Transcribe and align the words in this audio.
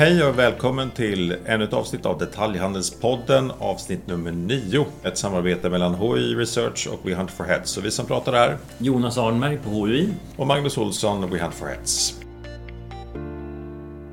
Hej 0.00 0.24
och 0.24 0.38
välkommen 0.38 0.90
till 0.90 1.36
ännu 1.46 1.64
ett 1.64 1.72
avsnitt 1.72 2.06
av 2.06 2.18
Detaljhandelspodden, 2.18 3.52
avsnitt 3.58 4.06
nummer 4.06 4.32
9. 4.32 4.86
Ett 5.02 5.18
samarbete 5.18 5.70
mellan 5.70 5.94
HI 5.94 6.34
Research 6.34 6.88
och 6.92 7.08
We 7.08 7.14
Hunt 7.14 7.30
for 7.30 7.44
Heads. 7.44 7.76
Och 7.76 7.84
vi 7.84 7.90
som 7.90 8.06
pratar 8.06 8.32
är 8.32 8.56
Jonas 8.78 9.18
Arnberg 9.18 9.58
på 9.58 9.70
HUI. 9.70 10.08
och 10.36 10.46
Magnus 10.46 10.78
Olsson, 10.78 11.30
We 11.30 11.42
Hunt 11.42 11.54
for 11.54 11.66
Heads. 11.66 12.20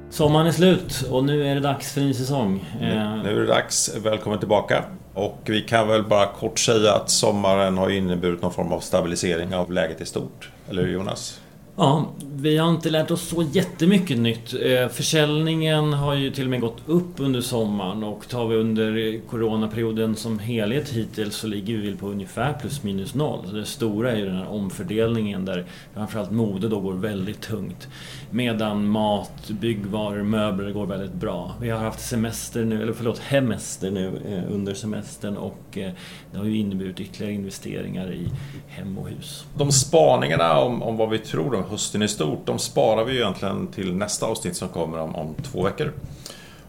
Sommaren 0.10 0.48
är 0.48 0.52
slut 0.52 1.06
och 1.12 1.24
nu 1.24 1.48
är 1.48 1.56
det 1.56 1.62
dags 1.62 1.94
för 1.94 2.02
en 2.02 2.08
ny 2.08 2.14
säsong. 2.14 2.66
Eh, 2.82 3.24
Nu 3.24 3.38
är 3.38 3.40
det 3.42 3.48
dags, 3.48 3.96
välkommen 4.04 4.40
tillbaka. 4.40 4.84
Och 5.14 5.40
vi 5.46 5.62
kan 5.62 5.88
väl 5.88 6.04
bara 6.04 6.28
kort 6.28 6.60
säga 6.60 6.94
att 6.94 7.10
sommaren 7.10 7.78
har 7.78 7.90
inneburit 7.90 8.42
någon 8.42 8.54
form 8.54 8.72
av 8.72 8.80
stabilisering 8.80 9.56
av 9.56 9.72
läget 9.72 10.02
i 10.02 10.06
stort. 10.06 10.50
Eller 10.70 10.82
hur 10.84 10.94
Jonas? 10.94 11.40
Ja, 11.80 12.06
vi 12.36 12.58
har 12.58 12.70
inte 12.70 12.90
lärt 12.90 13.12
oss 13.12 13.22
så 13.22 13.44
jättemycket 13.52 14.18
nytt. 14.18 14.54
Eh, 14.54 14.88
försäljningen 14.88 15.94
har 15.94 16.14
ju 16.14 16.32
till 16.32 16.44
och 16.44 16.50
med 16.50 16.62
gått 16.62 16.82
upp 16.86 17.20
under 17.20 17.42
sommaren 17.42 18.04
och 18.04 18.28
tar 18.28 18.48
vi 18.48 18.56
under 18.56 19.20
coronaperioden 19.28 20.16
som 20.16 20.40
helhet 20.40 20.90
hittills 20.90 21.36
så 21.36 21.48
ligger 21.48 21.78
vi 21.78 21.96
på 21.96 22.08
ungefär 22.08 22.54
plus 22.54 22.84
minus 22.84 23.16
noll. 23.16 23.40
Så 23.48 23.56
det 23.56 23.66
stora 23.66 24.12
är 24.12 24.18
ju 24.18 24.26
den 24.26 24.36
här 24.36 24.50
omfördelningen 24.50 25.46
där 25.46 25.66
framförallt 25.94 26.32
mode 26.32 26.70
då 26.70 26.80
går 26.80 26.94
väldigt 26.94 27.42
tungt. 27.42 27.88
Medan 28.32 28.88
mat, 28.88 29.50
byggvaror, 29.50 30.24
möbler 30.24 30.72
går 30.72 30.86
väldigt 30.86 31.14
bra. 31.14 31.56
Vi 31.62 31.70
har 31.70 31.80
haft 31.80 32.00
semester 32.00 32.66
nu, 32.66 32.82
eller 32.82 32.94
förlåt, 32.94 33.20
hemester 33.20 33.92
nu 33.92 34.22
eh, 34.30 34.54
under 34.56 34.74
semestern 34.74 35.38
och 35.38 35.78
eh, 35.78 35.92
det 36.32 36.38
har 36.38 36.46
ju 36.46 36.58
inneburit 36.58 37.00
ytterligare 37.00 37.34
investeringar 37.34 38.14
i 38.14 38.28
hem 38.68 38.98
och 38.98 39.10
hus. 39.10 39.46
De 39.58 39.72
spaningarna 39.72 40.60
om, 40.60 40.84
om 40.84 40.98
vad 40.98 41.10
vi 41.10 41.20
tror 41.20 41.56
om 41.56 41.67
hösten 41.70 42.02
i 42.02 42.08
stort, 42.08 42.46
de 42.46 42.60
sparar 42.60 43.06
vi 43.06 43.14
ju 43.14 43.20
egentligen 43.20 43.68
till 43.68 43.96
nästa 43.96 44.26
avsnitt 44.26 44.56
som 44.56 44.70
kommer 44.70 44.98
om, 44.98 45.16
om 45.16 45.36
två 45.44 45.64
veckor. 45.64 45.94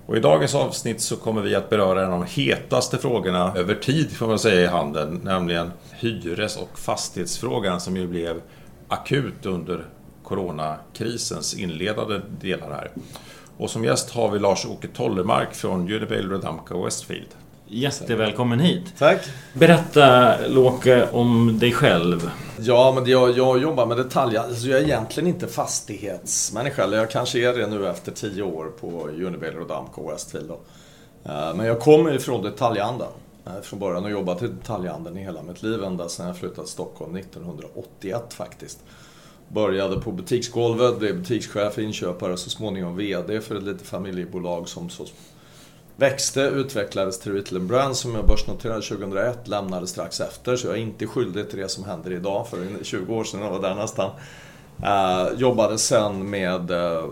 Och 0.06 0.16
i 0.16 0.20
dagens 0.20 0.54
avsnitt 0.54 1.00
så 1.00 1.16
kommer 1.16 1.42
vi 1.42 1.54
att 1.54 1.70
beröra 1.70 2.06
en 2.06 2.12
av 2.12 2.20
de 2.20 2.42
hetaste 2.42 2.98
frågorna 2.98 3.52
över 3.56 3.74
tid, 3.74 4.10
får 4.10 4.26
man 4.26 4.38
säga, 4.38 4.60
i 4.60 4.66
handeln. 4.66 5.20
Nämligen 5.24 5.70
hyres 5.90 6.56
och 6.56 6.78
fastighetsfrågan 6.78 7.80
som 7.80 7.96
ju 7.96 8.06
blev 8.06 8.40
akut 8.88 9.46
under 9.46 9.84
coronakrisens 10.24 11.54
inledande 11.54 12.20
delar 12.40 12.70
här. 12.70 12.90
Och 13.56 13.70
som 13.70 13.84
gäst 13.84 14.10
har 14.10 14.30
vi 14.30 14.38
Lars-Åke 14.38 14.88
Tollemark 14.88 15.54
från 15.54 15.92
Unibail 15.92 16.30
Rodamco 16.30 16.84
Westfield. 16.84 17.28
Jättevälkommen 17.70 18.60
hit! 18.60 18.82
Tack. 18.98 19.18
Berätta 19.54 20.34
Låke 20.46 21.08
om 21.12 21.58
dig 21.58 21.72
själv. 21.72 22.30
Ja, 22.58 22.92
men 22.94 23.06
jag, 23.10 23.38
jag 23.38 23.58
jobbar 23.62 23.86
med 23.86 23.96
detaljer. 23.96 24.40
Alltså 24.40 24.66
jag 24.68 24.80
är 24.80 24.84
egentligen 24.84 25.26
inte 25.28 25.46
fastighetsmänniska. 25.46 26.84
Eller 26.84 26.98
jag 26.98 27.10
kanske 27.10 27.38
är 27.38 27.54
det 27.58 27.66
nu 27.66 27.88
efter 27.88 28.12
tio 28.12 28.42
år 28.42 28.64
på 28.80 29.08
Unibail 29.08 29.54
Rodamco 29.54 30.10
Westfield. 30.10 30.48
Då. 30.48 30.60
Eh, 31.30 31.54
Men 31.54 31.66
jag 31.66 31.80
kommer 31.80 32.14
ifrån 32.14 32.42
detaljhandeln. 32.42 33.10
eh, 33.46 33.52
Från 33.62 33.78
början 33.78 34.04
och 34.04 34.10
jobbat 34.10 34.42
i 34.42 34.46
detaljhandeln 34.46 35.18
i 35.18 35.22
hela 35.22 35.42
mitt 35.42 35.62
liv. 35.62 35.84
Ända 35.84 36.08
sedan 36.08 36.26
jag 36.26 36.36
flyttade 36.36 36.62
till 36.62 36.72
Stockholm 36.72 37.16
1981 37.16 38.34
faktiskt. 38.34 38.78
Började 39.48 40.00
på 40.00 40.12
butiksgolvet, 40.12 40.98
blev 40.98 41.18
butikschef, 41.18 41.78
inköpare 41.78 42.32
och 42.32 42.38
så 42.38 42.50
småningom 42.50 42.96
VD 42.96 43.40
för 43.40 43.54
ett 43.56 43.62
litet 43.62 43.86
familjebolag 43.86 44.68
som 44.68 44.90
så 44.90 45.04
växte, 45.98 46.40
utvecklades 46.40 47.18
till 47.18 47.32
Retail 47.32 47.60
Brand 47.60 47.96
som 47.96 48.14
jag 48.14 48.26
börsnoterade 48.26 48.82
2001, 48.82 49.48
lämnade 49.48 49.86
strax 49.86 50.20
efter. 50.20 50.56
Så 50.56 50.66
jag 50.66 50.76
är 50.76 50.80
inte 50.80 51.06
skyldig 51.06 51.50
till 51.50 51.58
det 51.58 51.68
som 51.68 51.84
händer 51.84 52.12
idag, 52.12 52.48
för 52.48 52.84
20 52.84 53.14
år 53.14 53.24
sedan 53.24 53.40
jag 53.40 53.50
var 53.50 53.62
där 53.62 53.74
nästan. 53.74 54.10
Uh, 54.82 55.40
jobbade 55.40 55.78
sen 55.78 56.30
med 56.30 56.70
uh, 56.70 57.04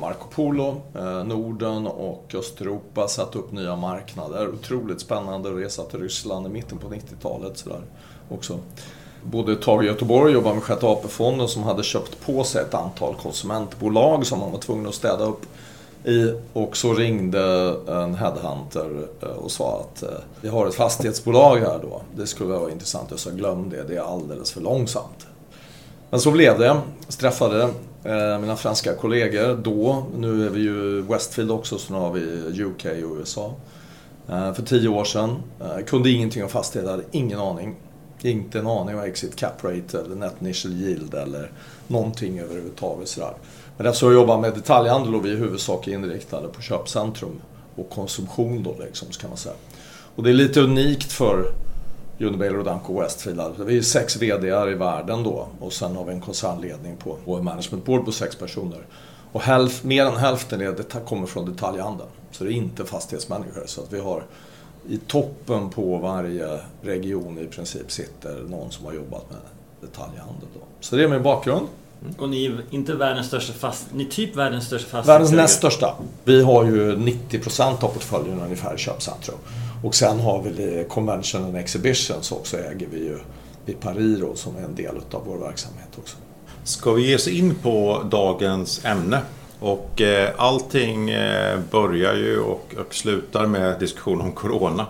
Marco 0.00 0.28
Polo, 0.34 0.82
uh, 0.96 1.24
Norden 1.24 1.86
och 1.86 2.34
Östeuropa, 2.34 3.08
satte 3.08 3.38
upp 3.38 3.52
nya 3.52 3.76
marknader. 3.76 4.48
Otroligt 4.48 5.00
spännande 5.00 5.50
resa 5.50 5.82
till 5.82 6.00
Ryssland 6.00 6.46
i 6.46 6.50
mitten 6.50 6.78
på 6.78 6.88
90-talet. 6.88 7.58
Sådär, 7.58 7.80
också. 8.28 8.58
Bodde 9.22 9.52
ett 9.52 9.62
tag 9.62 9.84
i 9.84 9.86
Göteborg, 9.86 10.32
jobbade 10.32 10.54
med 10.54 10.64
Sjätte 10.64 10.86
AP-fonden 10.86 11.48
som 11.48 11.62
hade 11.62 11.82
köpt 11.82 12.26
på 12.26 12.44
sig 12.44 12.62
ett 12.62 12.74
antal 12.74 13.14
konsumentbolag 13.14 14.26
som 14.26 14.38
man 14.38 14.52
var 14.52 14.58
tvungen 14.58 14.86
att 14.86 14.94
städa 14.94 15.24
upp 15.24 15.42
i. 16.04 16.34
Och 16.52 16.76
så 16.76 16.94
ringde 16.94 17.74
en 17.88 18.14
headhunter 18.14 19.08
eh, 19.22 19.28
och 19.28 19.50
sa 19.50 19.80
att 19.80 20.02
eh, 20.02 20.08
vi 20.40 20.48
har 20.48 20.66
ett 20.66 20.74
fastighetsbolag 20.74 21.56
här 21.58 21.78
då. 21.82 22.02
Det 22.16 22.26
skulle 22.26 22.50
vara 22.50 22.70
intressant. 22.70 23.10
Jag 23.10 23.18
sa 23.18 23.30
glöm 23.30 23.70
det, 23.70 23.82
det 23.82 23.96
är 23.96 24.14
alldeles 24.14 24.52
för 24.52 24.60
långsamt. 24.60 25.26
Men 26.10 26.20
så 26.20 26.30
blev 26.30 26.58
det. 26.58 26.66
Jag 27.06 27.18
träffade 27.18 27.62
eh, 28.04 28.38
mina 28.40 28.56
franska 28.56 28.94
kollegor 28.94 29.56
då. 29.56 30.06
Nu 30.16 30.46
är 30.46 30.50
vi 30.50 30.60
ju 30.60 31.02
Westfield 31.02 31.50
också, 31.50 31.78
så 31.78 31.92
nu 31.92 31.98
har 31.98 32.12
vi 32.12 32.20
UK 32.62 32.84
och 32.84 33.16
USA. 33.18 33.54
För 34.54 34.62
tio 34.62 34.88
år 34.88 35.04
sedan. 35.04 35.36
Kunde 35.86 36.10
ingenting 36.10 36.42
om 36.42 36.48
fastigheter, 36.48 36.90
hade 36.90 37.04
ingen 37.10 37.38
aning. 37.38 37.76
Inte 38.22 38.58
en 38.58 38.66
aning 38.66 38.94
om 38.94 39.00
exit 39.00 39.36
cap 39.36 39.64
rate 39.64 39.98
eller 39.98 40.16
net 40.16 40.34
initial 40.40 40.72
yield 40.72 41.14
eller 41.14 41.50
någonting 41.86 42.38
överhuvudtaget. 42.38 43.08
Sådär. 43.08 43.34
Men 43.78 43.86
eftersom 43.86 44.08
jag 44.08 44.20
jobbar 44.20 44.38
med 44.38 44.54
detaljhandel 44.54 45.14
och 45.14 45.24
vi 45.24 45.30
i 45.30 45.36
huvudsak 45.36 45.88
är 45.88 45.92
inriktade 45.92 46.48
på 46.48 46.62
köpcentrum 46.62 47.40
och 47.76 47.90
konsumtion 47.90 48.62
då 48.62 48.76
liksom, 48.84 49.08
kan 49.08 49.30
man 49.30 49.36
säga. 49.36 49.54
Och 50.16 50.22
det 50.22 50.30
är 50.30 50.34
lite 50.34 50.60
unikt 50.60 51.12
för 51.12 51.52
Unibail 52.18 52.52
Rodamco 52.52 53.00
Westfield. 53.00 53.40
Alltså, 53.40 53.64
vi 53.64 53.78
är 53.78 53.82
sex 53.82 54.16
VDR 54.16 54.70
i 54.70 54.74
världen 54.74 55.22
då 55.22 55.48
och 55.60 55.72
sen 55.72 55.96
har 55.96 56.04
vi 56.04 56.12
en 56.12 56.20
koncernledning 56.20 56.96
på, 56.96 57.16
på 57.24 57.36
en 57.36 57.44
management 57.44 57.84
board 57.84 58.04
på 58.04 58.12
sex 58.12 58.36
personer. 58.36 58.86
Och 59.32 59.40
hälf, 59.40 59.84
mer 59.84 60.06
än 60.06 60.16
hälften 60.16 60.60
är, 60.60 60.72
det 60.72 61.06
kommer 61.06 61.26
från 61.26 61.52
detaljhandeln. 61.52 62.10
Så 62.30 62.44
det 62.44 62.52
är 62.52 62.54
inte 62.54 62.84
fastighetsmänniskor. 62.84 63.62
Så 63.66 63.82
att 63.82 63.92
vi 63.92 64.00
har 64.00 64.22
i 64.88 64.98
toppen 64.98 65.70
på 65.70 65.98
varje 65.98 66.60
region 66.82 67.38
i 67.38 67.46
princip 67.46 67.92
sitter 67.92 68.42
någon 68.48 68.70
som 68.70 68.86
har 68.86 68.92
jobbat 68.92 69.30
med 69.30 69.40
detaljhandel. 69.80 70.48
Då. 70.54 70.60
Så 70.80 70.96
det 70.96 71.04
är 71.04 71.08
min 71.08 71.22
bakgrund. 71.22 71.66
Och 72.18 72.28
ni 72.28 72.46
är 72.46 72.62
inte 72.70 72.94
världens 72.94 73.26
största 73.26 73.52
fast... 73.52 73.86
Ni 73.92 74.04
är 74.04 74.08
typ 74.08 74.36
världens 74.36 74.66
största 74.66 74.96
Världens 74.96 75.06
fastighetsägare. 75.06 75.42
näst 75.42 75.58
största. 75.58 75.94
Vi 76.24 76.42
har 76.42 76.64
ju 76.64 76.96
90% 76.96 77.84
av 77.84 77.88
portföljen 77.88 78.40
ungefär 78.40 78.74
i 78.74 78.78
köpcentrum. 78.78 79.38
Och 79.84 79.94
sen 79.94 80.20
har 80.20 80.42
vi 80.42 80.86
Convention 80.88 81.44
and 81.44 81.56
Exhibitions 81.56 82.32
också 82.32 82.56
äger 82.56 82.86
vi 82.90 82.98
ju 82.98 83.18
i 83.66 83.72
Pariro 83.72 84.36
som 84.36 84.56
är 84.56 84.62
en 84.62 84.74
del 84.74 84.96
av 85.10 85.22
vår 85.26 85.38
verksamhet 85.38 85.88
också. 85.98 86.16
Ska 86.64 86.92
vi 86.92 87.08
ge 87.08 87.14
oss 87.14 87.28
in 87.28 87.54
på 87.54 88.02
dagens 88.10 88.84
ämne? 88.84 89.20
Och 89.60 90.00
eh, 90.00 90.30
allting 90.36 91.10
eh, 91.10 91.58
börjar 91.70 92.14
ju 92.14 92.40
och, 92.40 92.74
och 92.78 92.94
slutar 92.94 93.46
med 93.46 93.80
diskussion 93.80 94.20
om 94.20 94.32
Corona. 94.32 94.86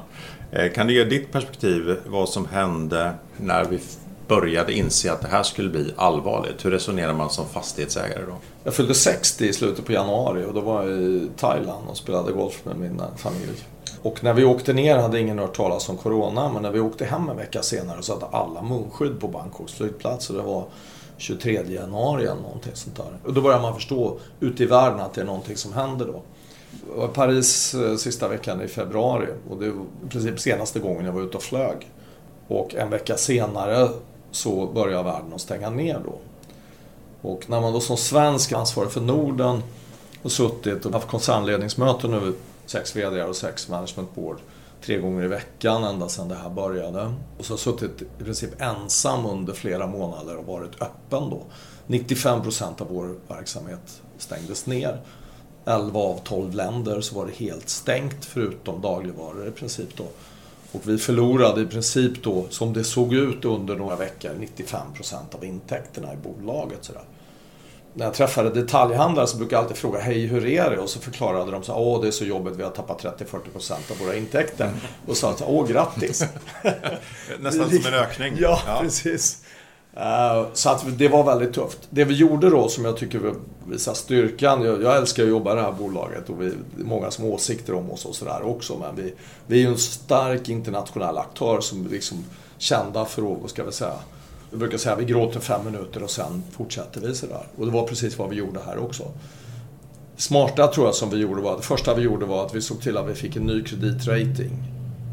Eh, 0.53 0.73
kan 0.73 0.87
du 0.87 0.95
ge 0.95 1.05
ditt 1.05 1.33
perspektiv 1.33 1.97
vad 2.07 2.29
som 2.29 2.47
hände 2.47 3.13
när 3.37 3.65
vi 3.65 3.79
började 4.28 4.72
inse 4.72 5.12
att 5.12 5.21
det 5.21 5.28
här 5.28 5.43
skulle 5.43 5.69
bli 5.69 5.93
allvarligt? 5.97 6.65
Hur 6.65 6.71
resonerar 6.71 7.15
man 7.15 7.31
som 7.31 7.47
fastighetsägare 7.49 8.22
då? 8.27 8.37
Jag 8.65 8.75
fyllde 8.75 8.94
60 8.94 9.47
i 9.47 9.53
slutet 9.53 9.84
på 9.84 9.93
januari 9.93 10.44
och 10.44 10.55
då 10.55 10.61
var 10.61 10.83
jag 10.83 11.00
i 11.00 11.28
Thailand 11.37 11.89
och 11.89 11.97
spelade 11.97 12.33
golf 12.33 12.65
med 12.65 12.77
min 12.77 13.00
eh, 13.00 13.06
familj. 13.16 13.65
Och 14.03 14.25
när 14.25 14.34
vi 14.34 14.44
åkte 14.44 14.72
ner 14.72 14.99
hade 14.99 15.21
ingen 15.21 15.39
hört 15.39 15.56
talas 15.56 15.89
om 15.89 15.97
Corona, 15.97 16.53
men 16.53 16.62
när 16.62 16.71
vi 16.71 16.81
åkte 16.81 17.05
hem 17.05 17.28
en 17.28 17.37
vecka 17.37 17.62
senare 17.62 18.03
så 18.03 18.12
hade 18.12 18.27
alla 18.27 18.62
munskydd 18.62 19.21
på 19.21 19.28
Bangkoks 19.28 19.72
flygplats. 19.72 20.31
Och 20.31 20.37
det 20.37 20.43
var 20.43 20.65
23 21.16 21.62
januari 21.69 22.22
eller 22.22 22.43
någonting 22.43 22.72
sånt 22.75 22.97
där. 22.97 23.19
Och 23.25 23.34
då 23.34 23.41
börjar 23.41 23.60
man 23.60 23.75
förstå 23.75 24.19
ute 24.41 24.62
i 24.62 24.66
världen 24.66 25.00
att 25.00 25.15
det 25.15 25.21
är 25.21 25.25
någonting 25.25 25.56
som 25.56 25.72
händer 25.72 26.06
då. 26.06 26.22
Jag 26.91 26.97
var 26.97 27.05
i 27.05 27.09
Paris 27.09 27.75
eh, 27.75 27.97
sista 27.97 28.28
veckan 28.28 28.62
i 28.62 28.69
februari 28.69 29.27
och 29.50 29.56
det 29.56 29.71
var 29.71 29.84
i 30.06 30.09
princip 30.09 30.41
senaste 30.41 30.81
gången 30.81 31.05
jag 31.05 31.12
var 31.12 31.22
ute 31.22 31.37
och 31.37 31.43
flög. 31.43 31.91
Och 32.49 32.75
en 32.75 32.91
vecka 32.91 33.16
senare 33.16 33.89
så 34.30 34.66
börjar 34.66 35.03
världen 35.03 35.33
att 35.34 35.41
stänga 35.41 35.71
ner 35.71 36.01
då. 36.04 36.19
Och 37.28 37.51
när 37.51 37.60
man 37.60 37.72
då 37.72 37.80
som 37.80 37.97
svensk 37.97 38.53
ansvarig 38.53 38.91
för 38.91 39.01
Norden 39.01 39.63
och 40.22 40.33
suttit 40.33 40.86
och 40.86 40.92
haft 40.92 41.09
koncernledningsmöten 41.09 42.10
nu, 42.10 42.34
sex 42.66 42.97
VD 42.97 43.22
och 43.22 43.36
sex 43.36 43.69
management 43.69 44.15
board, 44.15 44.39
tre 44.83 44.98
gånger 44.98 45.25
i 45.25 45.28
veckan 45.28 45.84
ända 45.84 46.09
sedan 46.09 46.28
det 46.28 46.34
här 46.34 46.51
började. 46.51 47.15
Och 47.39 47.45
så 47.45 47.53
har 47.53 47.59
suttit 47.59 48.03
i 48.03 48.25
princip 48.25 48.60
ensam 48.60 49.27
under 49.27 49.53
flera 49.53 49.86
månader 49.86 50.36
och 50.36 50.47
varit 50.47 50.83
öppen 50.83 51.30
då. 51.30 51.42
95% 51.86 52.83
av 52.83 52.89
vår 52.91 53.16
verksamhet 53.28 54.03
stängdes 54.19 54.66
ner. 54.66 55.01
11 55.65 56.01
av 56.01 56.21
12 56.25 56.54
länder 56.54 57.01
så 57.01 57.15
var 57.15 57.27
det 57.27 57.33
helt 57.33 57.69
stängt 57.69 58.25
förutom 58.25 58.80
dagligvaror 58.80 59.48
i 59.48 59.51
princip 59.51 59.97
då. 59.97 60.04
Och 60.72 60.80
vi 60.88 60.98
förlorade 60.98 61.60
i 61.60 61.66
princip 61.66 62.22
då, 62.22 62.47
som 62.50 62.72
det 62.72 62.84
såg 62.84 63.15
ut 63.15 63.44
under 63.44 63.76
några 63.76 63.97
veckor, 63.97 64.30
95% 64.56 65.15
av 65.32 65.44
intäkterna 65.44 66.12
i 66.12 66.16
bolaget. 66.16 66.84
Sådär. 66.84 67.03
När 67.94 68.04
jag 68.04 68.15
träffade 68.15 68.50
detaljhandlare 68.50 69.26
så 69.26 69.36
brukade 69.36 69.56
jag 69.56 69.62
alltid 69.62 69.76
fråga 69.76 70.00
Hej, 70.00 70.26
hur 70.26 70.47
är 70.47 70.70
det? 70.70 70.78
Och 70.78 70.91
så 70.91 71.00
förklarade 71.00 71.50
de 71.50 71.62
så 71.62 71.74
Åh, 71.74 72.03
det 72.03 72.06
är 72.06 72.10
så 72.12 72.24
jobbigt, 72.24 72.56
vi 72.56 72.62
har 72.62 72.70
tappat 72.70 73.03
30-40% 73.03 73.72
av 73.91 73.98
våra 73.98 74.16
intäkter. 74.16 74.70
Och 75.06 75.16
sa 75.16 75.30
att, 75.30 75.42
Åh, 75.47 75.66
grattis! 75.66 76.24
Nästan 77.38 77.70
som 77.70 77.86
en 77.86 77.94
ökning. 77.94 78.36
Ja, 78.38 78.78
precis. 78.80 79.42
Eh, 79.98 80.47
så 80.53 80.71
att 80.71 80.98
det 80.98 81.09
var 81.09 81.24
väldigt 81.24 81.54
tufft. 81.54 81.78
Det 81.91 82.04
vi 82.04 82.15
gjorde 82.15 82.50
då 82.50 82.68
som 82.68 82.84
jag 82.84 82.97
tycker 82.97 83.34
visar 83.66 83.95
styrkan. 83.95 84.62
Jag, 84.62 84.83
jag 84.83 84.97
älskar 84.97 85.22
att 85.22 85.28
jobba 85.28 85.53
i 85.53 85.56
det 85.56 85.62
här 85.62 85.72
bolaget 85.72 86.30
och 86.30 86.42
vi, 86.42 86.53
det 86.77 86.83
är 86.83 86.86
många 86.86 87.10
som 87.10 87.24
har 87.24 87.30
åsikter 87.30 87.74
om 87.74 87.91
oss 87.91 88.04
och 88.04 88.15
sådär 88.15 88.42
också. 88.42 88.78
Men 88.78 88.97
vi, 88.97 89.15
vi 89.47 89.56
är 89.56 89.60
ju 89.60 89.68
en 89.68 89.78
stark 89.78 90.48
internationell 90.48 91.18
aktör 91.18 91.60
som 91.60 91.86
är 91.86 91.91
liksom 91.91 92.24
kända 92.59 93.04
för 93.04 93.33
att, 93.33 93.39
vad 93.41 93.50
ska 93.50 93.65
vi 93.65 93.72
säga, 93.72 93.95
vi 94.50 94.56
brukar 94.56 94.78
säga 94.78 94.95
att 94.95 95.00
vi 95.00 95.04
gråter 95.04 95.41
fem 95.41 95.60
minuter 95.65 96.03
och 96.03 96.10
sen 96.10 96.42
fortsätter 96.51 97.01
vi 97.01 97.15
sådär. 97.15 97.47
Och 97.56 97.66
det 97.66 97.72
var 97.72 97.86
precis 97.86 98.18
vad 98.18 98.28
vi 98.28 98.36
gjorde 98.36 98.60
här 98.66 98.78
också. 98.78 99.03
Det 100.16 100.22
smarta 100.22 100.66
tror 100.66 100.86
jag 100.86 100.94
som 100.94 101.10
vi 101.10 101.16
gjorde 101.16 101.42
var, 101.42 101.56
det 101.56 101.62
första 101.62 101.94
vi 101.94 102.03
gjorde 102.03 102.27
var 102.27 102.47
att 102.47 102.54
vi 102.54 102.60
såg 102.60 102.80
till 102.80 102.97
att 102.97 103.09
vi 103.09 103.15
fick 103.15 103.36
en 103.36 103.47
ny 103.47 103.65
kreditrating 103.65 104.53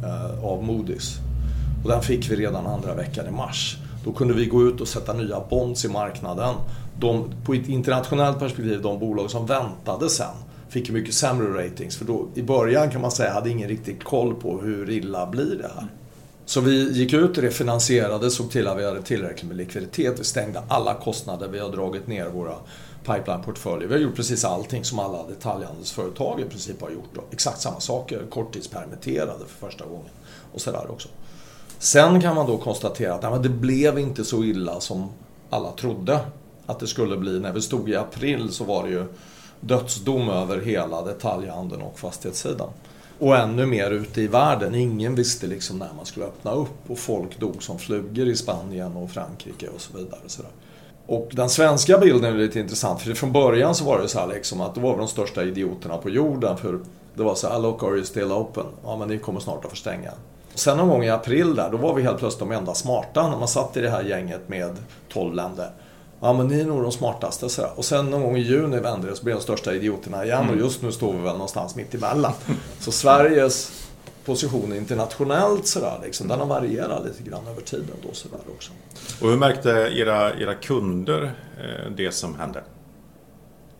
eh, 0.03 0.43
av 0.45 0.63
Moody's. 0.63 1.17
Och 1.83 1.89
den 1.89 2.01
fick 2.01 2.31
vi 2.31 2.35
redan 2.35 2.67
andra 2.67 2.93
veckan 2.93 3.27
i 3.27 3.31
mars. 3.31 3.77
Då 4.05 4.13
kunde 4.13 4.33
vi 4.33 4.45
gå 4.45 4.67
ut 4.67 4.81
och 4.81 4.87
sätta 4.87 5.13
nya 5.13 5.39
bonds 5.49 5.85
i 5.85 5.89
marknaden. 5.89 6.55
De, 6.99 7.33
på 7.45 7.53
ett 7.53 7.67
internationellt 7.67 8.39
perspektiv, 8.39 8.81
de 8.81 8.99
bolag 8.99 9.31
som 9.31 9.45
väntade 9.45 10.09
sen 10.09 10.35
fick 10.69 10.87
ju 10.87 10.93
mycket 10.93 11.13
sämre 11.13 11.65
ratings. 11.65 11.97
För 11.97 12.05
då, 12.05 12.27
i 12.35 12.41
början 12.41 12.91
kan 12.91 13.01
man 13.01 13.11
säga, 13.11 13.33
hade 13.33 13.49
ingen 13.49 13.69
riktigt 13.69 14.03
koll 14.03 14.35
på 14.35 14.61
hur 14.61 14.89
illa 14.89 15.27
blir 15.27 15.55
det 15.55 15.71
här. 15.75 15.87
Så 16.45 16.61
vi 16.61 16.91
gick 16.91 17.13
ut, 17.13 17.37
refinansierade, 17.37 18.31
såg 18.31 18.51
till 18.51 18.67
att 18.67 18.77
vi 18.77 18.85
hade 18.85 19.01
tillräckligt 19.01 19.47
med 19.47 19.57
likviditet. 19.57 20.19
Vi 20.19 20.23
stängde 20.23 20.63
alla 20.67 20.93
kostnader, 20.93 21.47
vi 21.47 21.59
har 21.59 21.69
dragit 21.69 22.07
ner 22.07 22.29
våra 22.29 22.55
pipeline-portföljer. 23.05 23.87
Vi 23.87 23.93
har 23.93 24.01
gjort 24.01 24.15
precis 24.15 24.45
allting 24.45 24.83
som 24.83 24.99
alla 24.99 25.27
detaljhandelsföretag 25.27 26.41
i 26.41 26.43
princip 26.43 26.81
har 26.81 26.89
gjort. 26.89 27.09
Då. 27.13 27.21
Exakt 27.31 27.61
samma 27.61 27.79
saker, 27.79 28.21
korttidspermitterade 28.29 29.45
för 29.47 29.67
första 29.67 29.85
gången. 29.85 30.09
Och 30.53 30.61
sådär 30.61 30.91
också. 30.91 31.09
Sen 31.85 32.21
kan 32.21 32.35
man 32.35 32.47
då 32.47 32.57
konstatera 32.57 33.13
att 33.13 33.21
nej, 33.21 33.39
det 33.43 33.49
blev 33.49 33.99
inte 33.99 34.25
så 34.25 34.43
illa 34.43 34.79
som 34.79 35.09
alla 35.49 35.71
trodde 35.71 36.19
att 36.65 36.79
det 36.79 36.87
skulle 36.87 37.17
bli. 37.17 37.39
När 37.39 37.53
vi 37.53 37.61
stod 37.61 37.89
i 37.89 37.95
april 37.95 38.51
så 38.51 38.63
var 38.63 38.83
det 38.83 38.89
ju 38.89 39.05
dödsdom 39.59 40.29
över 40.29 40.61
hela 40.61 41.01
detaljhandeln 41.01 41.81
och 41.81 41.99
fastighetssidan. 41.99 42.69
Och 43.19 43.37
ännu 43.37 43.65
mer 43.65 43.91
ute 43.91 44.21
i 44.21 44.27
världen. 44.27 44.75
Ingen 44.75 45.15
visste 45.15 45.47
liksom 45.47 45.79
när 45.79 45.89
man 45.97 46.05
skulle 46.05 46.25
öppna 46.25 46.51
upp 46.51 46.89
och 46.89 46.99
folk 46.99 47.39
dog 47.39 47.63
som 47.63 47.79
flugor 47.79 48.27
i 48.27 48.35
Spanien 48.35 48.97
och 48.97 49.11
Frankrike 49.11 49.67
och 49.67 49.81
så 49.81 49.97
vidare. 49.97 50.19
Så 50.27 50.43
och 51.07 51.31
den 51.33 51.49
svenska 51.49 51.97
bilden 51.97 52.33
är 52.33 52.37
lite 52.37 52.59
intressant 52.59 53.01
för 53.01 53.13
från 53.13 53.31
början 53.31 53.75
så 53.75 53.85
var 53.85 54.01
det 54.01 54.07
så 54.07 54.19
här 54.19 54.27
liksom 54.27 54.61
att 54.61 54.75
då 54.75 54.81
var 54.81 54.91
vi 54.91 54.97
de 54.97 55.07
största 55.07 55.43
idioterna 55.43 55.97
på 55.97 56.09
jorden 56.09 56.57
för 56.57 56.79
det 57.15 57.23
var 57.23 57.35
så 57.35 57.47
här, 57.47 57.55
ah, 57.55 57.59
look 57.59 57.83
are 57.83 57.95
you 57.95 58.05
still 58.05 58.31
open? 58.31 58.65
Ja 58.83 58.97
men 58.97 59.07
ni 59.07 59.17
kommer 59.17 59.39
snart 59.39 59.65
att 59.65 59.71
få 59.71 59.77
stänga. 59.77 60.11
Sen 60.55 60.77
någon 60.77 60.89
gång 60.89 61.03
i 61.03 61.09
april 61.09 61.55
där, 61.55 61.69
då 61.71 61.77
var 61.77 61.93
vi 61.93 62.03
helt 62.03 62.19
plötsligt 62.19 62.39
de 62.39 62.51
enda 62.51 62.73
smarta 62.73 63.29
när 63.29 63.37
man 63.37 63.47
satt 63.47 63.77
i 63.77 63.81
det 63.81 63.89
här 63.89 64.03
gänget 64.03 64.49
med 64.49 64.75
12 65.09 65.33
länder. 65.33 65.69
Ja 66.19 66.33
men 66.33 66.47
ni 66.47 66.59
är 66.59 66.65
nog 66.65 66.81
de 66.81 66.91
smartaste 66.91 67.49
så 67.49 67.67
Och 67.75 67.85
sen 67.85 68.09
någon 68.09 68.21
gång 68.21 68.37
i 68.37 68.41
juni 68.41 68.79
vände 68.79 69.09
det 69.09 69.15
så 69.15 69.23
blev 69.23 69.35
de 69.35 69.41
största 69.41 69.73
idioterna 69.73 70.25
igen 70.25 70.49
och 70.49 70.57
just 70.57 70.81
nu 70.81 70.91
står 70.91 71.13
vi 71.13 71.19
väl 71.19 71.33
någonstans 71.33 71.75
mitt 71.75 71.93
emellan. 71.93 72.31
Så 72.79 72.91
Sveriges 72.91 73.85
position 74.25 74.73
internationellt 74.73 75.67
sådär 75.67 75.99
liksom, 76.03 76.27
den 76.27 76.39
har 76.39 76.47
varierat 76.47 77.05
lite 77.05 77.29
grann 77.29 77.47
över 77.47 77.61
tiden 77.61 77.95
då 78.07 78.13
sådär 78.13 78.39
också. 78.55 78.71
Och 79.21 79.29
hur 79.29 79.37
märkte 79.37 79.69
era, 79.69 80.33
era 80.39 80.55
kunder 80.55 81.31
eh, 81.57 81.91
det 81.95 82.11
som 82.11 82.35
hände? 82.35 82.63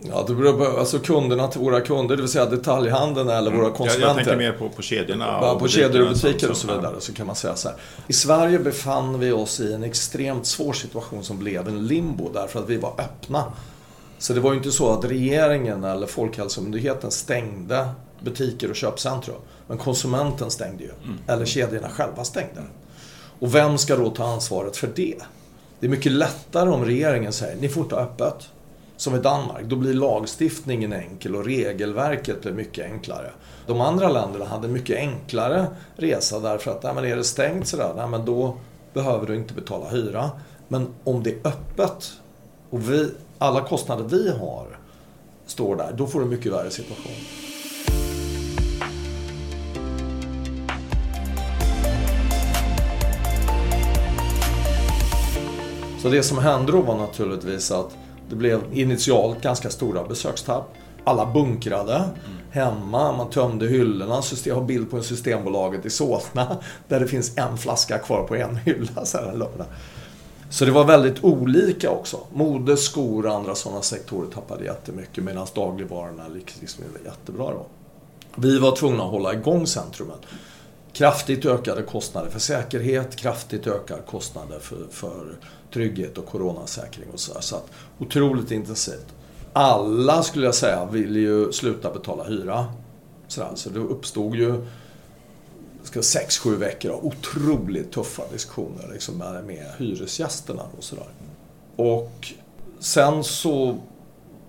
Ja, 0.10 0.26
det 0.28 0.36
beror 0.36 0.54
på, 0.54 0.80
alltså 0.80 1.00
kunderna 1.00 1.48
till 1.48 1.62
våra 1.62 1.82
kunder, 1.82 2.16
det 2.16 2.22
vill 2.22 2.32
säga 2.32 2.46
detaljhandeln 2.46 3.30
eller 3.30 3.52
mm. 3.52 3.64
våra 3.64 3.72
konsumenter. 3.72 4.02
Jag, 4.02 4.10
jag 4.10 4.16
tänker 4.16 4.38
mer 4.38 4.52
på, 4.52 4.70
på 4.70 4.82
kedjorna. 4.82 5.26
Ja, 5.26 5.60
på 5.60 5.68
kedjor 5.68 6.02
och 6.02 6.14
butiker 6.14 6.52
och 6.52 6.58
så 6.58 6.68
vidare. 6.68 6.96
Så 7.00 7.14
kan 7.14 7.28
man 7.28 7.36
säga 7.36 7.56
så 7.56 7.68
här. 7.68 7.78
I 8.08 8.14
Sverige 8.14 8.60
befann 8.60 9.20
vi 9.20 9.32
oss 9.32 9.60
i 9.60 9.74
en 9.74 9.84
extremt 9.84 10.46
svår 10.46 10.74
situation 10.74 11.24
som 11.24 11.40
blev 11.40 11.68
en 11.68 11.88
limbo 11.88 12.30
därför 12.34 12.60
att 12.60 12.70
vi 12.70 12.78
var 12.78 12.94
öppna. 12.98 13.44
Så 14.18 14.34
det 14.34 14.40
var 14.40 14.52
ju 14.52 14.58
inte 14.58 14.72
så 14.72 14.92
att 14.92 15.06
regeringen 15.06 15.84
eller 15.84 16.08
Folkhälsomyndigheten 16.08 17.12
stängde 17.12 17.88
butiker 18.20 18.70
och 18.70 18.76
köpcentrum. 18.76 19.36
Men 19.68 19.78
konsumenten 19.78 20.52
stängde 20.52 20.84
ju. 20.84 20.92
Mm. 21.04 21.18
Eller 21.28 21.46
kedjorna 21.46 21.90
själva 21.90 22.24
stängde. 22.24 22.62
Och 23.40 23.56
vem 23.56 23.78
ska 23.78 23.96
då 23.96 24.10
ta 24.10 24.24
ansvaret 24.24 24.78
för 24.78 24.90
det? 24.96 25.16
Det 25.80 25.86
är 25.86 25.90
mycket 25.90 26.12
lättare 26.12 26.70
om 26.70 26.86
regeringen 26.86 27.34
säger, 27.34 27.56
ni 27.56 27.70
får 27.70 27.84
inte 27.84 27.96
ha 27.96 28.02
öppet 28.02 28.50
som 28.98 29.16
i 29.16 29.20
Danmark, 29.20 29.66
då 29.66 29.76
blir 29.76 29.94
lagstiftningen 29.94 30.94
enkel 30.94 31.36
och 31.36 31.46
regelverket 31.46 32.42
blir 32.42 32.52
mycket 32.52 32.86
enklare. 32.86 33.32
De 33.68 33.82
andra 33.82 34.10
länderna 34.10 34.46
hade 34.46 34.68
mycket 34.68 34.98
enklare 34.98 35.68
resa 35.96 36.40
därför 36.40 36.72
att, 36.72 36.84
nej, 36.84 36.94
men 36.96 37.06
är 37.06 37.16
det 37.16 37.24
stängt 37.24 37.68
sådär, 37.68 37.94
nej, 37.98 38.08
men 38.08 38.26
då 38.26 38.58
behöver 38.94 39.28
du 39.28 39.36
inte 39.36 39.54
betala 39.54 39.90
hyra. 39.90 40.32
Men 40.68 40.88
om 41.04 41.24
det 41.24 41.30
är 41.30 41.48
öppet 41.48 42.12
och 42.70 42.92
vi, 42.92 43.12
alla 43.38 43.62
kostnader 43.62 44.04
vi 44.04 44.30
har 44.30 44.80
står 45.46 45.76
där, 45.76 45.94
då 45.98 46.08
får 46.08 46.20
du 46.20 46.26
en 46.26 46.32
mycket 46.32 46.52
värre 46.52 46.70
situation. 46.70 47.14
Så 56.02 56.10
det 56.10 56.24
som 56.24 56.38
hände 56.38 56.72
då 56.72 56.82
var 56.82 56.98
naturligtvis 56.98 57.72
att 57.72 57.98
det 58.30 58.36
blev 58.36 58.62
initialt 58.74 59.42
ganska 59.42 59.70
stora 59.70 60.04
besökstapp. 60.04 60.74
Alla 61.04 61.26
bunkrade 61.26 61.96
mm. 61.96 62.12
hemma, 62.52 63.12
man 63.12 63.30
tömde 63.30 63.68
hyllorna. 63.68 64.22
Jag 64.46 64.56
har 64.56 64.64
bild 64.64 64.92
på 64.92 64.98
en 64.98 65.04
Systembolaget 65.04 65.86
i 65.86 65.90
Solna 65.90 66.58
där 66.88 67.00
det 67.00 67.08
finns 67.08 67.38
en 67.38 67.58
flaska 67.58 67.98
kvar 67.98 68.24
på 68.24 68.36
en 68.36 68.56
hylla 68.56 69.06
så 69.06 69.18
här. 69.18 69.48
Så 70.50 70.66
det 70.66 70.72
var 70.72 70.84
väldigt 70.84 71.24
olika 71.24 71.90
också. 71.90 72.20
Mode, 72.34 72.78
skor 72.78 73.26
och 73.26 73.34
andra 73.34 73.56
sådana 73.56 73.82
sektorer 73.82 74.28
tappade 74.32 74.66
jättemycket 74.66 75.24
medan 75.24 75.48
dagligvarorna 75.56 76.28
liksom, 76.28 76.62
liksom 76.62 76.84
jättebra 77.06 77.52
då. 77.52 77.66
Vi 78.36 78.60
var 78.60 78.76
tvungna 78.76 79.04
att 79.04 79.12
hålla 79.12 79.34
igång 79.34 79.68
centrumet. 79.68 80.20
Kraftigt 80.96 81.46
ökade 81.46 81.82
kostnader 81.82 82.30
för 82.30 82.40
säkerhet, 82.40 83.16
kraftigt 83.16 83.68
ökade 83.68 84.02
kostnader 84.02 84.60
för, 84.60 84.88
för 84.92 85.36
trygghet 85.74 86.18
och 86.18 86.26
coronasäkring 86.26 87.10
och 87.14 87.20
sådär. 87.20 87.42
Så 87.42 87.56
att, 87.56 87.72
otroligt 88.00 88.52
intensivt. 88.52 89.06
Alla 89.54 90.24
skulle 90.24 90.46
jag 90.46 90.56
säga 90.56 90.86
ville 90.86 91.20
ju 91.20 91.52
sluta 91.52 91.94
betala 91.94 92.24
hyra. 92.24 92.66
Sådär. 93.28 93.50
Så 93.56 93.70
det 93.70 93.80
uppstod 93.80 94.36
ju 94.36 94.66
sex, 96.02 96.38
sju 96.38 96.56
veckor 96.56 96.92
av 96.92 97.06
otroligt 97.06 97.92
tuffa 97.92 98.24
diskussioner 98.32 98.90
liksom, 98.94 99.18
med, 99.18 99.44
med 99.46 99.66
hyresgästerna. 99.78 100.64
Och, 100.78 100.84
sådär. 100.84 101.08
och 101.76 102.34
sen 102.80 103.24
så 103.24 103.78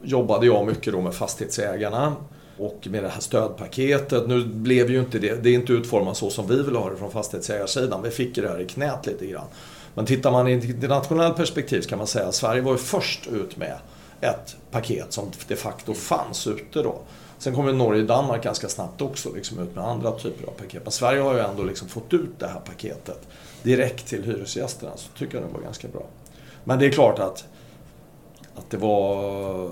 jobbade 0.02 0.46
jag 0.46 0.66
mycket 0.66 0.92
då 0.92 1.00
med 1.00 1.14
fastighetsägarna 1.14 2.16
och 2.58 2.88
med 2.90 3.02
det 3.02 3.08
här 3.08 3.20
stödpaketet. 3.20 4.28
Nu 4.28 4.44
blev 4.44 4.90
ju 4.90 5.00
inte 5.00 5.18
det, 5.18 5.42
det 5.42 5.50
är 5.50 5.54
inte 5.54 5.72
utformat 5.72 6.16
så 6.16 6.30
som 6.30 6.48
vi 6.48 6.62
vill 6.62 6.76
ha 6.76 6.90
det 6.90 6.96
från 6.96 7.10
fastighetsägarsidan. 7.10 8.02
Vi 8.02 8.10
fick 8.10 8.36
ju 8.36 8.42
det 8.42 8.48
här 8.48 8.60
i 8.60 8.66
knät 8.66 9.06
lite 9.06 9.26
grann. 9.26 9.46
Men 9.94 10.06
tittar 10.06 10.30
man 10.30 10.48
i 10.48 10.52
ett 10.52 10.64
internationellt 10.64 11.36
perspektiv 11.36 11.82
kan 11.82 11.98
man 11.98 12.06
säga 12.06 12.26
att 12.26 12.34
Sverige 12.34 12.62
var 12.62 12.72
ju 12.72 12.78
först 12.78 13.26
ut 13.26 13.56
med 13.56 13.78
ett 14.20 14.56
paket 14.70 15.12
som 15.12 15.30
de 15.48 15.56
facto 15.56 15.94
fanns 15.94 16.46
ute 16.46 16.82
då. 16.82 16.98
Sen 17.38 17.54
kommer 17.54 17.72
Norge 17.72 18.02
och 18.02 18.08
Danmark 18.08 18.42
ganska 18.42 18.68
snabbt 18.68 19.02
också 19.02 19.34
liksom 19.34 19.58
ut 19.58 19.74
med 19.74 19.84
andra 19.84 20.12
typer 20.12 20.46
av 20.46 20.50
paket. 20.50 20.82
Men 20.82 20.92
Sverige 20.92 21.20
har 21.20 21.34
ju 21.34 21.40
ändå 21.40 21.62
liksom 21.62 21.88
fått 21.88 22.14
ut 22.14 22.38
det 22.38 22.46
här 22.46 22.60
paketet 22.60 23.28
direkt 23.62 24.06
till 24.06 24.24
hyresgästerna. 24.24 24.92
Så 24.96 25.08
tycker 25.18 25.38
jag 25.38 25.48
det 25.48 25.54
var 25.54 25.60
ganska 25.60 25.88
bra. 25.88 26.06
Men 26.64 26.78
det 26.78 26.86
är 26.86 26.90
klart 26.90 27.18
att, 27.18 27.44
att 28.56 28.70
det 28.70 28.76
var 28.76 29.70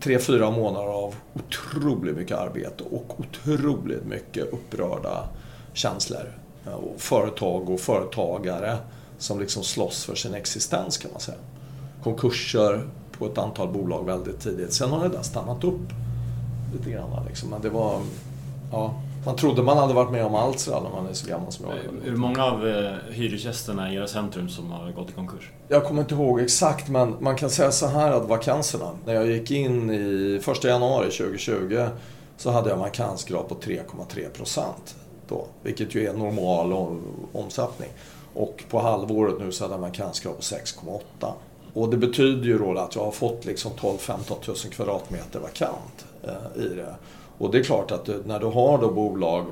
tre, 0.00 0.18
fyra 0.18 0.50
månader 0.50 0.88
av 0.88 1.14
otroligt 1.34 2.16
mycket 2.16 2.38
arbete 2.38 2.84
och 2.90 3.20
otroligt 3.20 4.04
mycket 4.04 4.52
upprörda 4.52 5.28
känslor. 5.72 6.38
Och 6.64 7.00
företag 7.00 7.70
och 7.70 7.80
företagare 7.80 8.76
som 9.18 9.40
liksom 9.40 9.62
slåss 9.62 10.04
för 10.04 10.14
sin 10.14 10.34
existens 10.34 10.98
kan 10.98 11.10
man 11.12 11.20
säga. 11.20 11.38
Konkurser 12.02 12.88
på 13.18 13.26
ett 13.26 13.38
antal 13.38 13.68
bolag 13.72 14.06
väldigt 14.06 14.40
tidigt. 14.40 14.72
Sen 14.72 14.90
har 14.90 15.08
det 15.08 15.16
där 15.16 15.22
stannat 15.22 15.64
upp 15.64 15.88
lite 16.72 16.90
grann. 16.90 17.26
Liksom. 17.28 17.50
Men 17.50 17.62
det 17.62 17.68
var... 17.68 18.00
Ja, 18.72 19.02
man 19.24 19.36
trodde 19.36 19.62
man 19.62 19.78
hade 19.78 19.94
varit 19.94 20.10
med 20.10 20.24
om 20.24 20.34
allt 20.34 20.58
sådär 20.58 20.80
när 20.80 20.90
man 20.90 21.06
är 21.06 21.12
så 21.12 21.28
gammal 21.28 21.52
som 21.52 21.66
jag 21.68 21.74
är. 21.78 22.10
Hur 22.10 22.16
många 22.16 22.44
av 22.44 22.68
eh, 22.68 22.92
hyresgästerna 23.10 23.92
i 23.92 23.96
era 23.96 24.06
centrum 24.06 24.48
som 24.48 24.70
har 24.70 24.92
gått 24.92 25.10
i 25.10 25.12
konkurs? 25.12 25.50
Jag 25.68 25.84
kommer 25.84 26.02
inte 26.02 26.14
ihåg 26.14 26.40
exakt, 26.40 26.88
men 26.88 27.16
man 27.20 27.36
kan 27.36 27.50
säga 27.50 27.72
så 27.72 27.86
här 27.86 28.12
att 28.12 28.28
vakanserna. 28.28 28.90
När 29.04 29.14
jag 29.14 29.26
gick 29.26 29.50
in 29.50 29.90
i 29.90 30.40
1 30.50 30.64
januari 30.64 31.10
2020 31.10 31.86
så 32.36 32.50
hade 32.50 32.70
jag 32.70 32.76
vakansgrad 32.76 33.48
på 33.48 33.54
3,3 33.54 34.28
procent. 34.28 34.96
Då, 35.28 35.46
vilket 35.62 35.94
ju 35.94 36.06
är 36.06 36.12
normal 36.12 36.98
omsättning. 37.32 37.88
Och 38.34 38.64
på 38.70 38.80
halvåret 38.80 39.34
nu 39.38 39.52
så 39.52 39.64
hade 39.64 39.74
jag 39.74 39.80
vakansgrad 39.80 40.36
på 40.36 40.42
6,8. 40.42 41.32
Och 41.74 41.88
det 41.88 41.96
betyder 41.96 42.44
ju 42.44 42.58
då 42.58 42.78
att 42.78 42.96
jag 42.96 43.04
har 43.04 43.10
fått 43.10 43.44
liksom 43.44 43.72
12-15 43.72 44.18
000 44.46 44.56
kvadratmeter 44.56 45.40
vakant 45.40 46.06
eh, 46.22 46.62
i 46.62 46.68
det. 46.68 46.94
Och 47.38 47.50
det 47.50 47.58
är 47.58 47.62
klart 47.62 47.90
att 47.90 48.04
du, 48.04 48.22
när 48.24 48.40
du 48.40 48.46
har 48.46 48.78
då 48.78 48.90
bolag, 48.90 49.46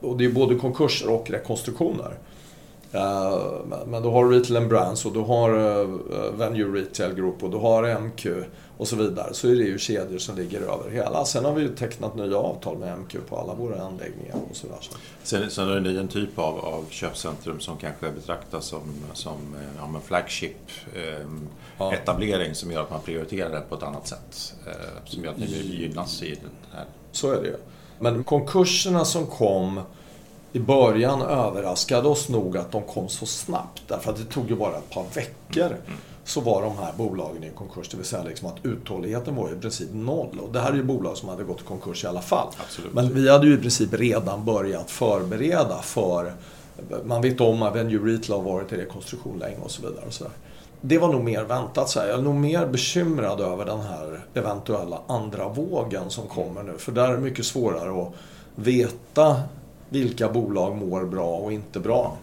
och 0.00 0.16
det 0.16 0.24
är 0.24 0.32
både 0.32 0.54
konkurser 0.54 1.10
och 1.10 1.30
rekonstruktioner. 1.30 2.18
Men 3.86 4.02
då 4.02 4.10
har 4.10 4.24
du 4.24 4.38
Retail 4.38 4.56
and 4.56 4.68
Brands 4.68 5.06
och 5.06 5.12
du 5.12 5.20
har 5.20 5.50
Venue 6.36 6.80
Retail 6.80 7.14
Group 7.14 7.42
och 7.42 7.50
du 7.50 7.56
har 7.56 8.00
MQ 8.00 8.26
och 8.76 8.88
så 8.88 8.96
vidare. 8.96 9.34
Så 9.34 9.48
är 9.48 9.54
det 9.54 9.64
ju 9.64 9.78
kedjor 9.78 10.18
som 10.18 10.36
ligger 10.36 10.60
över 10.60 10.90
hela. 10.90 11.24
Sen 11.24 11.44
har 11.44 11.52
vi 11.52 11.62
ju 11.62 11.74
tecknat 11.74 12.16
nya 12.16 12.38
avtal 12.38 12.78
med 12.78 12.98
MQ 12.98 13.16
på 13.28 13.36
alla 13.36 13.54
våra 13.54 13.82
anläggningar 13.82 14.36
och 14.50 14.56
sådär. 14.56 14.76
Sen, 15.22 15.50
sen 15.50 15.68
är 15.68 15.80
det 15.80 16.00
en 16.00 16.08
typ 16.08 16.38
av, 16.38 16.58
av 16.58 16.84
köpcentrum 16.90 17.60
som 17.60 17.76
kanske 17.76 18.12
betraktas 18.12 18.64
som, 18.64 18.82
som 19.12 19.56
ja, 19.78 19.86
en 19.94 20.00
flagship 20.00 20.56
eh, 20.94 21.26
ja. 21.78 21.92
etablering 21.92 22.54
som 22.54 22.72
gör 22.72 22.82
att 22.82 22.90
man 22.90 23.00
prioriterar 23.00 23.50
det 23.50 23.60
på 23.60 23.74
ett 23.74 23.82
annat 23.82 24.08
sätt. 24.08 24.54
Eh, 24.66 24.72
som 25.04 25.24
gör 25.24 25.30
att 25.30 25.38
ni 25.38 25.46
gynnas 25.46 26.22
i 26.22 26.30
den 26.30 26.50
här. 26.72 26.84
Så 27.16 27.30
är 27.30 27.42
det 27.42 27.46
ju. 27.46 27.56
Men 27.98 28.24
konkurserna 28.24 29.04
som 29.04 29.26
kom 29.26 29.80
i 30.52 30.58
början 30.58 31.22
överraskade 31.22 32.08
oss 32.08 32.28
nog 32.28 32.56
att 32.56 32.72
de 32.72 32.82
kom 32.82 33.08
så 33.08 33.26
snabbt. 33.26 33.82
Därför 33.88 34.10
att 34.10 34.18
det 34.18 34.24
tog 34.24 34.50
ju 34.50 34.56
bara 34.56 34.76
ett 34.76 34.90
par 34.90 35.04
veckor. 35.14 35.76
Mm 35.86 35.98
så 36.26 36.40
var 36.40 36.62
de 36.62 36.78
här 36.78 36.92
bolagen 36.96 37.44
i 37.44 37.50
konkurs. 37.50 37.88
Det 37.88 37.96
vill 37.96 38.06
säga 38.06 38.22
liksom 38.22 38.48
att 38.48 38.56
uthålligheten 38.62 39.36
var 39.36 39.52
i 39.52 39.60
princip 39.60 39.88
noll. 39.92 40.38
Och 40.40 40.52
det 40.52 40.60
här 40.60 40.72
är 40.72 40.76
ju 40.76 40.82
bolag 40.82 41.16
som 41.16 41.28
hade 41.28 41.44
gått 41.44 41.60
i 41.60 41.64
konkurs 41.64 42.04
i 42.04 42.06
alla 42.06 42.20
fall. 42.20 42.48
Absolut. 42.56 42.92
Men 42.94 43.14
vi 43.14 43.30
hade 43.30 43.46
ju 43.46 43.54
i 43.54 43.56
princip 43.56 43.94
redan 43.94 44.44
börjat 44.44 44.90
förbereda 44.90 45.82
för... 45.82 46.32
Man 47.04 47.22
vet 47.22 47.40
om 47.40 47.62
att 47.62 47.76
Venue 47.76 47.98
Retail 47.98 48.40
har 48.40 48.52
varit 48.52 48.72
i 48.72 48.76
rekonstruktion 48.76 49.38
länge 49.38 49.56
och 49.64 49.70
så 49.70 49.82
vidare. 49.82 50.06
Och 50.06 50.12
så 50.12 50.24
där. 50.24 50.32
Det 50.80 50.98
var 50.98 51.08
nog 51.08 51.24
mer 51.24 51.42
väntat. 51.42 51.88
Så 51.88 52.00
här. 52.00 52.08
Jag 52.08 52.18
är 52.18 52.22
nog 52.22 52.34
mer 52.34 52.66
bekymrad 52.66 53.40
över 53.40 53.64
den 53.64 53.80
här 53.80 54.24
eventuella 54.34 55.00
andra 55.06 55.48
vågen 55.48 56.10
som 56.10 56.26
kommer 56.26 56.62
nu. 56.62 56.78
För 56.78 56.92
där 56.92 57.08
är 57.08 57.12
det 57.12 57.18
mycket 57.18 57.46
svårare 57.46 58.02
att 58.02 58.12
veta 58.54 59.40
vilka 59.88 60.28
bolag 60.28 60.76
mår 60.76 61.04
bra 61.04 61.36
och 61.36 61.52
inte 61.52 61.80
bra. 61.80 62.16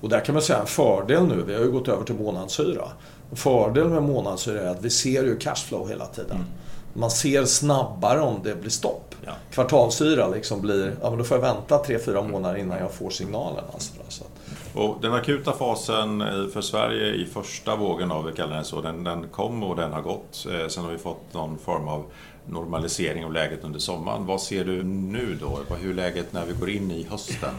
Och 0.00 0.08
där 0.08 0.20
kan 0.20 0.32
man 0.32 0.42
säga 0.42 0.58
en 0.58 0.66
fördel 0.66 1.26
nu. 1.26 1.42
Vi 1.46 1.54
har 1.54 1.60
ju 1.60 1.70
gått 1.70 1.88
över 1.88 2.04
till 2.04 2.14
månadshyra. 2.14 2.84
Fördelen 3.32 3.90
med 3.92 4.02
månadshyra 4.02 4.60
är 4.60 4.68
att 4.68 4.82
vi 4.82 4.90
ser 4.90 5.24
ju 5.24 5.38
cashflow 5.38 5.88
hela 5.88 6.06
tiden. 6.06 6.36
Mm. 6.36 6.46
Man 6.92 7.10
ser 7.10 7.44
snabbare 7.44 8.20
om 8.20 8.40
det 8.44 8.54
blir 8.54 8.70
stopp. 8.70 9.14
Ja. 9.24 9.32
Kvartalshyra 9.50 10.28
liksom 10.28 10.60
blir, 10.60 10.96
ja 11.02 11.10
men 11.10 11.18
då 11.18 11.24
får 11.24 11.36
jag 11.36 11.42
vänta 11.42 11.78
3-4 11.78 12.28
månader 12.30 12.58
innan 12.58 12.78
jag 12.78 12.92
får 12.92 13.10
signalen. 13.10 13.64
Alltså, 13.72 13.92
så. 14.08 14.24
Och 14.74 14.96
den 15.00 15.12
akuta 15.12 15.52
fasen 15.52 16.18
för 16.52 16.60
Sverige 16.60 17.14
i 17.14 17.26
första 17.26 17.76
vågen 17.76 18.10
av, 18.10 18.24
vi 18.24 18.32
kallar 18.32 18.54
den 18.54 18.64
så, 18.64 18.80
den, 18.80 19.04
den 19.04 19.28
kom 19.28 19.62
och 19.62 19.76
den 19.76 19.92
har 19.92 20.02
gått. 20.02 20.46
Eh, 20.50 20.68
sen 20.68 20.84
har 20.84 20.92
vi 20.92 20.98
fått 20.98 21.34
någon 21.34 21.58
form 21.58 21.88
av 21.88 22.04
normalisering 22.46 23.24
av 23.24 23.32
läget 23.32 23.64
under 23.64 23.78
sommaren. 23.78 24.26
Vad 24.26 24.40
ser 24.40 24.64
du 24.64 24.82
nu 24.82 25.38
då? 25.40 25.76
Hur 25.76 25.90
är 25.90 25.94
läget 25.94 26.32
när 26.32 26.46
vi 26.46 26.52
går 26.52 26.70
in 26.70 26.90
i 26.90 27.06
hösten? 27.10 27.54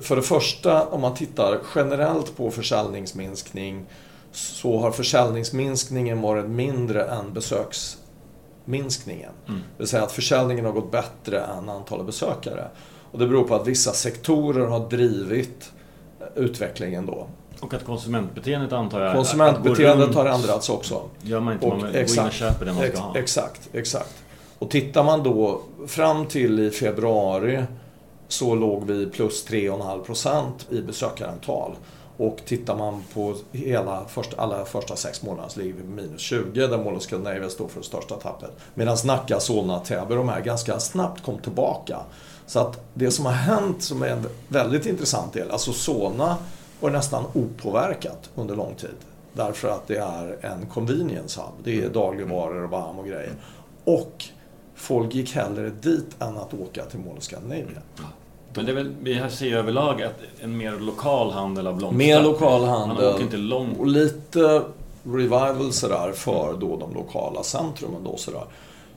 För 0.00 0.16
det 0.16 0.22
första, 0.22 0.86
om 0.86 1.00
man 1.00 1.14
tittar 1.14 1.58
generellt 1.74 2.36
på 2.36 2.50
försäljningsminskning 2.50 3.86
så 4.32 4.78
har 4.78 4.90
försäljningsminskningen 4.90 6.20
varit 6.20 6.46
mindre 6.46 7.04
än 7.04 7.32
besöksminskningen. 7.32 9.32
Mm. 9.48 9.60
Det 9.60 9.78
vill 9.78 9.88
säga 9.88 10.02
att 10.02 10.12
försäljningen 10.12 10.64
har 10.64 10.72
gått 10.72 10.92
bättre 10.92 11.40
än 11.40 11.68
antalet 11.68 12.06
besökare. 12.06 12.68
Och 13.12 13.18
det 13.18 13.26
beror 13.26 13.44
på 13.44 13.54
att 13.54 13.66
vissa 13.66 13.92
sektorer 13.92 14.66
har 14.66 14.88
drivit 14.88 15.72
utvecklingen 16.34 17.06
då. 17.06 17.26
Och 17.60 17.74
att 17.74 17.84
konsumentbeteendet 17.84 18.72
antar 18.72 19.00
jag... 19.00 19.14
Konsumentbeteendet 19.14 20.14
har 20.14 20.26
ändrats 20.26 20.70
också. 20.70 21.02
Gör 21.22 21.40
man 21.40 21.54
inte 21.54 21.66
och, 21.66 21.78
man 21.78 21.80
går 21.80 21.98
exakt, 21.98 22.18
in 22.18 22.26
och 22.26 22.32
köper 22.32 22.66
det 22.66 22.72
man 22.72 22.88
ska 22.88 22.98
ha. 22.98 23.18
Exakt, 23.18 23.68
exakt. 23.72 24.14
Och 24.58 24.70
tittar 24.70 25.04
man 25.04 25.22
då 25.22 25.60
fram 25.86 26.26
till 26.26 26.60
i 26.60 26.70
februari 26.70 27.64
så 28.28 28.54
låg 28.54 28.84
vi 28.86 29.06
plus 29.06 29.48
3,5% 29.48 30.46
i 30.70 30.82
besökarantal. 30.82 31.76
Och 32.16 32.38
tittar 32.44 32.76
man 32.76 33.02
på 33.14 33.34
hela 33.52 34.04
första, 34.08 34.42
alla 34.42 34.64
första 34.64 34.96
sex 34.96 35.22
månaderna 35.22 35.48
så 35.48 35.60
ligger 35.60 35.74
vi 35.74 35.80
på 35.80 35.88
minus 35.88 36.20
20 36.20 36.66
där 36.66 36.78
Mall 36.78 36.96
of 36.96 37.02
Scandinavia 37.02 37.48
står 37.48 37.68
för 37.68 37.80
det 37.80 37.86
största 37.86 38.14
tappet. 38.14 38.50
Medan 38.74 38.96
Nacka, 39.04 39.40
Solna, 39.40 39.78
Täby 39.78 40.14
de 40.14 40.28
här 40.28 40.40
ganska 40.40 40.80
snabbt 40.80 41.24
kom 41.24 41.38
tillbaka. 41.38 42.00
Så 42.50 42.58
att 42.58 42.80
det 42.94 43.10
som 43.10 43.26
har 43.26 43.32
hänt 43.32 43.82
som 43.82 44.02
är 44.02 44.08
en 44.08 44.26
väldigt 44.48 44.86
intressant 44.86 45.32
del, 45.32 45.50
alltså 45.50 45.72
Solna 45.72 46.36
var 46.80 46.90
nästan 46.90 47.24
opåverkat 47.34 48.30
under 48.34 48.56
lång 48.56 48.74
tid. 48.74 48.94
Därför 49.32 49.68
att 49.68 49.86
det 49.86 49.96
är 49.96 50.38
en 50.40 50.66
convenience 50.66 51.40
hub. 51.40 51.64
Det 51.64 51.84
är 51.84 51.88
dagligvaror 51.88 52.64
och 52.64 52.70
varm 52.70 52.98
och 52.98 53.06
grejer. 53.06 53.32
Och 53.84 54.24
folk 54.74 55.14
gick 55.14 55.34
hellre 55.34 55.70
dit 55.70 56.06
än 56.18 56.36
att 56.36 56.54
åka 56.54 56.84
till 56.84 56.98
Mall 56.98 57.16
of 57.16 57.22
Scandinavia. 57.22 57.82
Men 58.54 58.64
det 58.64 58.72
är 58.72 58.74
väl, 58.74 58.94
vi 59.02 59.22
ser 59.30 59.56
överlag 59.56 60.02
att 60.02 60.20
en 60.40 60.56
mer 60.56 60.72
lokal 60.72 61.30
handel 61.30 61.66
har 61.66 61.72
blomstrat. 61.72 61.98
Mer 61.98 62.22
lokal 62.22 62.64
handel. 62.64 62.96
Man 62.96 63.14
åker 63.14 63.24
inte 63.24 63.36
långt. 63.36 63.78
Och 63.78 63.86
lite 63.86 64.62
revival 65.02 65.72
sådär 65.72 66.12
för 66.12 66.56
då 66.60 66.76
de 66.76 66.94
lokala 66.94 67.42
centrumen 67.42 68.04
då 68.04 68.16
sådär. 68.16 68.44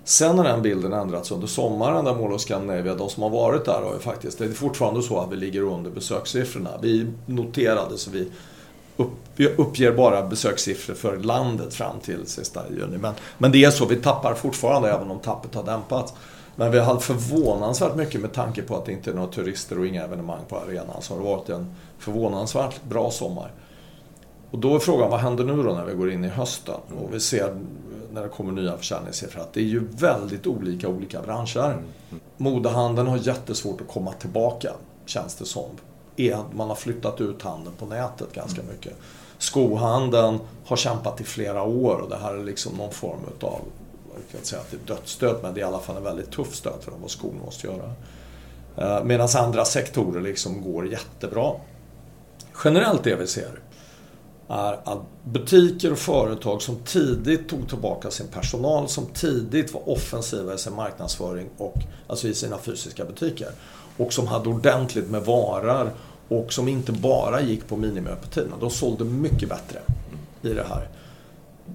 Sen 0.06 0.38
har 0.38 0.46
den 0.46 0.62
bilden 0.62 0.94
ändrats 0.94 1.32
under 1.32 1.48
sommaren 1.48 2.06
där 2.06 2.16
Mall 2.16 2.34
of 2.34 2.42
Scandinavia, 2.42 2.96
de 2.96 3.10
som 3.10 3.24
har 3.24 3.30
varit 3.30 3.66
där 3.66 3.82
har 3.82 3.94
ju 3.94 4.00
faktiskt, 4.00 4.38
det 4.38 4.46
är 4.46 4.50
fortfarande 4.50 5.02
så 5.02 5.20
att 5.20 5.32
vi 5.32 5.36
ligger 5.36 5.62
under 5.62 5.92
besökssiffrorna. 5.92 6.70
Vi 6.82 7.08
noterade 7.26 7.98
så 7.98 8.12
vi, 8.12 8.32
upp, 8.98 9.12
vi 9.36 9.48
uppger 9.48 9.92
bara 9.92 10.24
besökssiffror 10.24 10.94
för 10.94 11.18
landet 11.18 11.74
fram 11.74 12.00
till 12.00 12.28
sista 12.28 12.70
juni. 12.70 12.98
Men, 12.98 13.14
men 13.38 13.52
det 13.52 13.64
är 13.64 13.72
så, 13.72 13.86
vi 13.86 13.96
tappar 13.96 14.34
fortfarande 14.34 14.92
även 14.92 15.12
om 15.12 15.20
tappet 15.20 15.56
har 15.56 15.64
dämpats. 15.64 16.14
Men 16.56 16.72
vi 16.72 16.80
har 16.80 16.86
haft 16.94 17.06
förvånansvärt 17.06 17.96
mycket 17.96 18.22
med 18.22 18.34
tanke 18.34 18.62
på 18.62 18.76
att 18.76 18.86
det 18.86 18.92
inte 18.92 19.12
är 19.12 19.16
några 19.16 19.32
turister 19.32 19.80
och 19.80 19.88
inga 19.88 20.04
evenemang 20.04 20.42
på 20.50 20.58
arenan. 20.58 21.02
Så 21.02 21.14
har 21.14 21.20
det 21.20 21.26
varit 21.26 21.50
en 21.50 21.76
förvånansvärt 22.00 22.84
bra 22.84 23.12
sommar. 23.12 23.52
Och 24.52 24.60
då 24.60 24.76
är 24.76 24.80
frågan, 24.80 25.10
vad 25.10 25.20
händer 25.20 25.44
nu 25.44 25.64
då 25.64 25.74
när 25.74 25.86
vi 25.86 25.94
går 25.94 26.12
in 26.12 26.26
i 26.26 26.28
hösten? 26.28 26.80
Och 27.02 27.14
vi 27.14 27.20
ser 27.20 27.56
när 28.14 28.24
det 28.24 28.30
kommer 28.30 28.52
nya 28.52 28.78
försäljningssiffror 28.78 29.42
att 29.42 29.54
det 29.54 29.60
är 29.60 29.66
ju 29.66 29.88
väldigt 29.88 30.48
olika 30.48 30.88
olika 30.88 31.22
branscher. 31.22 31.78
Modehandeln 32.38 33.08
har 33.08 33.18
jättesvårt 33.18 33.82
att 33.82 33.88
komma 33.88 34.14
tillbaka, 34.14 34.74
känns 35.06 35.36
det 35.36 35.46
som. 35.46 35.70
Man 36.52 36.70
har 36.70 36.76
flyttat 36.76 37.22
ut 37.22 37.42
handeln 37.42 37.76
på 37.80 37.86
nätet 37.86 38.34
ganska 38.34 38.62
mycket. 38.72 38.94
Skohandeln 39.38 40.40
har 40.66 40.76
kämpat 40.76 41.22
i 41.22 41.24
flera 41.24 41.64
år 41.64 41.96
och 41.96 42.10
det 42.10 42.18
här 42.18 42.34
är 42.34 42.44
liksom 42.44 42.74
någon 42.74 42.92
form 42.92 43.20
utav 43.38 43.60
jag 44.16 44.32
kan 44.32 44.38
inte 44.38 44.48
säga 44.48 44.62
att 44.62 44.72
det 44.72 44.78
är 44.78 44.96
dödsstöt, 44.96 45.44
men 45.44 45.54
det 45.54 45.60
är 45.60 45.62
i 45.62 45.68
alla 45.68 45.80
fall 45.80 45.98
en 45.98 46.04
väldigt 46.04 46.32
tuff 46.32 46.56
stöt 46.56 46.84
för 46.84 46.92
dem 46.92 47.02
vad 47.02 47.12
skon 47.12 47.40
måste 47.46 47.68
göra. 47.68 47.94
Eh, 48.78 49.04
Medan 49.04 49.28
andra 49.38 49.66
sektorer 49.66 50.22
liksom 50.22 50.62
går 50.62 50.88
jättebra. 50.88 51.52
Generellt 52.64 53.04
det 53.04 53.16
vi 53.16 53.28
ser 53.28 53.60
är 54.54 54.80
att 54.84 55.00
butiker 55.24 55.92
och 55.92 55.98
företag 55.98 56.62
som 56.62 56.76
tidigt 56.76 57.50
tog 57.50 57.70
tillbaka 57.70 58.12
sin 58.12 58.28
personal, 58.28 58.90
som 58.90 59.06
tidigt 59.06 59.74
var 59.74 59.90
offensiva 59.90 60.54
i 60.54 60.58
sin 60.58 60.76
marknadsföring 60.76 61.50
och 61.58 61.76
alltså 62.08 62.28
i 62.28 62.34
sina 62.34 62.58
fysiska 62.58 63.06
butiker 63.06 63.50
och 63.98 64.14
som 64.14 64.28
hade 64.28 64.50
ordentligt 64.50 65.10
med 65.10 65.26
varor 65.26 65.92
och 66.28 66.54
som 66.54 66.68
inte 66.68 66.92
bara 66.92 67.42
gick 67.42 67.68
på 67.68 67.78
minimiöppettiderna. 67.78 68.56
De 68.60 68.70
sålde 68.70 69.04
mycket 69.04 69.50
bättre 69.50 69.80
i 70.42 70.50
det 70.50 70.66
här 70.70 70.88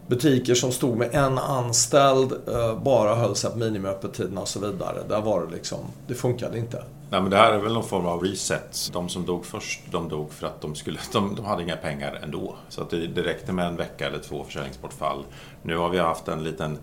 butiker 0.06 0.54
som 0.54 0.72
stod 0.72 0.96
med 0.96 1.14
en 1.14 1.38
anställd, 1.38 2.32
eh, 2.32 2.82
bara 2.82 3.14
höll 3.14 3.36
sig 3.36 3.50
på 3.50 3.58
minimiöppettiderna 3.58 4.40
och 4.40 4.48
så 4.48 4.60
vidare. 4.60 4.98
Där 5.08 5.20
var 5.20 5.46
det 5.46 5.54
liksom, 5.54 5.78
det 6.06 6.14
funkade 6.14 6.58
inte. 6.58 6.82
Nej, 7.10 7.20
men 7.20 7.30
det 7.30 7.36
här 7.36 7.52
är 7.52 7.58
väl 7.58 7.72
någon 7.72 7.84
form 7.84 8.06
av 8.06 8.22
reset. 8.22 8.90
De 8.92 9.08
som 9.08 9.26
dog 9.26 9.46
först, 9.46 9.80
de 9.90 10.08
dog 10.08 10.32
för 10.32 10.46
att 10.46 10.60
de, 10.60 10.74
skulle, 10.74 10.98
de, 11.12 11.34
de 11.34 11.44
hade 11.44 11.62
inga 11.62 11.76
pengar 11.76 12.20
ändå. 12.22 12.56
Så 12.68 12.82
att 12.82 12.90
det, 12.90 13.06
det 13.06 13.22
räckte 13.22 13.52
med 13.52 13.66
en 13.66 13.76
vecka 13.76 14.06
eller 14.06 14.18
två 14.18 14.44
försäljningsbortfall. 14.44 15.24
Nu 15.62 15.76
har 15.76 15.88
vi 15.88 15.98
haft 15.98 16.28
en 16.28 16.44
liten 16.44 16.78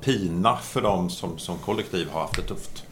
pina 0.00 0.56
för 0.56 0.82
dem 0.82 1.10
som, 1.10 1.38
som 1.38 1.58
kollektiv 1.58 2.10
har 2.10 2.20
haft 2.20 2.36
det 2.36 2.42
tufft. 2.42 2.84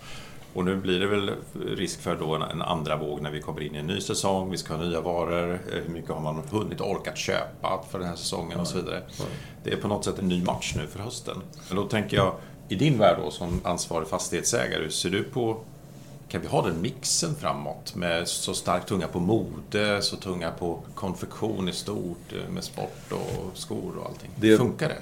Och 0.54 0.64
nu 0.64 0.76
blir 0.76 1.00
det 1.00 1.06
väl 1.06 1.30
risk 1.76 2.00
för 2.00 2.16
då 2.16 2.34
en, 2.34 2.42
en, 2.42 2.62
andra 2.62 2.96
våg 2.96 3.20
när 3.20 3.30
vi 3.30 3.40
kommer 3.40 3.60
in 3.60 3.74
i 3.74 3.78
en 3.78 3.86
ny 3.86 4.00
säsong. 4.00 4.50
Vi 4.50 4.56
ska 4.56 4.74
ha 4.74 4.84
nya 4.84 5.00
varor. 5.00 5.52
Eh, 5.52 5.82
hur 5.86 5.92
mycket 5.92 6.10
har 6.10 6.20
man 6.20 6.42
hunnit 6.50 6.80
orkat 6.80 7.18
köpa 7.18 7.84
för 7.90 7.98
den 7.98 8.08
här 8.08 8.16
säsongen 8.16 8.60
och 8.60 8.66
så 8.66 8.76
vidare. 8.76 9.02
Det 9.64 9.72
är 9.72 9.76
på 9.76 9.88
något 9.88 10.04
sätt 10.04 10.18
en 10.18 10.28
ny 10.28 10.44
match 10.44 10.74
nu 10.76 10.86
för 10.86 10.98
hösten. 10.98 11.36
Men 11.68 11.76
då 11.76 11.84
tänker 11.84 12.16
jag, 12.16 12.34
i 12.68 12.74
din 12.74 12.98
värld 12.98 13.18
då 13.24 13.30
som 13.30 13.60
ansvarig 13.64 14.08
fastighetsägare, 14.08 14.82
hur 14.82 14.90
ser 14.90 15.10
du 15.10 15.24
på 15.24 15.60
kan 16.28 16.40
vi 16.40 16.48
ha 16.48 16.62
den 16.62 16.80
mixen 16.80 17.34
framåt 17.34 17.94
med 17.94 18.28
så 18.28 18.54
starkt 18.54 18.88
tunga 18.88 19.08
på 19.08 19.20
mode, 19.20 20.02
så 20.02 20.16
tunga 20.16 20.50
på 20.50 20.80
konfektion 20.94 21.68
i 21.68 21.72
stort, 21.72 22.32
eh, 22.32 22.52
med 22.52 22.64
sport 22.64 23.12
och 23.12 23.58
skor 23.58 23.92
och 24.00 24.06
allting? 24.06 24.30
Det, 24.36 24.56
Funkar 24.56 24.88
det? 24.88 24.98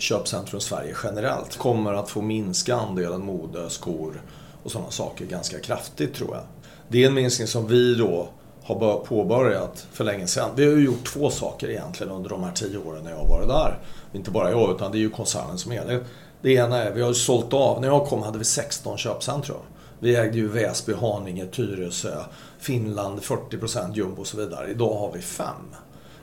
Köpcentrum 0.00 0.60
Sverige 0.60 0.94
generellt 1.04 1.56
kommer 1.56 1.94
att 1.94 2.10
få 2.10 2.22
minska 2.22 2.76
andelen 2.76 3.24
mode, 3.24 3.70
skor 3.70 4.22
och 4.62 4.70
sådana 4.70 4.90
saker 4.90 5.26
ganska 5.26 5.60
kraftigt 5.60 6.14
tror 6.14 6.34
jag. 6.34 6.44
Det 6.88 7.02
är 7.02 7.06
en 7.06 7.14
minskning 7.14 7.48
som 7.48 7.66
vi 7.66 7.94
då 7.94 8.28
har 8.62 8.98
påbörjat 9.04 9.86
för 9.92 10.04
länge 10.04 10.26
sedan. 10.26 10.50
Vi 10.56 10.64
har 10.64 10.72
ju 10.72 10.84
gjort 10.84 11.04
två 11.06 11.30
saker 11.30 11.70
egentligen 11.70 12.12
under 12.12 12.30
de 12.30 12.44
här 12.44 12.52
tio 12.52 12.78
åren 12.78 13.04
när 13.04 13.10
jag 13.10 13.18
har 13.18 13.28
varit 13.28 13.48
där. 13.48 13.78
Inte 14.12 14.30
bara 14.30 14.50
jag, 14.50 14.74
utan 14.74 14.92
det 14.92 14.98
är 14.98 15.00
ju 15.00 15.10
koncernen 15.10 15.58
som 15.58 15.72
helhet. 15.72 16.02
Det 16.42 16.52
ena 16.52 16.76
är, 16.76 16.90
vi 16.90 17.02
har 17.02 17.12
sålt 17.12 17.52
av, 17.52 17.80
när 17.80 17.88
jag 17.88 18.06
kom 18.06 18.22
hade 18.22 18.38
vi 18.38 18.44
16 18.44 18.98
köpcentrum. 18.98 19.56
Vi 20.00 20.16
ägde 20.16 20.38
ju 20.38 20.48
Väsby, 20.48 20.92
Haninge, 20.92 21.46
Tyresö, 21.46 22.24
Finland 22.58 23.20
40% 23.20 23.94
jumbo 23.94 24.20
och 24.20 24.26
så 24.26 24.36
vidare. 24.36 24.70
Idag 24.70 24.98
har 24.98 25.12
vi 25.12 25.20
fem. 25.20 25.74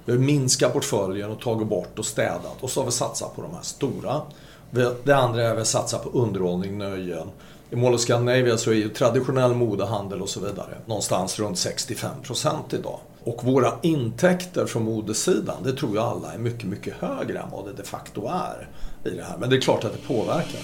Vi 0.06 0.12
har 0.12 0.20
minskat 0.20 0.74
portföljen 0.74 1.32
och 1.32 1.42
tagit 1.42 1.68
bort 1.68 2.00
och 2.00 2.06
städat 2.06 2.56
och 2.62 2.70
så 2.70 2.80
har 2.82 2.86
vi 2.86 2.92
satsat 2.92 3.36
på 3.36 3.42
de 3.42 3.54
här 3.54 3.62
stora. 3.62 4.22
Det 5.04 5.14
andra 5.14 5.44
är 5.44 5.52
att 5.52 5.60
vi 5.60 5.66
satsar 5.66 6.00
på 6.00 6.10
underhållning, 6.10 6.78
nöjen. 6.78 7.28
I 7.70 7.76
Mall 7.76 7.94
of 7.94 8.02
Scandinavia 8.02 8.58
så 8.58 8.72
är 8.72 8.76
ju 8.76 8.90
traditionell 8.90 9.54
modehandel 9.54 10.22
och 10.22 10.30
så 10.30 10.40
vidare 10.40 10.78
någonstans 10.86 11.40
runt 11.40 11.58
65% 11.58 12.56
idag. 12.72 13.00
Och 13.24 13.44
våra 13.44 13.74
intäkter 13.82 14.66
från 14.66 14.84
modesidan, 14.84 15.64
det 15.64 15.74
tror 15.74 15.96
jag 15.96 16.06
alla 16.06 16.34
är 16.34 16.38
mycket, 16.38 16.64
mycket 16.64 16.94
högre 16.94 17.40
än 17.40 17.50
vad 17.52 17.66
det 17.66 17.74
de 17.74 17.84
facto 17.84 18.28
är 18.28 18.68
i 19.04 19.16
det 19.16 19.24
här. 19.24 19.38
Men 19.38 19.50
det 19.50 19.56
är 19.56 19.62
klart 19.62 19.84
att 19.84 19.92
det 19.92 20.08
påverkar. 20.08 20.62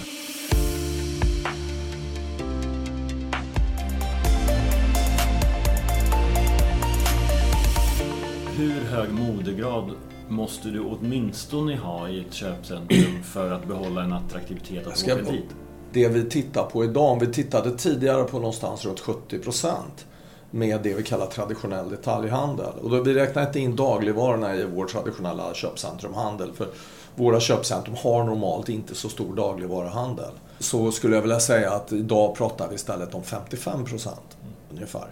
Hur 8.58 8.82
hög 8.82 9.10
modegrad 9.14 9.92
måste 10.30 10.68
du 10.68 10.80
åtminstone 10.80 11.76
ha 11.76 12.10
i 12.10 12.20
ett 12.20 12.34
köpcentrum 12.34 13.24
för 13.24 13.52
att 13.52 13.68
behålla 13.68 14.04
en 14.04 14.14
attraktivitet 14.14 14.88
att 14.88 15.04
åka 15.04 15.16
dit? 15.16 15.46
Det 15.94 16.08
vi 16.08 16.30
tittar 16.30 16.64
på 16.64 16.84
idag, 16.84 17.12
om 17.12 17.20
vi 17.20 17.28
tittade 17.28 17.78
tidigare 17.78 18.24
på 18.24 18.38
någonstans 18.38 18.86
runt 18.86 19.00
70 19.00 19.40
procent 19.40 20.06
med 20.52 20.82
det 20.84 20.94
vi 20.94 21.04
kallar 21.04 21.26
traditionell 21.26 21.90
detaljhandel. 21.90 22.74
Och 22.82 22.90
då, 22.90 23.02
vi 23.02 23.14
räknar 23.14 23.48
inte 23.48 23.60
in 23.60 23.76
dagligvarorna 23.76 24.56
i 24.56 24.66
vår 24.66 24.86
traditionella 24.86 25.54
köpcentrumhandel. 25.54 26.54
För 26.54 26.68
våra 27.16 27.40
köpcentrum 27.40 27.96
har 28.04 28.24
normalt 28.24 28.70
inte 28.70 28.96
så 28.96 29.10
stor 29.10 29.36
dagligvaruhandel. 29.36 30.32
Så 30.60 30.92
skulle 30.92 31.16
jag 31.16 31.22
vilja 31.22 31.40
säga 31.40 31.72
att 31.72 31.94
idag 31.94 32.36
pratar 32.36 32.70
vi 32.70 32.76
istället 32.76 33.14
om 33.14 33.24
55 33.24 33.86
procent 33.86 34.38
ungefär. 34.72 35.08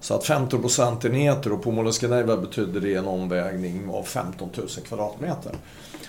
Så 0.00 0.14
att 0.14 0.24
15 0.24 0.60
procentenheter 0.60 1.52
och 1.52 1.62
på 1.62 1.70
Mall 1.70 1.92
betyder 2.40 2.80
det 2.80 2.94
en 2.94 3.06
omvägning 3.06 3.90
av 3.90 4.02
15 4.02 4.50
000 4.56 4.68
kvadratmeter. 4.68 5.52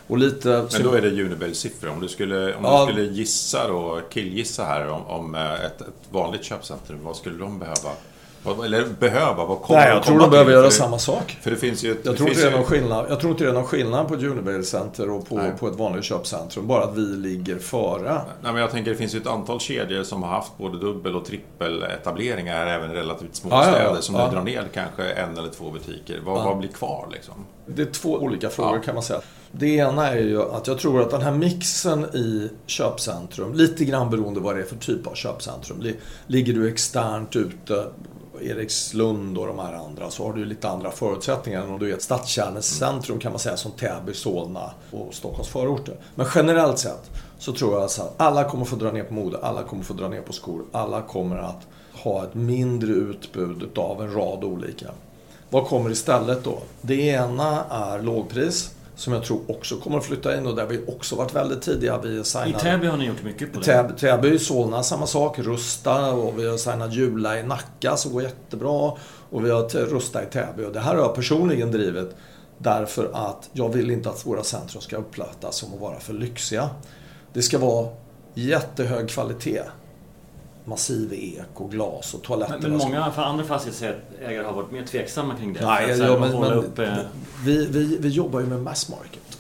Och 0.07 0.17
lite, 0.17 0.67
Men 0.71 0.83
då 0.83 0.93
är 0.93 1.01
det 1.01 1.23
Unibel-siffror. 1.23 1.89
Om 1.89 1.99
du 1.99 2.07
skulle, 2.07 2.55
om 2.55 2.63
ja, 2.63 2.85
du 2.85 2.91
skulle 2.91 3.07
gissa 3.07 3.67
då, 3.67 4.01
killgissa 4.09 4.65
här 4.65 4.87
om, 4.89 5.05
om 5.05 5.35
ett, 5.35 5.81
ett 5.81 5.87
vanligt 6.09 6.43
köpcentrum, 6.43 6.99
vad 7.03 7.15
skulle 7.15 7.37
de 7.37 7.59
behöva? 7.59 7.89
Eller 8.45 8.85
behöva, 8.99 9.45
vad 9.45 9.61
kommer 9.61 9.79
Nej, 9.79 9.89
jag 9.89 10.03
tror 10.03 10.19
de 10.19 10.29
behöver 10.29 10.51
göra 10.51 10.69
samma 10.69 10.99
sak. 10.99 11.37
För 11.41 11.51
det 11.51 11.57
finns 11.57 11.83
ju... 11.83 11.95
jag, 12.03 12.17
tror 12.17 12.29
inte 12.29 12.41
det 12.41 12.47
är 12.47 12.51
någon 12.51 12.63
skillnad, 12.63 13.05
jag 13.09 13.19
tror 13.19 13.31
inte 13.31 13.43
det 13.43 13.49
är 13.49 13.53
någon 13.53 13.67
skillnad 13.67 14.07
på 14.07 14.13
ett 14.13 14.23
Unibail 14.23 14.65
Center 14.65 15.09
och 15.09 15.29
på, 15.29 15.51
på 15.59 15.67
ett 15.67 15.75
vanligt 15.75 16.03
köpcentrum. 16.03 16.67
Bara 16.67 16.83
att 16.83 16.97
vi 16.97 17.01
ligger 17.01 17.59
före. 17.59 18.13
Nej, 18.13 18.53
men 18.53 18.55
jag 18.55 18.71
tänker 18.71 18.91
det 18.91 18.97
finns 18.97 19.15
ju 19.15 19.19
ett 19.19 19.27
antal 19.27 19.59
kedjor 19.59 20.03
som 20.03 20.23
har 20.23 20.29
haft 20.29 20.57
både 20.57 20.79
dubbel 20.79 21.15
och 21.15 21.25
trippeletableringar, 21.25 22.67
även 22.67 22.93
relativt 22.93 23.35
små 23.35 23.51
ja, 23.51 23.63
städer, 23.63 23.83
ja, 23.83 23.91
ja. 23.95 24.01
som 24.01 24.15
nu 24.15 24.21
drar 24.21 24.43
ner 24.43 24.67
kanske 24.73 25.03
en 25.03 25.37
eller 25.37 25.49
två 25.49 25.71
butiker. 25.71 26.21
Vad, 26.25 26.43
vad 26.43 26.57
blir 26.57 26.69
kvar 26.69 27.07
liksom? 27.11 27.35
Det 27.65 27.81
är 27.81 27.85
två 27.85 28.13
olika 28.13 28.49
frågor 28.49 28.79
kan 28.83 28.93
man 28.93 29.03
säga. 29.03 29.21
Det 29.51 29.67
ena 29.67 30.07
är 30.07 30.21
ju 30.21 30.41
att 30.41 30.67
jag 30.67 30.79
tror 30.79 31.01
att 31.01 31.11
den 31.11 31.21
här 31.21 31.31
mixen 31.31 32.03
i 32.03 32.49
köpcentrum, 32.65 33.53
lite 33.53 33.85
grann 33.85 34.09
beroende 34.09 34.39
vad 34.39 34.55
det 34.55 34.61
är 34.61 34.65
för 34.65 34.75
typ 34.75 35.07
av 35.07 35.13
köpcentrum. 35.13 35.93
Ligger 36.27 36.53
du 36.53 36.69
externt 36.69 37.35
ute 37.35 37.85
Erikslund 38.41 39.37
och 39.37 39.47
de 39.47 39.59
här 39.59 39.73
andra 39.73 40.09
så 40.09 40.25
har 40.25 40.33
du 40.33 40.45
lite 40.45 40.69
andra 40.69 40.91
förutsättningar 40.91 41.61
än 41.61 41.69
om 41.71 41.79
du 41.79 41.89
är 41.89 41.93
ett 41.93 42.01
stadskärnecentrum 42.01 43.19
kan 43.19 43.31
man 43.31 43.39
säga 43.39 43.57
som 43.57 43.71
Täby, 43.71 44.13
Solna 44.13 44.71
och 44.91 45.13
Stockholms 45.13 45.47
förorter. 45.47 45.95
Men 46.15 46.27
generellt 46.35 46.79
sett 46.79 47.11
så 47.39 47.53
tror 47.53 47.73
jag 47.73 47.81
alltså 47.81 48.01
att 48.01 48.21
alla 48.21 48.43
kommer 48.43 48.65
få 48.65 48.75
dra 48.75 48.91
ner 48.91 49.03
på 49.03 49.13
mode, 49.13 49.37
alla 49.41 49.63
kommer 49.63 49.83
få 49.83 49.93
dra 49.93 50.07
ner 50.07 50.21
på 50.21 50.33
skor, 50.33 50.63
alla 50.71 51.01
kommer 51.01 51.37
att 51.37 51.67
ha 51.93 52.23
ett 52.23 52.33
mindre 52.33 52.91
utbud 52.91 53.77
av 53.77 54.01
en 54.01 54.13
rad 54.13 54.43
olika. 54.43 54.87
Vad 55.49 55.67
kommer 55.67 55.89
istället 55.89 56.43
då? 56.43 56.59
Det 56.81 57.01
ena 57.01 57.65
är 57.69 58.01
lågpris 58.01 58.71
som 58.95 59.13
jag 59.13 59.23
tror 59.23 59.41
också 59.47 59.77
kommer 59.77 59.97
att 59.97 60.05
flytta 60.05 60.37
in 60.37 60.47
och 60.47 60.55
där 60.55 60.65
vi 60.65 60.79
också 60.87 61.15
varit 61.15 61.35
väldigt 61.35 61.61
tidiga. 61.61 61.97
Vi 61.97 62.23
signade, 62.23 62.49
I 62.49 62.53
Täby 62.53 62.87
har 62.87 62.97
ni 62.97 63.05
gjort 63.05 63.23
mycket 63.23 63.53
på 63.53 63.59
det. 63.59 63.65
Täby, 63.65 63.93
Täby 63.93 64.39
Solna 64.39 64.83
samma 64.83 65.07
sak. 65.07 65.39
Rusta 65.39 66.13
och 66.13 66.39
vi 66.39 66.47
har 66.49 66.57
signat 66.57 66.93
Jula 66.93 67.39
i 67.39 67.43
Nacka 67.43 67.97
som 67.97 68.13
går 68.13 68.23
jättebra. 68.23 68.91
Och 69.29 69.45
vi 69.45 69.49
har 69.49 69.85
Rusta 69.85 70.23
i 70.23 70.25
Täby. 70.25 70.65
Och 70.65 70.71
det 70.71 70.79
här 70.79 70.95
har 70.95 71.01
jag 71.01 71.15
personligen 71.15 71.71
drivit 71.71 72.15
därför 72.57 73.09
att 73.13 73.49
jag 73.53 73.69
vill 73.69 73.91
inte 73.91 74.09
att 74.09 74.25
våra 74.25 74.43
centrum 74.43 74.81
ska 74.81 74.97
uppfattas 74.97 75.55
som 75.55 75.73
att 75.73 75.79
vara 75.79 75.99
för 75.99 76.13
lyxiga. 76.13 76.69
Det 77.33 77.41
ska 77.41 77.57
vara 77.57 77.87
jättehög 78.33 79.09
kvalitet 79.09 79.61
massiv 80.65 81.13
ek 81.13 81.41
och 81.53 81.71
glas 81.71 82.13
och 82.13 82.21
toaletter. 82.21 82.59
Men, 82.61 82.71
men 82.71 82.79
många 82.79 83.03
andra 83.03 83.43
fastighetsägare 83.43 84.45
har 84.45 84.53
varit 84.53 84.71
mer 84.71 84.85
tveksamma 84.85 85.35
kring 85.35 85.53
det. 85.53 85.65
Nej, 85.65 85.97
ja, 85.99 86.19
men, 86.19 86.39
men, 86.39 86.53
upp, 86.53 86.79
eh... 86.79 86.97
vi, 87.45 87.65
vi, 87.65 87.97
vi 87.97 88.09
jobbar 88.09 88.39
ju 88.39 88.45
med 88.45 88.61
mass 88.61 88.89
market. 88.89 89.39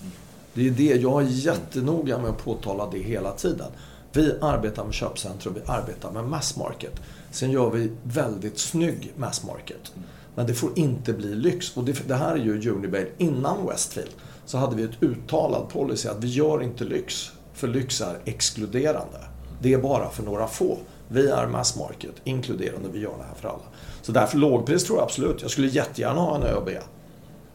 Det 0.53 0.67
är 0.67 0.71
det, 0.71 0.83
jag 0.83 1.21
är 1.21 1.27
jättenoga 1.27 2.17
med 2.17 2.29
att 2.29 2.43
påtala 2.43 2.89
det 2.91 2.99
hela 2.99 3.31
tiden. 3.31 3.71
Vi 4.13 4.33
arbetar 4.41 4.83
med 4.83 4.93
köpcentrum, 4.93 5.53
vi 5.53 5.61
arbetar 5.71 6.11
med 6.11 6.23
mass 6.23 6.57
market. 6.57 7.01
Sen 7.31 7.51
gör 7.51 7.69
vi 7.69 7.91
väldigt 8.03 8.59
snygg 8.59 9.13
mass 9.15 9.43
market. 9.43 9.91
Men 10.35 10.47
det 10.47 10.53
får 10.53 10.69
inte 10.75 11.13
bli 11.13 11.35
lyx. 11.35 11.77
Och 11.77 11.83
det, 11.83 12.07
det 12.07 12.15
här 12.15 12.31
är 12.31 12.37
ju 12.37 12.71
Unibail. 12.71 13.07
Innan 13.17 13.67
Westfield 13.67 14.11
så 14.45 14.57
hade 14.57 14.75
vi 14.75 14.83
ett 14.83 15.03
uttalad 15.03 15.69
policy 15.69 16.07
att 16.09 16.23
vi 16.23 16.27
gör 16.27 16.63
inte 16.63 16.83
lyx. 16.83 17.31
För 17.53 17.67
lyx 17.67 18.01
är 18.01 18.17
exkluderande. 18.25 19.19
Det 19.61 19.73
är 19.73 19.77
bara 19.77 20.09
för 20.09 20.23
några 20.23 20.47
få. 20.47 20.77
Vi 21.11 21.29
är 21.29 21.47
mass 21.47 21.75
market, 21.75 22.15
inkluderande, 22.23 22.89
vi 22.93 22.99
gör 22.99 23.17
det 23.17 23.23
här 23.23 23.35
för 23.41 23.47
alla. 23.47 23.63
Så 24.01 24.11
därför 24.11 24.37
lågpris 24.37 24.83
tror 24.83 24.97
jag 24.97 25.03
absolut. 25.03 25.41
Jag 25.41 25.51
skulle 25.51 25.67
jättegärna 25.67 26.21
ha 26.21 26.35
en 26.35 26.43
ÖB. 26.43 26.69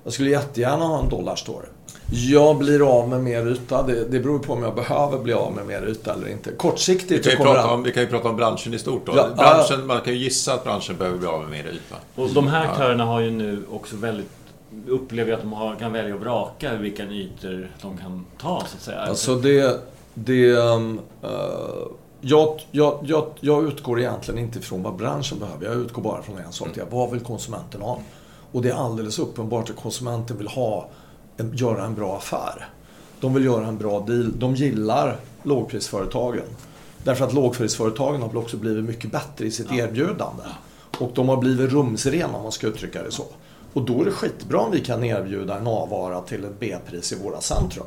Jag 0.04 0.12
skulle 0.12 0.30
jättegärna 0.30 0.84
ha 0.84 1.02
en 1.02 1.08
Dollarstore. 1.08 1.66
Jag 2.10 2.58
blir 2.58 2.98
av 2.98 3.08
med 3.08 3.20
mer 3.20 3.46
yta. 3.46 3.82
Det, 3.82 4.04
det 4.04 4.20
beror 4.20 4.38
på 4.38 4.52
om 4.52 4.62
jag 4.62 4.74
behöver 4.74 5.18
bli 5.18 5.32
av 5.32 5.52
med 5.52 5.66
mer 5.66 5.88
yta 5.88 6.14
eller 6.14 6.28
inte. 6.28 6.52
Kortsiktigt 6.52 7.26
vi 7.26 7.30
kan, 7.30 7.38
ju 7.38 7.52
prata 7.52 7.70
om, 7.70 7.82
vi 7.82 7.92
kan 7.92 8.02
ju 8.02 8.08
prata 8.08 8.28
om 8.28 8.36
branschen 8.36 8.74
i 8.74 8.78
stort. 8.78 9.06
Då. 9.06 9.12
Ja, 9.16 9.28
branschen, 9.36 9.86
man 9.86 10.00
kan 10.00 10.12
ju 10.12 10.18
gissa 10.18 10.54
att 10.54 10.64
branschen 10.64 10.96
behöver 10.96 11.18
bli 11.18 11.28
av 11.28 11.40
med 11.40 11.50
mer 11.50 11.66
yta. 11.66 11.96
Och 12.14 12.30
de 12.30 12.46
här 12.46 12.66
aktörerna 12.66 13.04
har 13.04 13.20
ju 13.20 13.30
nu 13.30 13.62
också 13.70 13.96
väldigt 13.96 14.30
upplever 14.88 15.32
att 15.32 15.40
de 15.40 15.52
har, 15.52 15.74
kan 15.76 15.92
välja 15.92 16.14
och 16.14 16.20
vraka 16.20 16.76
vilka 16.76 17.02
ytor 17.02 17.70
de 17.82 17.98
kan 17.98 18.26
ta, 18.40 18.60
så 18.60 18.76
att 18.76 18.82
säga. 18.82 18.98
Alltså 18.98 19.34
det... 19.34 19.80
det 20.14 20.52
um, 20.52 21.00
uh, 21.24 21.28
jag, 22.28 22.60
jag, 22.70 22.98
jag, 23.02 23.26
jag, 23.40 23.64
utgår 23.64 24.00
egentligen 24.00 24.40
inte 24.40 24.60
från 24.60 24.82
vad 24.82 24.96
branschen 24.96 25.38
behöver. 25.38 25.66
Jag 25.66 25.74
utgår 25.74 26.02
bara 26.02 26.22
från 26.22 26.38
en 26.38 26.52
sak. 26.52 26.76
Mm. 26.76 26.88
Vad 26.90 27.10
vill 27.10 27.20
konsumenten 27.20 27.82
ha? 27.82 27.98
Och 28.52 28.62
det 28.62 28.70
är 28.70 28.74
alldeles 28.74 29.18
uppenbart 29.18 29.70
att 29.70 29.76
konsumenten 29.76 30.38
vill 30.38 30.48
ha, 30.48 30.88
en, 31.36 31.56
göra 31.56 31.84
en 31.84 31.94
bra 31.94 32.16
affär. 32.16 32.68
De 33.20 33.34
vill 33.34 33.44
göra 33.44 33.66
en 33.66 33.78
bra 33.78 34.00
deal. 34.00 34.38
De 34.38 34.54
gillar 34.54 35.16
lågprisföretagen. 35.42 36.44
Därför 37.04 37.24
att 37.24 37.32
lågprisföretagen 37.32 38.22
har 38.22 38.36
också 38.36 38.56
blivit 38.56 38.84
mycket 38.84 39.12
bättre 39.12 39.46
i 39.46 39.50
sitt 39.50 39.72
erbjudande. 39.72 40.42
Och 40.98 41.10
de 41.14 41.28
har 41.28 41.36
blivit 41.36 41.72
rumsrena 41.72 42.36
om 42.36 42.42
man 42.42 42.52
ska 42.52 42.66
uttrycka 42.66 43.02
det 43.02 43.12
så. 43.12 43.24
Och 43.72 43.82
då 43.82 44.00
är 44.00 44.04
det 44.04 44.10
skitbra 44.10 44.60
om 44.60 44.70
vi 44.70 44.80
kan 44.80 45.04
erbjuda 45.04 45.58
en 45.58 45.66
A-vara 45.66 46.20
till 46.20 46.44
ett 46.44 46.60
B-pris 46.60 47.12
i 47.12 47.16
våra 47.22 47.40
centrum. 47.40 47.86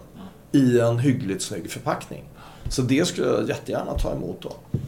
I 0.52 0.80
en 0.80 1.00
hyggligt 1.00 1.42
snygg 1.42 1.72
förpackning. 1.72 2.24
Så 2.70 2.82
det 2.82 3.08
skulle 3.08 3.28
jag 3.28 3.50
jättegärna 3.50 3.94
ta 3.94 4.12
emot 4.12 4.42
då. 4.42 4.80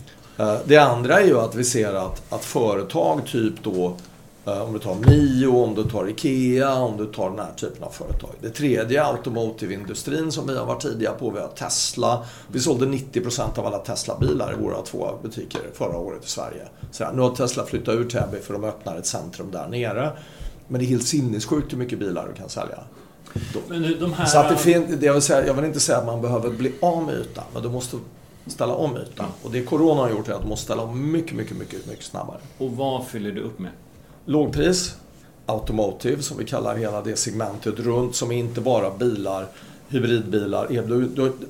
Eh, 0.44 0.58
det 0.66 0.78
andra 0.78 1.20
är 1.20 1.26
ju 1.26 1.40
att 1.40 1.56
vi 1.56 1.64
ser 1.64 1.94
att, 1.94 2.34
att 2.34 2.46
företag 2.46 3.22
typ 3.26 3.64
då 3.64 3.94
eh, 4.46 4.62
om 4.62 4.74
du 4.74 4.80
tar 4.80 4.96
Mio, 4.96 5.48
om 5.48 5.76
du 5.76 5.84
tar 5.84 6.10
IKEA, 6.10 6.74
om 6.76 6.98
du 6.98 7.06
tar 7.06 7.30
den 7.30 7.40
här 7.40 7.54
typen 7.58 7.84
av 7.84 7.90
företag. 7.90 8.30
Det 8.42 8.50
tredje 8.50 9.04
är 9.04 9.06
automotive-industrin 9.06 10.32
som 10.32 10.48
vi 10.48 10.58
har 10.58 10.66
varit 10.66 10.82
tidiga 10.82 11.12
på. 11.12 11.30
Vi 11.30 11.40
har 11.40 11.48
Tesla. 11.48 12.26
Vi 12.48 12.60
sålde 12.60 12.86
90% 12.86 13.60
av 13.60 13.66
alla 13.66 13.78
Tesla-bilar 13.78 14.54
i 14.54 14.64
våra 14.64 14.82
två 14.82 15.10
butiker 15.24 15.62
förra 15.74 15.98
året 15.98 16.26
i 16.26 16.30
Sverige. 16.30 16.68
Så 16.92 17.04
här, 17.04 17.14
nu 17.14 17.22
har 17.22 17.36
Tesla 17.36 17.66
flyttat 17.66 17.96
ur 17.96 18.10
Täby 18.10 18.40
för 18.40 18.54
de 18.54 18.64
öppnar 18.64 18.98
ett 18.98 19.06
centrum 19.06 19.52
där 19.52 19.68
nere. 19.68 20.12
Men 20.68 20.80
det 20.80 20.86
är 20.86 20.90
helt 20.90 21.08
sinnessjukt 21.08 21.74
hur 21.74 21.78
mycket 21.78 22.00
bilar 22.00 22.28
du 22.28 22.34
kan 22.34 22.50
sälja. 22.50 22.80
De 24.00 24.14
här... 24.14 24.26
Så 24.26 24.38
att 24.40 24.50
det 24.50 24.56
fin- 24.56 25.00
jag, 25.02 25.14
vill 25.14 25.22
säga, 25.22 25.48
jag 25.48 25.54
vill 25.54 25.66
inte 25.66 25.80
säga 25.80 25.98
att 25.98 26.06
man 26.06 26.22
behöver 26.22 26.50
bli 26.50 26.74
av 26.82 27.04
med 27.04 27.16
ytan, 27.16 27.44
men 27.54 27.64
du 27.64 27.70
måste 27.70 27.98
ställa 28.48 28.76
om 28.76 28.98
ytan. 28.98 29.28
Och 29.44 29.52
det 29.52 29.64
Corona 29.64 30.02
har 30.02 30.10
gjort 30.10 30.28
är 30.30 30.34
att 30.34 30.42
du 30.42 30.48
måste 30.48 30.64
ställa 30.66 30.82
om 30.82 31.12
mycket, 31.12 31.36
mycket, 31.36 31.58
mycket, 31.58 31.88
mycket 31.88 32.06
snabbare. 32.06 32.38
Och 32.58 32.72
vad 32.72 33.08
fyller 33.08 33.32
du 33.32 33.42
upp 33.42 33.60
med? 33.60 33.72
Lågpris, 34.26 34.96
automotive 35.46 36.22
som 36.22 36.38
vi 36.38 36.46
kallar 36.46 36.76
hela 36.76 37.02
det 37.02 37.16
segmentet 37.16 37.80
runt 37.80 38.16
som 38.16 38.32
är 38.32 38.36
inte 38.36 38.62
bara 38.62 38.92
bilar, 38.92 39.48
hybridbilar, 39.88 40.68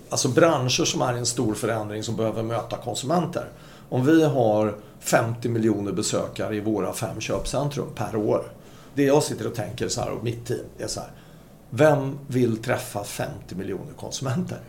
alltså 0.10 0.28
branscher 0.28 0.86
som 0.86 1.02
är 1.02 1.15
i 1.15 1.17
en 1.17 1.26
stor 1.26 1.54
förändring 1.54 2.04
som 2.04 2.15
behöver 2.15 2.44
möta 2.44 2.78
konsumenter. 2.78 3.46
Om 3.89 4.06
vi 4.06 4.24
har 4.24 4.76
50 5.00 5.50
miljoner 5.50 5.91
besökare 5.91 6.56
i 6.56 6.60
våra 6.60 6.94
fem 6.94 7.22
köpcentrum 7.22 7.88
per 7.96 8.15
år. 8.15 8.44
Det 8.94 9.04
jag 9.04 9.24
sitter 9.24 9.48
och 9.48 9.56
tänker 9.56 9.88
så 9.88 10.02
här 10.02 10.12
och 10.12 10.24
mitt 10.24 10.46
team 10.46 10.60
är 10.78 10.88
så 10.88 11.00
här. 11.00 11.10
Vem 11.73 12.17
vill 12.27 12.57
träffa 12.57 13.03
50 13.03 13.55
miljoner 13.55 13.93
konsumenter? 13.93 14.60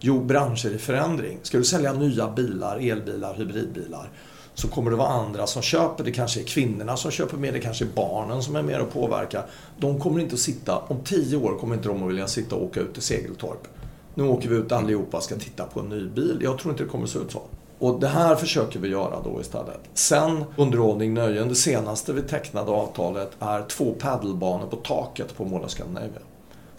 Jo, 0.00 0.20
branscher 0.20 0.74
i 0.74 0.78
förändring. 0.78 1.38
Ska 1.42 1.58
du 1.58 1.64
sälja 1.64 1.92
nya 1.92 2.30
bilar, 2.30 2.76
elbilar, 2.76 3.34
hybridbilar 3.34 4.10
så 4.54 4.68
kommer 4.68 4.90
det 4.90 4.96
vara 4.96 5.08
andra 5.08 5.46
som 5.46 5.62
köper. 5.62 6.04
Det 6.04 6.12
kanske 6.12 6.40
är 6.40 6.44
kvinnorna 6.44 6.96
som 6.96 7.10
köper 7.10 7.36
mer, 7.36 7.52
det 7.52 7.60
kanske 7.60 7.84
är 7.84 7.88
barnen 7.94 8.42
som 8.42 8.56
är 8.56 8.62
mer 8.62 8.80
och 8.80 8.92
påverkar. 8.92 9.46
De 9.78 10.00
kommer 10.00 10.20
inte 10.20 10.34
att 10.34 10.40
sitta, 10.40 10.78
om 10.78 11.00
tio 11.04 11.36
år 11.36 11.58
kommer 11.58 11.74
inte 11.74 11.88
de 11.88 12.02
att 12.02 12.08
vilja 12.08 12.26
sitta 12.26 12.56
och 12.56 12.64
åka 12.64 12.80
ut 12.80 12.92
till 12.92 13.02
Segeltorp. 13.02 13.68
Nu 14.14 14.22
åker 14.22 14.48
vi 14.48 14.56
ut 14.56 14.72
allihopa 14.72 15.16
och 15.16 15.22
ska 15.22 15.36
titta 15.36 15.64
på 15.64 15.80
en 15.80 15.88
ny 15.88 16.08
bil. 16.08 16.38
Jag 16.42 16.58
tror 16.58 16.72
inte 16.72 16.84
det 16.84 16.90
kommer 16.90 17.04
att 17.04 17.10
se 17.10 17.18
ut 17.18 17.32
så. 17.32 17.42
Och 17.78 18.00
det 18.00 18.08
här 18.08 18.36
försöker 18.36 18.78
vi 18.78 18.88
göra 18.88 19.20
då 19.24 19.40
istället. 19.40 19.80
Sen 19.94 20.44
underhållning, 20.56 21.14
nöjen. 21.14 21.48
Det 21.48 21.54
senaste 21.54 22.12
vi 22.12 22.22
tecknade 22.22 22.70
avtalet 22.70 23.30
är 23.38 23.62
två 23.62 23.92
padelbanor 23.92 24.66
på 24.66 24.76
taket 24.76 25.36
på 25.36 25.44
Mall 25.44 25.64
of 25.64 25.70
Scandinavia. 25.70 26.20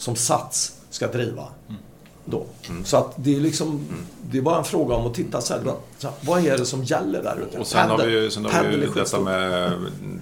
Som 0.03 0.15
Sats 0.15 0.73
ska 0.89 1.07
driva. 1.07 1.47
Mm. 1.69 1.81
Då. 2.25 2.45
Mm. 2.69 2.85
Så 2.85 2.97
att 2.97 3.13
det 3.15 3.35
är 3.35 3.39
liksom, 3.39 3.67
mm. 3.67 4.05
det 4.21 4.37
är 4.37 4.41
bara 4.41 4.57
en 4.57 4.63
fråga 4.63 4.95
om 4.95 5.07
att 5.07 5.13
titta 5.13 5.41
så 5.41 5.53
här, 5.53 5.73
vad 6.21 6.45
är 6.45 6.57
det 6.57 6.65
som 6.65 6.83
gäller 6.83 7.23
där 7.23 7.39
ute? 7.47 7.59
Och 7.59 7.67
sen 7.67 7.89
har 7.89 7.97
vi 7.97 8.11
ju, 8.11 8.31
sen 8.31 8.45
har 8.45 8.63
vi 8.63 8.75
ju 8.75 8.91
detta 8.93 9.19
med 9.19 9.71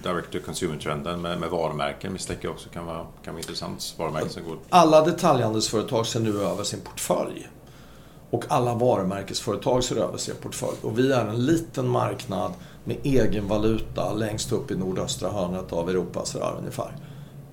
direct 0.02 0.32
to 0.32 0.38
consumer-trenden 0.46 1.20
med, 1.20 1.40
med 1.40 1.50
varumärken 1.50 2.12
misstänker 2.12 2.44
jag 2.44 2.54
också 2.54 2.68
kan 2.68 2.86
vara, 2.86 3.06
kan 3.24 3.34
vara 3.34 3.40
intressant. 3.40 3.94
Varumärken 3.98 4.30
som 4.30 4.44
går... 4.44 4.58
Alla 4.68 5.04
detaljhandelsföretag 5.04 6.06
ser 6.06 6.20
nu 6.20 6.42
över 6.42 6.64
sin 6.64 6.80
portfölj. 6.80 7.48
Och 8.30 8.44
alla 8.48 8.74
varumärkesföretag 8.74 9.84
ser 9.84 9.96
över 9.96 10.18
sin 10.18 10.34
portfölj. 10.42 10.76
Och 10.82 10.98
vi 10.98 11.12
är 11.12 11.26
en 11.26 11.46
liten 11.46 11.88
marknad 11.88 12.52
med 12.84 12.96
egen 13.02 13.48
valuta 13.48 14.12
längst 14.12 14.52
upp 14.52 14.70
i 14.70 14.76
nordöstra 14.76 15.30
hörnet 15.30 15.72
av 15.72 15.90
Europa 15.90 16.24
sådär 16.24 16.54
ungefär. 16.58 16.92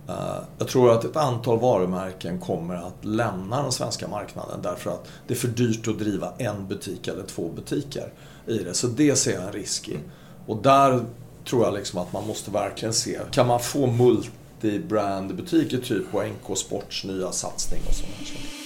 Eh, 0.09 0.43
jag 0.57 0.67
tror 0.67 0.91
att 0.91 1.03
ett 1.03 1.15
antal 1.15 1.59
varumärken 1.59 2.39
kommer 2.39 2.75
att 2.75 3.05
lämna 3.05 3.61
den 3.61 3.71
svenska 3.71 4.07
marknaden 4.07 4.59
därför 4.61 4.91
att 4.91 5.07
det 5.27 5.33
är 5.33 5.37
för 5.37 5.47
dyrt 5.47 5.87
att 5.87 5.99
driva 5.99 6.33
en 6.37 6.67
butik 6.67 7.07
eller 7.07 7.23
två 7.23 7.49
butiker 7.55 8.13
i 8.47 8.57
det. 8.57 8.73
Så 8.73 8.87
det 8.87 9.15
ser 9.15 9.33
jag 9.33 9.43
en 9.43 9.51
risk 9.51 9.89
i. 9.89 9.97
Och 10.45 10.61
där 10.61 11.05
tror 11.45 11.65
jag 11.65 11.73
liksom 11.73 11.99
att 11.99 12.13
man 12.13 12.27
måste 12.27 12.51
verkligen 12.51 12.93
se, 12.93 13.19
kan 13.31 13.47
man 13.47 13.59
få 13.59 13.87
multibrand-butiker 13.87 15.77
typ 15.77 16.11
på 16.11 16.21
NK 16.21 16.57
Sports 16.57 17.03
nya 17.03 17.31
satsning 17.31 17.81
och 17.87 17.93
sådana 17.93 18.15
saker. 18.15 18.59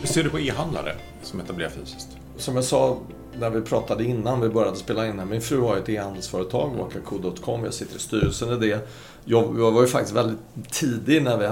Hur 0.00 0.06
ser 0.06 0.24
du 0.24 0.30
på 0.30 0.40
e-handlare 0.40 0.96
som 1.22 1.40
etablerar 1.40 1.70
fysiskt? 1.70 2.08
Som 2.36 2.56
jag 2.56 2.64
sa 2.64 2.98
när 3.38 3.50
vi 3.50 3.60
pratade 3.60 4.04
innan 4.04 4.40
vi 4.40 4.48
började 4.48 4.76
spela 4.76 5.06
in 5.06 5.18
här. 5.18 5.26
Min 5.26 5.40
fru 5.40 5.60
har 5.60 5.76
ett 5.76 5.88
e-handelsföretag, 5.88 6.70
wakaco.com. 6.78 7.64
Jag 7.64 7.74
sitter 7.74 7.96
i 7.96 7.98
styrelsen 7.98 8.52
i 8.52 8.68
det. 8.68 8.88
Jag, 9.24 9.58
jag, 9.58 9.72
var 9.72 9.80
ju 9.80 9.86
faktiskt 9.86 10.16
väldigt 10.16 10.38
tidig 10.70 11.22
när 11.22 11.36
vi 11.36 11.44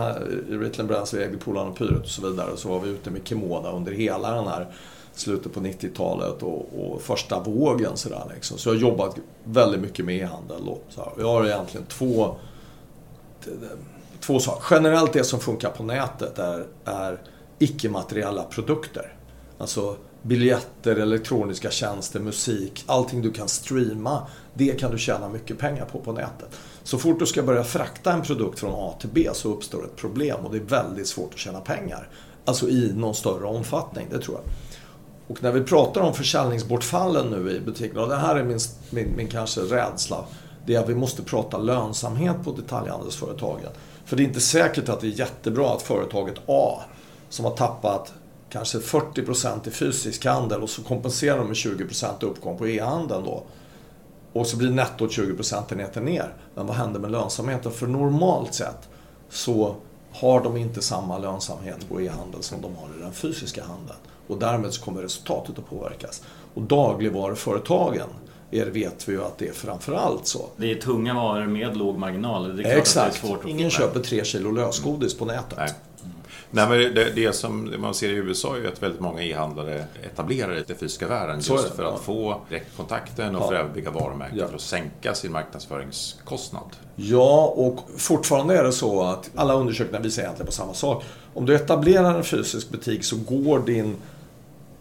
i 0.54 0.58
Ritland 0.58 0.88
Brands, 0.88 1.14
vi 1.14 1.22
ägde 1.22 1.36
Polarn 1.36 1.68
och 1.68 1.78
Pyret 1.78 2.02
och 2.02 2.08
så 2.08 2.30
vidare. 2.30 2.56
Så 2.56 2.68
var 2.68 2.80
vi 2.80 2.90
ute 2.90 3.10
med 3.10 3.28
Kimoda 3.28 3.72
under 3.72 3.92
hela 3.92 4.34
den 4.34 4.46
här 4.46 4.66
slutet 5.14 5.52
på 5.52 5.60
90-talet 5.60 6.42
och, 6.42 6.68
och, 6.78 7.02
första 7.02 7.40
vågen. 7.40 7.96
Så, 7.96 8.08
där, 8.08 8.24
liksom. 8.34 8.58
så 8.58 8.68
jag 8.68 8.74
har 8.74 8.80
jobbat 8.80 9.16
väldigt 9.44 9.80
mycket 9.80 10.04
med 10.04 10.16
e-handel. 10.16 10.62
Jag 11.18 11.26
har 11.26 11.44
egentligen 11.46 11.86
två, 11.86 12.36
två 14.20 14.38
saker. 14.38 14.76
Generellt 14.76 15.12
det 15.12 15.24
som 15.24 15.40
funkar 15.40 15.70
på 15.70 15.82
nätet 15.82 16.38
är, 16.38 16.66
är 16.84 17.20
icke-materiella 17.58 18.42
produkter. 18.42 19.12
Alltså 19.58 19.96
biljetter, 20.24 20.96
elektroniska 20.96 21.70
tjänster, 21.70 22.20
musik, 22.20 22.84
allting 22.87 23.22
du 23.22 23.32
kan 23.32 23.48
streama. 23.48 24.26
Det 24.54 24.80
kan 24.80 24.90
du 24.90 24.98
tjäna 24.98 25.28
mycket 25.28 25.58
pengar 25.58 25.84
på 25.84 25.98
på 25.98 26.12
nätet. 26.12 26.48
Så 26.82 26.98
fort 26.98 27.18
du 27.18 27.26
ska 27.26 27.42
börja 27.42 27.64
frakta 27.64 28.12
en 28.12 28.22
produkt 28.22 28.58
från 28.58 28.72
A 28.74 28.94
till 29.00 29.08
B 29.12 29.28
så 29.32 29.52
uppstår 29.52 29.84
ett 29.84 29.96
problem 29.96 30.44
och 30.44 30.52
det 30.52 30.58
är 30.58 30.82
väldigt 30.82 31.06
svårt 31.06 31.34
att 31.34 31.38
tjäna 31.38 31.60
pengar. 31.60 32.08
Alltså 32.44 32.68
i 32.68 32.92
någon 32.94 33.14
större 33.14 33.44
omfattning, 33.44 34.06
det 34.10 34.18
tror 34.18 34.37
jag. 34.37 34.44
Och 35.28 35.42
när 35.42 35.52
vi 35.52 35.60
pratar 35.60 36.00
om 36.00 36.14
försäljningsbortfallen 36.14 37.26
nu 37.26 37.50
i 37.50 37.60
butikerna, 37.60 38.02
och 38.02 38.08
det 38.08 38.16
här 38.16 38.37
är 38.37 38.44
min, 38.44 38.58
min, 38.90 39.16
min 39.16 39.28
kanske 39.28 39.60
rädsla, 39.60 40.24
det 40.66 40.74
är 40.74 40.80
att 40.80 40.88
vi 40.88 40.94
måste 40.94 41.22
prata 41.22 41.58
lönsamhet 41.58 42.37
på 42.44 42.52
detaljhandelsföretagen. 42.52 43.70
För 44.04 44.16
det 44.16 44.22
är 44.22 44.24
inte 44.24 44.40
säkert 44.40 44.88
att 44.88 45.00
det 45.00 45.06
är 45.06 45.18
jättebra 45.18 45.74
att 45.74 45.82
företaget 45.82 46.34
A, 46.46 46.82
som 47.28 47.44
har 47.44 47.56
tappat 47.56 48.12
kanske 48.54 48.78
40% 48.78 49.68
i 49.68 49.70
fysisk 49.70 50.24
handel 50.24 50.62
och 50.62 50.70
så 50.70 50.82
kompenserar 50.82 51.38
de 51.38 51.46
med 51.46 51.56
20% 51.56 52.24
uppgång 52.24 52.58
på 52.58 52.68
e-handeln 52.68 53.24
då. 53.24 53.42
Och 54.32 54.46
så 54.46 54.56
blir 54.56 54.70
nettot 54.70 55.12
20 55.12 55.36
procentenheter 55.36 56.00
ner. 56.00 56.34
Men 56.54 56.66
vad 56.66 56.76
händer 56.76 57.00
med 57.00 57.10
lönsamheten? 57.10 57.72
För 57.72 57.86
normalt 57.86 58.54
sett 58.54 58.88
så 59.28 59.76
har 60.12 60.42
de 60.42 60.56
inte 60.56 60.82
samma 60.82 61.18
lönsamhet 61.18 61.88
på 61.88 62.00
e-handel 62.00 62.42
som 62.42 62.62
de 62.62 62.76
har 62.76 62.88
i 62.98 63.02
den 63.02 63.12
fysiska 63.12 63.64
handeln. 63.64 63.98
Och 64.26 64.38
därmed 64.38 64.72
så 64.72 64.84
kommer 64.84 65.02
resultatet 65.02 65.58
att 65.58 65.70
påverkas. 65.70 66.22
Och 66.54 66.62
dagligvaruföretagen 66.62 68.08
er 68.50 68.66
vet 68.66 69.08
vi 69.08 69.12
ju 69.12 69.24
att 69.24 69.38
det 69.38 69.48
är 69.48 69.52
framförallt 69.52 70.26
så. 70.26 70.48
Det 70.56 70.70
är 70.70 70.74
tunga 70.74 71.14
varor 71.14 71.46
med 71.46 71.76
låg 71.76 71.98
marginal. 71.98 72.60
Exakt. 72.64 73.24
Ingen 73.46 73.70
köper 73.70 74.00
tre 74.00 74.24
kilo 74.24 74.50
lösgodis 74.50 75.18
på 75.18 75.24
nätet. 75.24 75.58
Nej. 75.58 75.70
Nej, 76.54 76.68
men 76.68 76.94
det, 76.94 77.10
det 77.14 77.32
som 77.32 77.74
man 77.78 77.94
ser 77.94 78.08
i 78.08 78.12
USA 78.12 78.56
är 78.56 78.60
ju 78.60 78.68
att 78.68 78.82
väldigt 78.82 79.00
många 79.00 79.22
e-handlare 79.22 79.84
etablerar 80.02 80.56
i 80.56 80.62
den 80.66 80.76
fysiska 80.76 81.08
världen 81.08 81.40
just 81.40 81.68
för 81.76 81.94
att 81.94 82.00
få 82.00 82.40
direktkontakten 82.48 83.36
och 83.36 83.42
ja. 83.42 83.48
för 83.48 83.54
att 83.54 83.74
bygga 83.74 83.90
varumärken 83.90 84.38
ja. 84.38 84.48
för 84.48 84.54
att 84.54 84.60
sänka 84.60 85.14
sin 85.14 85.32
marknadsföringskostnad. 85.32 86.76
Ja, 86.96 87.52
och 87.56 87.80
fortfarande 87.96 88.58
är 88.58 88.64
det 88.64 88.72
så 88.72 89.02
att 89.02 89.30
alla 89.34 89.54
undersökningar 89.54 90.02
visar 90.02 90.22
egentligen 90.22 90.46
på 90.46 90.52
samma 90.52 90.74
sak. 90.74 91.04
Om 91.34 91.46
du 91.46 91.54
etablerar 91.54 92.14
en 92.14 92.24
fysisk 92.24 92.70
butik 92.70 93.04
så 93.04 93.16
går 93.16 93.58
din 93.58 93.96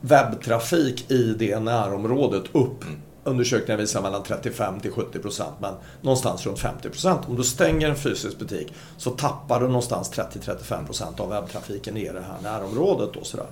webbtrafik 0.02 1.12
i 1.12 1.36
det 1.38 1.60
närområdet 1.60 2.44
upp. 2.52 2.84
Mm 2.84 3.00
undersökningar 3.24 3.78
visar 3.78 4.02
mellan 4.02 4.24
35 4.24 4.80
till 4.80 4.92
70 4.92 5.20
procent, 5.20 5.56
men 5.60 5.74
någonstans 6.02 6.46
runt 6.46 6.60
50 6.60 6.90
procent. 6.90 7.22
Om 7.28 7.36
du 7.36 7.44
stänger 7.44 7.90
en 7.90 7.96
fysisk 7.96 8.40
butik 8.40 8.74
så 8.98 9.12
tappar 9.12 9.60
du 9.60 9.68
någonstans 9.68 10.12
30-35 10.12 10.86
procent 10.86 11.20
av 11.20 11.30
webbtrafiken 11.30 11.98
i 11.98 12.10
det 12.10 12.22
här 12.22 12.42
närområdet. 12.44 13.16
Och, 13.16 13.28
sådär. 13.28 13.48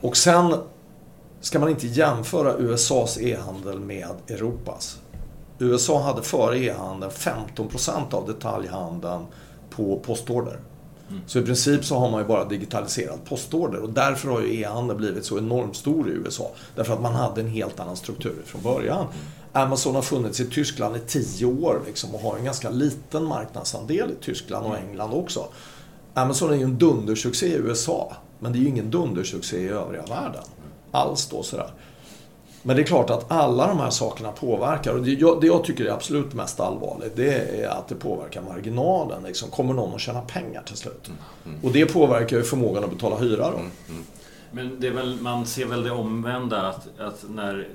och 0.00 0.16
sen 0.16 0.54
ska 1.40 1.58
man 1.58 1.68
inte 1.68 1.86
jämföra 1.86 2.54
USAs 2.58 3.18
e-handel 3.18 3.80
med 3.80 4.14
Europas. 4.28 4.98
USA 5.58 6.02
hade 6.02 6.22
före 6.22 6.58
e-handeln 6.58 7.12
15 7.12 7.68
procent 7.68 8.14
av 8.14 8.26
detaljhandeln 8.26 9.26
på 9.70 9.98
postorder. 9.98 10.58
Mm. 11.10 11.22
Så 11.26 11.38
i 11.38 11.42
princip 11.42 11.84
så 11.84 11.98
har 11.98 12.10
man 12.10 12.20
ju 12.20 12.26
bara 12.26 12.44
digitaliserat 12.44 13.24
postorder 13.24 13.78
och 13.78 13.90
därför 13.90 14.28
har 14.28 14.40
ju 14.40 14.60
e-handeln 14.60 14.98
blivit 14.98 15.24
så 15.24 15.38
enormt 15.38 15.76
stor 15.76 16.08
i 16.08 16.12
USA. 16.12 16.50
Därför 16.74 16.92
att 16.92 17.00
man 17.00 17.14
hade 17.14 17.40
en 17.40 17.48
helt 17.48 17.80
annan 17.80 17.96
struktur 17.96 18.42
från 18.44 18.62
början. 18.62 19.00
Mm. 19.00 19.12
Amazon 19.52 19.94
har 19.94 20.02
funnits 20.02 20.40
i 20.40 20.50
Tyskland 20.50 20.96
i 20.96 21.00
tio 21.00 21.46
år 21.46 21.82
liksom, 21.86 22.14
och 22.14 22.20
har 22.20 22.36
en 22.36 22.44
ganska 22.44 22.70
liten 22.70 23.24
marknadsandel 23.24 24.10
i 24.10 24.24
Tyskland 24.24 24.66
och 24.66 24.76
mm. 24.76 24.88
England 24.88 25.12
också. 25.12 25.44
Amazon 26.14 26.52
är 26.52 26.56
ju 26.56 26.62
en 26.62 26.78
dundersuccé 26.78 27.46
i 27.46 27.54
USA, 27.54 28.16
men 28.38 28.52
det 28.52 28.58
är 28.58 28.60
ju 28.60 28.68
ingen 28.68 28.90
dundersuccé 28.90 29.56
i 29.56 29.68
övriga 29.68 30.02
världen. 30.02 30.44
Alls 30.90 31.26
då 31.26 31.42
sådär. 31.42 31.70
Men 32.66 32.76
det 32.76 32.82
är 32.82 32.86
klart 32.86 33.10
att 33.10 33.30
alla 33.30 33.66
de 33.66 33.78
här 33.78 33.90
sakerna 33.90 34.32
påverkar. 34.32 34.92
Och 34.92 35.02
det 35.02 35.12
jag, 35.12 35.40
det 35.40 35.46
jag 35.46 35.64
tycker 35.64 35.84
är 35.84 35.90
absolut 35.90 36.34
mest 36.34 36.60
allvarligt, 36.60 37.16
det 37.16 37.62
är 37.62 37.68
att 37.68 37.88
det 37.88 37.94
påverkar 37.94 38.42
marginalen. 38.42 39.22
Liksom. 39.22 39.50
Kommer 39.50 39.74
någon 39.74 39.94
att 39.94 40.00
tjäna 40.00 40.20
pengar 40.20 40.62
till 40.62 40.76
slut? 40.76 41.08
Mm. 41.08 41.18
Mm. 41.46 41.64
Och 41.64 41.72
det 41.72 41.86
påverkar 41.86 42.36
ju 42.36 42.42
förmågan 42.42 42.84
att 42.84 42.90
betala 42.90 43.16
hyra 43.16 43.50
då. 43.50 43.56
Mm. 43.56 43.70
mm. 43.88 44.02
Men 44.50 44.80
det 44.80 44.86
är 44.86 44.90
väl, 44.90 45.18
man 45.20 45.46
ser 45.46 45.66
väl 45.66 45.82
det 45.82 45.90
omvända, 45.90 46.68
att, 46.68 47.00
att 47.00 47.24
när 47.28 47.68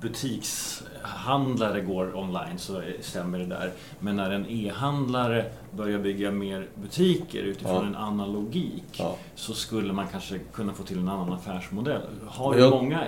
butikshandlare 0.00 1.80
går 1.80 2.16
online 2.16 2.58
så 2.58 2.82
stämmer 3.00 3.38
det 3.38 3.46
där. 3.46 3.72
Men 3.98 4.16
när 4.16 4.30
en 4.30 4.46
e-handlare 4.50 5.44
börjar 5.70 5.98
bygga 5.98 6.30
mer 6.30 6.68
butiker 6.74 7.42
utifrån 7.42 7.74
ja. 7.74 7.86
en 7.86 7.96
annan 7.96 8.32
logik 8.32 8.84
ja. 8.92 9.16
så 9.34 9.54
skulle 9.54 9.92
man 9.92 10.06
kanske 10.12 10.38
kunna 10.38 10.72
få 10.72 10.82
till 10.82 10.98
en 10.98 11.08
annan 11.08 11.32
affärsmodell. 11.32 12.02
Har 12.26 12.54
ju 12.54 12.60
jag... 12.60 12.70
många 12.70 13.04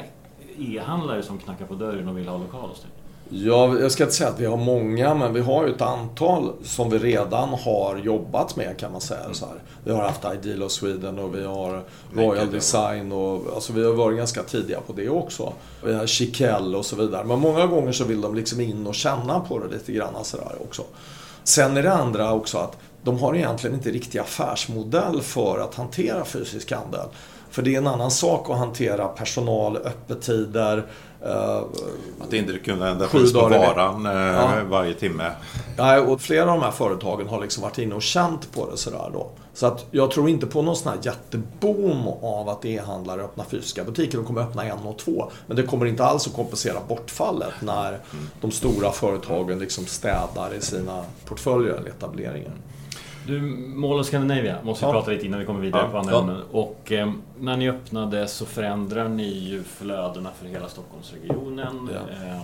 e-handlare 0.58 1.22
som 1.22 1.38
knackar 1.38 1.66
på 1.66 1.74
dörren 1.74 2.08
och 2.08 2.18
vill 2.18 2.28
ha 2.28 2.38
lokal 2.38 2.68
hos 2.68 2.80
dig? 2.80 2.90
Ja, 3.34 3.78
jag 3.78 3.92
ska 3.92 4.04
inte 4.04 4.16
säga 4.16 4.30
att 4.30 4.40
vi 4.40 4.46
har 4.46 4.56
många, 4.56 5.14
men 5.14 5.34
vi 5.34 5.40
har 5.40 5.66
ju 5.66 5.74
ett 5.74 5.82
antal 5.82 6.52
som 6.64 6.90
vi 6.90 6.98
redan 6.98 7.48
har 7.48 7.96
jobbat 7.96 8.56
med 8.56 8.76
kan 8.78 8.92
man 8.92 9.00
säga. 9.00 9.20
Mm. 9.20 9.34
Så 9.34 9.46
här. 9.46 9.54
Vi 9.84 9.92
har 9.92 10.02
haft 10.02 10.24
Ideal 10.34 10.62
of 10.62 10.72
Sweden 10.72 11.18
och 11.18 11.34
vi 11.34 11.44
har 11.44 11.82
Royal 12.14 12.50
Design 12.50 13.12
och 13.12 13.54
alltså 13.54 13.72
vi 13.72 13.84
har 13.84 13.92
varit 13.92 14.16
ganska 14.16 14.42
tidiga 14.42 14.80
på 14.80 14.92
det 14.92 15.08
också. 15.08 15.52
Vi 15.84 15.94
har 15.94 16.06
Chiquelle 16.06 16.76
och 16.76 16.86
så 16.86 16.96
vidare. 16.96 17.24
Men 17.24 17.38
många 17.38 17.66
gånger 17.66 17.92
så 17.92 18.04
vill 18.04 18.20
de 18.20 18.34
liksom 18.34 18.60
in 18.60 18.86
och 18.86 18.94
känna 18.94 19.40
på 19.40 19.58
det 19.58 19.68
lite 19.68 19.92
grann 19.92 20.24
sådär 20.24 20.56
också. 20.60 20.82
Sen 21.44 21.76
är 21.76 21.82
det 21.82 21.92
andra 21.92 22.32
också 22.32 22.58
att 22.58 22.76
de 23.02 23.18
har 23.18 23.34
egentligen 23.36 23.76
inte 23.76 23.90
riktig 23.90 24.18
affärsmodell 24.18 25.22
för 25.22 25.58
att 25.58 25.74
hantera 25.74 26.24
fysisk 26.24 26.72
handel. 26.72 27.06
För 27.52 27.62
det 27.62 27.74
är 27.74 27.78
en 27.78 27.86
annan 27.86 28.10
sak 28.10 28.50
att 28.50 28.58
hantera 28.58 29.08
personal, 29.08 29.76
öppettider, 29.76 30.86
Uh, 31.26 31.62
att 32.20 32.32
inte 32.32 32.58
kunna 32.58 32.88
ändra 32.88 33.06
pris 33.06 33.32
på 33.32 33.40
varan 33.40 34.06
uh, 34.06 34.12
ja. 34.12 34.50
varje 34.68 34.94
timme. 34.94 35.32
Nej, 35.76 36.00
och 36.00 36.20
flera 36.20 36.42
av 36.52 36.60
de 36.60 36.64
här 36.64 36.70
företagen 36.70 37.28
har 37.28 37.40
liksom 37.40 37.62
varit 37.62 37.78
inne 37.78 37.94
och 37.94 38.02
känt 38.02 38.52
på 38.52 38.70
det 38.70 38.76
sådär 38.76 39.10
då. 39.12 39.30
Så 39.54 39.66
att 39.66 39.86
jag 39.90 40.10
tror 40.10 40.28
inte 40.28 40.46
på 40.46 40.62
någon 40.62 40.76
sån 40.76 40.92
här 40.92 40.98
jätteboom 41.02 42.08
av 42.22 42.48
att 42.48 42.64
e-handlare 42.64 43.22
öppnar 43.22 43.44
fysiska 43.44 43.84
butiker. 43.84 44.18
De 44.18 44.26
kommer 44.26 44.40
öppna 44.40 44.64
en 44.64 44.78
och 44.78 44.98
två. 44.98 45.30
Men 45.46 45.56
det 45.56 45.62
kommer 45.62 45.86
inte 45.86 46.04
alls 46.04 46.26
att 46.26 46.32
kompensera 46.32 46.78
bortfallet 46.88 47.54
när 47.60 47.88
mm. 47.88 48.28
de 48.40 48.50
stora 48.50 48.92
företagen 48.92 49.58
liksom 49.58 49.86
städar 49.86 50.54
i 50.58 50.60
sina 50.60 51.04
portföljer 51.24 51.74
eller 51.74 51.90
etableringar. 51.90 52.52
Du, 53.26 53.40
Mall 53.40 54.00
of 54.00 54.06
Scandinavia 54.06 54.56
måste 54.62 54.85
vi 54.85 54.88
ja. 54.88 54.92
prata 54.92 55.11
lite 55.11 55.26
innan 55.26 55.40
vi 55.40 55.46
kommer 55.46 55.61
vidare 55.61 55.82
ja. 55.85 55.90
på 55.90 55.98
andra 55.98 56.18
ämnen. 56.18 56.42
Och 56.50 56.92
eh, 56.92 57.12
när 57.40 57.56
ni 57.56 57.70
öppnade 57.70 58.28
så 58.28 58.46
förändrar 58.46 59.08
ni 59.08 59.28
ju 59.28 59.62
flödena 59.62 60.30
för 60.30 60.46
hela 60.46 60.68
Stockholmsregionen. 60.68 61.90
Ja. 61.92 62.26
Eh, 62.26 62.42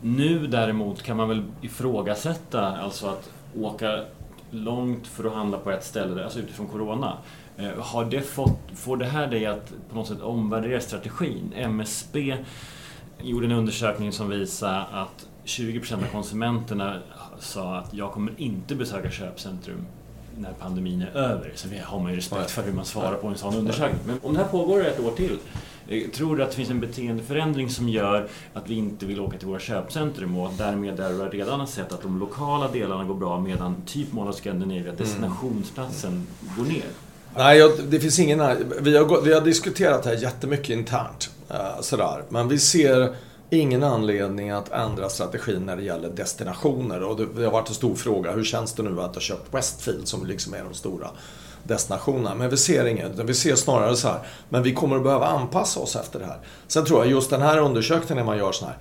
nu 0.00 0.46
däremot 0.46 1.02
kan 1.02 1.16
man 1.16 1.28
väl 1.28 1.42
ifrågasätta 1.60 2.76
alltså 2.76 3.06
att 3.06 3.30
åka 3.60 4.04
långt 4.50 5.06
för 5.06 5.24
att 5.24 5.32
handla 5.32 5.58
på 5.58 5.70
ett 5.70 5.84
ställe, 5.84 6.24
alltså 6.24 6.38
utifrån 6.38 6.66
Corona. 6.66 7.16
Eh, 7.56 7.78
har 7.78 8.04
det 8.04 8.20
fått, 8.20 8.58
får 8.74 8.96
det 8.96 9.04
här 9.04 9.26
dig 9.26 9.46
att 9.46 9.72
på 9.90 9.96
något 9.96 10.08
sätt 10.08 10.20
omvärdera 10.20 10.80
strategin? 10.80 11.52
MSB 11.56 12.36
gjorde 13.22 13.46
en 13.46 13.52
undersökning 13.52 14.12
som 14.12 14.28
visar 14.28 14.86
att 14.92 15.28
20% 15.44 15.94
av 15.94 16.12
konsumenterna 16.12 16.96
sa 17.40 17.76
att 17.76 17.94
jag 17.94 18.12
kommer 18.12 18.32
inte 18.36 18.74
besöka 18.74 19.10
köpcentrum 19.10 19.86
när 20.40 20.52
pandemin 20.52 21.02
är 21.02 21.16
över. 21.16 21.52
Så 21.54 21.68
det 21.68 21.82
har 21.84 22.00
man 22.00 22.10
ju 22.10 22.16
respekt 22.16 22.50
för 22.50 22.62
hur 22.62 22.72
man 22.72 22.84
svarar 22.84 23.14
på 23.14 23.26
en 23.26 23.38
sån 23.38 23.54
undersökning. 23.54 24.00
Men 24.06 24.18
om 24.22 24.34
det 24.34 24.40
här 24.40 24.48
pågår 24.48 24.84
ett 24.84 25.00
år 25.00 25.10
till, 25.10 25.38
eh, 25.88 26.10
tror 26.10 26.36
du 26.36 26.42
att 26.42 26.50
det 26.50 26.56
finns 26.56 26.70
en 26.70 26.80
beteendeförändring 26.80 27.70
som 27.70 27.88
gör 27.88 28.28
att 28.54 28.70
vi 28.70 28.74
inte 28.74 29.06
vill 29.06 29.20
åka 29.20 29.38
till 29.38 29.48
våra 29.48 29.60
köpcentrum 29.60 30.38
och 30.38 30.52
därmed 30.58 30.96
där 30.96 31.10
du 31.10 31.38
redan 31.38 31.60
har 31.60 31.66
sett 31.66 31.92
att 31.92 32.02
de 32.02 32.18
lokala 32.18 32.68
delarna 32.68 33.04
går 33.04 33.14
bra 33.14 33.40
medan 33.40 33.76
typ 33.86 34.12
Mall 34.12 34.28
of 34.28 34.36
Scandinavia, 34.36 34.82
mm. 34.82 34.96
destinationsplatsen, 34.96 36.12
mm. 36.12 36.26
går 36.56 36.64
ner? 36.64 36.86
Nej, 37.36 37.58
jag, 37.58 37.70
det 37.88 38.00
finns 38.00 38.18
ingen... 38.18 38.38
Vi 38.80 38.96
har, 38.96 39.22
vi 39.22 39.34
har 39.34 39.40
diskuterat 39.40 40.02
det 40.02 40.08
här 40.08 40.16
jättemycket 40.16 40.70
internt. 40.70 41.30
Uh, 41.50 41.80
sådär. 41.80 42.22
Men 42.28 42.48
vi 42.48 42.58
ser 42.58 43.14
ingen 43.50 43.84
anledning 43.84 44.50
att 44.50 44.72
ändra 44.72 45.08
strategin 45.08 45.66
när 45.66 45.76
det 45.76 45.82
gäller 45.82 46.10
destinationer. 46.10 47.02
Och 47.02 47.16
det, 47.16 47.44
har 47.44 47.52
varit 47.52 47.68
en 47.68 47.74
stor 47.74 47.94
fråga. 47.94 48.32
Hur 48.32 48.44
känns 48.44 48.72
det 48.72 48.82
nu 48.82 49.00
att 49.00 49.14
ha 49.14 49.20
köpt 49.20 49.54
Westfield 49.54 50.08
som 50.08 50.26
liksom 50.26 50.54
är 50.54 50.64
de 50.64 50.74
stora 50.74 51.10
destinationerna? 51.62 52.34
Men 52.34 52.50
vi 52.50 52.56
ser 52.56 52.86
inget. 52.86 53.18
Vi 53.18 53.34
ser 53.34 53.54
snarare 53.54 53.96
så 53.96 54.08
här. 54.08 54.20
Men 54.48 54.62
vi 54.62 54.74
kommer 54.74 54.96
att 54.96 55.02
behöva 55.02 55.26
anpassa 55.26 55.80
oss 55.80 55.96
efter 55.96 56.18
det 56.18 56.26
här. 56.26 56.38
Sen 56.66 56.84
tror 56.84 56.98
jag 57.00 57.10
just 57.10 57.30
den 57.30 57.42
här 57.42 57.58
undersökningen 57.58 58.16
när 58.16 58.32
man 58.32 58.38
gör 58.38 58.52
så 58.52 58.64
här. 58.64 58.76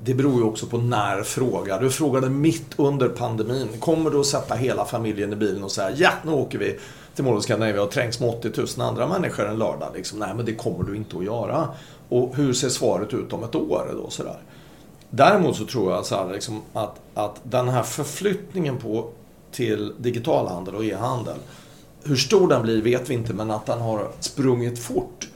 Det 0.00 0.14
beror 0.14 0.34
ju 0.34 0.42
också 0.42 0.66
på 0.66 0.78
när 0.78 1.22
frågar. 1.22 1.80
Du 1.80 1.90
frågade 1.90 2.30
mitt 2.30 2.66
under 2.76 3.08
pandemin. 3.08 3.68
Kommer 3.80 4.10
du 4.10 4.20
att 4.20 4.26
sätta 4.26 4.54
hela 4.54 4.84
familjen 4.84 5.32
i 5.32 5.36
bilen 5.36 5.64
och 5.64 5.72
säga 5.72 5.90
ja, 5.96 6.10
nu 6.24 6.32
åker 6.32 6.58
vi 6.58 6.78
till 7.14 7.24
Mall 7.24 7.36
of 7.36 7.42
Scandinavia 7.42 7.82
och 7.82 7.90
trängs 7.90 8.20
med 8.20 8.28
80 8.28 8.50
000 8.56 8.88
andra 8.88 9.06
människor 9.06 9.48
en 9.48 9.58
lördag? 9.58 9.88
Liksom. 9.94 10.18
Nej, 10.18 10.34
men 10.34 10.44
det 10.44 10.54
kommer 10.54 10.84
du 10.84 10.96
inte 10.96 11.16
att 11.16 11.24
göra. 11.24 11.68
Och 12.08 12.36
hur 12.36 12.52
ser 12.52 12.68
svaret 12.68 13.14
ut 13.14 13.32
om 13.32 13.44
ett 13.44 13.54
år? 13.54 13.90
Då, 13.92 14.10
sådär. 14.10 14.38
Däremot 15.10 15.56
så 15.56 15.64
tror 15.64 15.92
jag 15.92 16.06
så 16.06 16.14
här, 16.14 16.32
liksom, 16.32 16.62
att, 16.72 17.00
att 17.14 17.40
den 17.42 17.68
här 17.68 17.82
förflyttningen 17.82 18.78
på, 18.78 19.08
till 19.52 19.92
digitalhandel 19.98 20.74
och 20.74 20.84
e-handel. 20.84 21.36
Hur 22.02 22.16
stor 22.16 22.48
den 22.48 22.62
blir 22.62 22.82
vet 22.82 23.10
vi 23.10 23.14
inte, 23.14 23.34
men 23.34 23.50
att 23.50 23.66
den 23.66 23.80
har 23.80 24.08
sprungit 24.20 24.78
fort. 24.78 25.28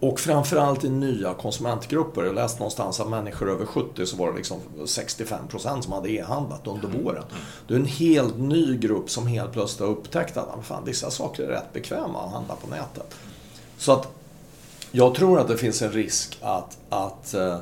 Och 0.00 0.20
framförallt 0.20 0.84
i 0.84 0.90
nya 0.90 1.34
konsumentgrupper. 1.34 2.24
Jag 2.24 2.34
läste 2.34 2.58
någonstans 2.58 3.00
att 3.00 3.08
människor 3.08 3.50
över 3.50 3.66
70 3.66 4.06
så 4.06 4.16
var 4.16 4.30
det 4.30 4.36
liksom 4.36 4.58
65% 4.78 5.80
som 5.80 5.92
hade 5.92 6.10
e-handlat 6.10 6.66
under 6.66 6.88
mm. 6.88 7.04
våren. 7.04 7.24
Det 7.68 7.74
är 7.74 7.78
en 7.78 7.86
helt 7.86 8.38
ny 8.38 8.76
grupp 8.76 9.10
som 9.10 9.26
helt 9.26 9.52
plötsligt 9.52 9.80
har 9.80 9.96
upptäckt 9.96 10.36
att 10.36 10.48
fan, 10.62 10.84
vissa 10.84 11.10
saker 11.10 11.42
är 11.42 11.48
rätt 11.48 11.72
bekväma 11.72 12.24
att 12.24 12.32
handla 12.32 12.54
på 12.54 12.70
nätet. 12.70 13.14
Så 13.78 13.92
att 13.92 14.08
jag 14.92 15.14
tror 15.14 15.40
att 15.40 15.48
det 15.48 15.56
finns 15.56 15.82
en 15.82 15.92
risk 15.92 16.38
att, 16.42 16.78
att 16.88 17.34
uh, 17.34 17.56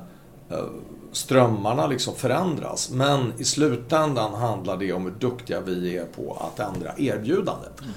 strömmarna 1.12 1.86
liksom 1.86 2.14
förändras. 2.14 2.90
Men 2.90 3.32
i 3.38 3.44
slutändan 3.44 4.34
handlar 4.34 4.76
det 4.76 4.92
om 4.92 5.04
hur 5.04 5.10
duktiga 5.10 5.60
vi 5.60 5.96
är 5.96 6.04
på 6.04 6.36
att 6.40 6.60
ändra 6.60 6.92
erbjudandet. 6.98 7.80
Mm. 7.80 7.92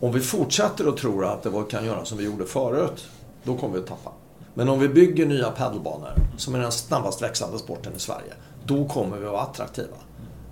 Om 0.00 0.12
vi 0.12 0.20
fortsätter 0.20 0.88
och 0.88 0.96
tror 0.96 1.24
att 1.24 1.42
det 1.42 1.50
kan 1.70 1.84
göra 1.84 2.04
som 2.04 2.18
vi 2.18 2.24
gjorde 2.24 2.44
förut, 2.44 3.06
då 3.42 3.56
kommer 3.56 3.74
vi 3.74 3.80
att 3.80 3.86
tappa. 3.86 4.10
Men 4.54 4.68
om 4.68 4.80
vi 4.80 4.88
bygger 4.88 5.26
nya 5.26 5.50
padelbanor, 5.50 6.12
som 6.36 6.54
är 6.54 6.58
den 6.58 6.72
snabbast 6.72 7.22
växande 7.22 7.58
sporten 7.58 7.92
i 7.96 7.98
Sverige, 7.98 8.32
då 8.64 8.88
kommer 8.88 9.16
vi 9.16 9.26
att 9.26 9.32
vara 9.32 9.42
attraktiva. 9.42 9.96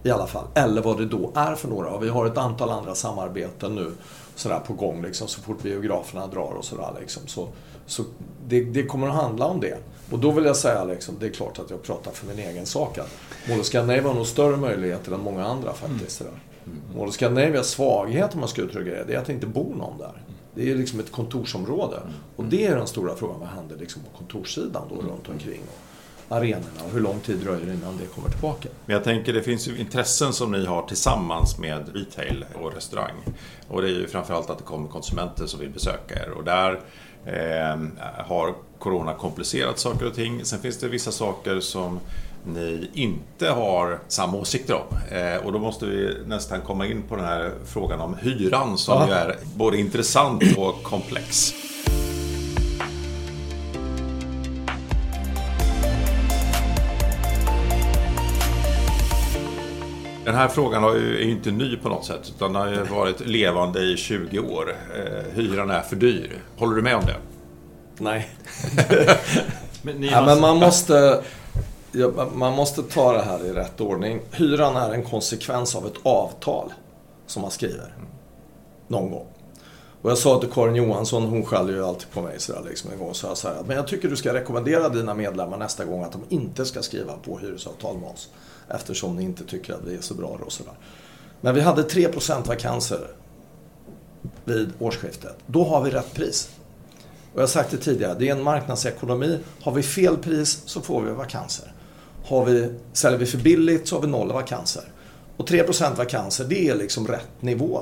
I 0.02 0.10
alla 0.10 0.26
fall. 0.26 0.44
Eller 0.54 0.82
vad 0.82 0.98
det 0.98 1.06
då 1.06 1.32
är 1.34 1.54
för 1.54 1.68
några. 1.68 1.90
Och 1.90 2.02
vi 2.02 2.08
har 2.08 2.26
ett 2.26 2.38
antal 2.38 2.70
andra 2.70 2.94
samarbeten 2.94 3.74
nu 3.74 3.92
sådär 4.34 4.60
på 4.66 4.72
gång 4.72 5.02
liksom, 5.02 5.28
så 5.28 5.40
fort 5.40 5.62
biograferna 5.62 6.26
drar 6.26 6.52
och 6.58 6.64
sådär. 6.64 6.96
Liksom. 7.00 7.22
Så, 7.26 7.48
så 7.86 8.04
det, 8.46 8.64
det, 8.64 8.82
kommer 8.82 9.08
att 9.08 9.14
handla 9.14 9.46
om 9.46 9.60
det. 9.60 9.78
Och 10.10 10.18
då 10.18 10.30
vill 10.30 10.44
jag 10.44 10.56
säga, 10.56 10.84
liksom, 10.84 11.14
det 11.20 11.26
är 11.26 11.30
klart 11.30 11.58
att 11.58 11.70
jag 11.70 11.82
pratar 11.82 12.10
för 12.10 12.26
min 12.26 12.38
egen 12.38 12.66
sak. 12.66 12.98
Mall 13.48 13.60
of 13.60 13.66
Scandinavia 13.66 14.08
har 14.08 14.14
nog 14.14 14.26
större 14.26 14.56
möjligheter 14.56 15.12
än 15.12 15.20
många 15.20 15.44
andra 15.44 15.72
faktiskt. 15.72 16.20
Mm. 16.20 16.34
Mall 16.96 17.08
of 17.08 17.14
Scandinavias 17.14 17.68
svaghet, 17.68 18.34
om 18.34 18.40
man 18.40 18.48
ska 18.48 18.62
uttrycka 18.62 18.90
det, 18.90 19.04
det 19.06 19.14
är 19.14 19.18
att 19.18 19.26
det 19.26 19.32
inte 19.32 19.46
bor 19.46 19.74
någon 19.74 19.98
där. 19.98 20.22
Det 20.54 20.70
är 20.70 20.74
liksom 20.74 21.00
ett 21.00 21.12
kontorsområde. 21.12 21.96
Mm. 21.96 22.12
Och 22.36 22.44
det 22.44 22.66
är 22.66 22.76
den 22.76 22.86
stora 22.86 23.16
frågan, 23.16 23.40
vad 23.40 23.48
händer 23.48 23.76
liksom 23.76 24.02
på 24.02 24.18
kontorssidan 24.18 24.82
då 24.88 24.94
mm. 24.94 25.06
runt 25.06 25.28
omkring? 25.28 25.60
arenorna 26.28 26.84
och 26.84 26.90
hur 26.92 27.00
lång 27.00 27.20
tid 27.20 27.38
dröjer 27.38 27.66
det 27.66 27.72
innan 27.72 27.96
det 27.96 28.06
kommer 28.06 28.28
tillbaka? 28.28 28.68
Men 28.86 28.94
jag 28.94 29.04
tänker 29.04 29.32
det 29.32 29.42
finns 29.42 29.68
ju 29.68 29.78
intressen 29.78 30.32
som 30.32 30.52
ni 30.52 30.66
har 30.66 30.82
tillsammans 30.82 31.58
med 31.58 31.96
retail 31.96 32.44
och 32.62 32.74
restaurang. 32.74 33.14
Och 33.68 33.82
det 33.82 33.88
är 33.88 33.92
ju 33.92 34.06
framförallt 34.06 34.50
att 34.50 34.58
det 34.58 34.64
kommer 34.64 34.88
konsumenter 34.88 35.46
som 35.46 35.60
vill 35.60 35.70
besöka 35.70 36.14
er 36.14 36.30
och 36.30 36.44
där 36.44 36.80
eh, 37.26 37.76
har 38.26 38.54
Corona 38.78 39.14
komplicerat 39.14 39.78
saker 39.78 40.06
och 40.06 40.14
ting. 40.14 40.44
Sen 40.44 40.58
finns 40.58 40.78
det 40.78 40.88
vissa 40.88 41.12
saker 41.12 41.60
som 41.60 42.00
ni 42.46 42.90
inte 42.94 43.48
har 43.48 43.98
samma 44.08 44.36
åsikter 44.36 44.74
om. 44.74 45.16
Eh, 45.16 45.46
och 45.46 45.52
då 45.52 45.58
måste 45.58 45.86
vi 45.86 46.16
nästan 46.26 46.60
komma 46.60 46.86
in 46.86 47.02
på 47.02 47.16
den 47.16 47.24
här 47.24 47.52
frågan 47.66 48.00
om 48.00 48.14
hyran 48.14 48.78
som 48.78 49.00
ja. 49.00 49.06
ju 49.06 49.12
är 49.12 49.36
både 49.54 49.78
intressant 49.78 50.42
och 50.56 50.82
komplex. 50.82 51.54
Den 60.24 60.34
här 60.34 60.48
frågan 60.48 60.84
är 60.84 60.94
ju 60.94 61.30
inte 61.30 61.50
ny 61.50 61.76
på 61.76 61.88
något 61.88 62.04
sätt, 62.04 62.32
utan 62.36 62.52
den 62.52 62.62
har 62.62 62.68
ju 62.68 62.82
varit 62.82 63.20
levande 63.26 63.80
i 63.80 63.96
20 63.96 64.38
år. 64.38 64.76
Eh, 64.96 65.34
hyran 65.34 65.70
är 65.70 65.82
för 65.82 65.96
dyr. 65.96 66.42
Håller 66.56 66.76
du 66.76 66.82
med 66.82 66.96
om 66.96 67.04
det? 67.06 67.16
Nej. 67.98 68.28
men, 69.82 70.02
ja, 70.02 70.24
men 70.24 70.40
man 70.40 70.56
måste... 70.56 71.22
Ja, 71.92 72.10
man 72.34 72.52
måste 72.52 72.82
ta 72.82 73.12
det 73.12 73.22
här 73.22 73.46
i 73.46 73.52
rätt 73.52 73.80
ordning. 73.80 74.20
Hyran 74.30 74.76
är 74.76 74.92
en 74.92 75.02
konsekvens 75.02 75.76
av 75.76 75.86
ett 75.86 75.96
avtal 76.02 76.72
som 77.26 77.42
man 77.42 77.50
skriver. 77.50 77.94
Någon 78.88 79.10
gång. 79.10 79.26
Och 80.02 80.10
jag 80.10 80.18
sa 80.18 80.40
till 80.40 80.50
Karin 80.50 80.74
Johansson, 80.74 81.22
hon 81.22 81.44
skäller 81.44 81.72
ju 81.72 81.84
alltid 81.84 82.10
på 82.10 82.22
mig 82.22 82.40
sådär 82.40 82.62
liksom 82.68 82.92
en 82.92 82.98
gång, 82.98 83.14
så 83.14 83.26
jag 83.26 83.36
så 83.36 83.48
här, 83.48 83.56
men 83.66 83.76
jag 83.76 83.86
tycker 83.86 84.08
du 84.08 84.16
ska 84.16 84.34
rekommendera 84.34 84.88
dina 84.88 85.14
medlemmar 85.14 85.56
nästa 85.56 85.84
gång 85.84 86.02
att 86.02 86.12
de 86.12 86.22
inte 86.28 86.64
ska 86.64 86.82
skriva 86.82 87.12
på 87.12 87.38
hyresavtal 87.38 87.98
med 87.98 88.10
oss. 88.10 88.28
Eftersom 88.68 89.16
ni 89.16 89.22
inte 89.22 89.44
tycker 89.44 89.72
att 89.74 89.84
vi 89.84 89.96
är 89.96 90.00
så 90.00 90.14
bra 90.14 90.38
och 90.46 90.52
sådär. 90.52 90.72
Men 91.40 91.54
vi 91.54 91.60
hade 91.60 91.82
3% 91.82 92.46
vakanser 92.46 93.08
vid 94.44 94.72
årsskiftet. 94.78 95.36
Då 95.46 95.64
har 95.64 95.82
vi 95.82 95.90
rätt 95.90 96.14
pris. 96.14 96.50
Och 97.32 97.38
jag 97.38 97.42
har 97.42 97.48
sagt 97.48 97.70
det 97.70 97.76
tidigare, 97.76 98.16
det 98.18 98.28
är 98.28 98.32
en 98.32 98.42
marknadsekonomi. 98.42 99.38
Har 99.62 99.72
vi 99.72 99.82
fel 99.82 100.16
pris 100.16 100.62
så 100.66 100.80
får 100.80 101.02
vi 101.02 101.10
vakanser. 101.10 101.72
Har 102.24 102.44
vi, 102.44 102.74
säljer 102.92 103.18
vi 103.18 103.26
för 103.26 103.38
billigt 103.38 103.88
så 103.88 103.96
har 103.96 104.02
vi 104.02 104.08
noll 104.08 104.32
vakanser. 104.32 104.84
Och 105.36 105.48
3% 105.48 105.96
vakanser, 105.96 106.44
det 106.44 106.68
är 106.68 106.74
liksom 106.74 107.06
rätt 107.06 107.42
nivå. 107.42 107.80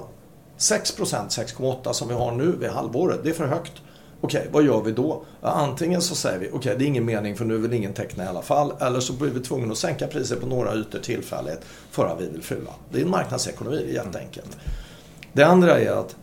6%, 0.58 1.28
6,8% 1.28 1.92
som 1.92 2.08
vi 2.08 2.14
har 2.14 2.32
nu 2.32 2.52
vid 2.52 2.70
halvåret, 2.70 3.20
det 3.24 3.30
är 3.30 3.34
för 3.34 3.46
högt. 3.46 3.72
Okej, 4.24 4.40
okay, 4.40 4.52
vad 4.52 4.64
gör 4.64 4.82
vi 4.82 4.92
då? 4.92 5.24
Ja, 5.40 5.48
antingen 5.48 6.02
så 6.02 6.14
säger 6.14 6.38
vi, 6.38 6.46
okej 6.48 6.58
okay, 6.58 6.74
det 6.76 6.84
är 6.84 6.86
ingen 6.86 7.04
mening 7.04 7.36
för 7.36 7.44
nu 7.44 7.58
vill 7.58 7.72
ingen 7.72 7.92
teckna 7.92 8.24
i 8.24 8.26
alla 8.26 8.42
fall. 8.42 8.72
Eller 8.80 9.00
så 9.00 9.12
blir 9.12 9.30
vi 9.30 9.40
tvungna 9.40 9.72
att 9.72 9.78
sänka 9.78 10.06
priset 10.06 10.40
på 10.40 10.46
några 10.46 10.74
ytor 10.74 10.98
tillfälligt 10.98 11.60
för 11.90 12.06
att 12.06 12.20
vi 12.20 12.28
vill 12.28 12.42
fylla. 12.42 12.70
Det 12.90 12.98
är 12.98 13.02
en 13.02 13.10
marknadsekonomi, 13.10 13.76
det 13.76 13.90
är 13.90 14.04
jätteenkelt. 14.04 14.56
Det 15.32 15.42
andra 15.42 15.80
är 15.80 15.90
att 15.90 16.16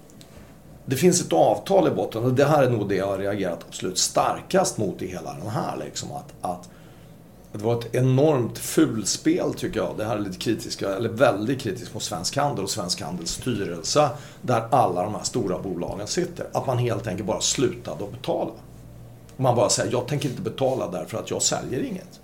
det 0.86 0.96
finns 0.96 1.22
ett 1.22 1.34
avtal 1.34 1.88
i 1.88 1.92
botten 1.92 2.24
och 2.24 2.34
det 2.34 2.46
här 2.46 2.64
är 2.64 2.70
nog 2.70 2.90
det 2.90 2.96
jag 2.96 3.08
har 3.08 3.18
reagerat 3.18 3.66
absolut 3.68 3.98
starkast 3.98 4.78
mot 4.78 5.02
i 5.02 5.08
hela 5.08 5.34
den 5.34 5.50
här. 5.50 5.78
Liksom, 5.86 6.12
att, 6.12 6.34
att 6.42 6.70
det 7.52 7.64
var 7.64 7.80
ett 7.80 7.96
enormt 7.96 8.58
fulspel 8.58 9.54
tycker 9.54 9.80
jag. 9.80 9.98
Det 9.98 10.06
här 10.06 10.16
är 10.16 10.20
lite 10.20 10.38
kritiska, 10.38 10.96
eller 10.96 11.10
väldigt 11.10 11.62
kritiskt 11.62 11.94
mot 11.94 12.04
Svensk 12.04 12.38
Handel 12.38 12.64
och 12.64 12.70
Svensk 12.70 13.02
Handels 13.02 13.32
styrelse. 13.32 14.10
Där 14.42 14.68
alla 14.72 15.04
de 15.04 15.16
här 15.16 15.24
stora 15.24 15.60
bolagen 15.60 16.08
sitter. 16.08 16.48
Att 16.54 16.68
man 16.68 16.78
helt 16.78 17.08
enkelt 17.08 17.28
bara 17.28 17.42
slutade 17.42 18.04
att 18.04 18.12
betala. 18.12 18.52
Och 19.36 19.44
man 19.44 19.56
bara 19.56 19.70
säger, 19.70 19.92
jag 19.92 20.08
tänker 20.08 20.30
inte 20.30 20.42
betala 20.42 20.88
därför 20.92 21.18
att 21.18 21.30
jag 21.32 21.42
säljer 21.42 21.84
inget. 21.84 22.20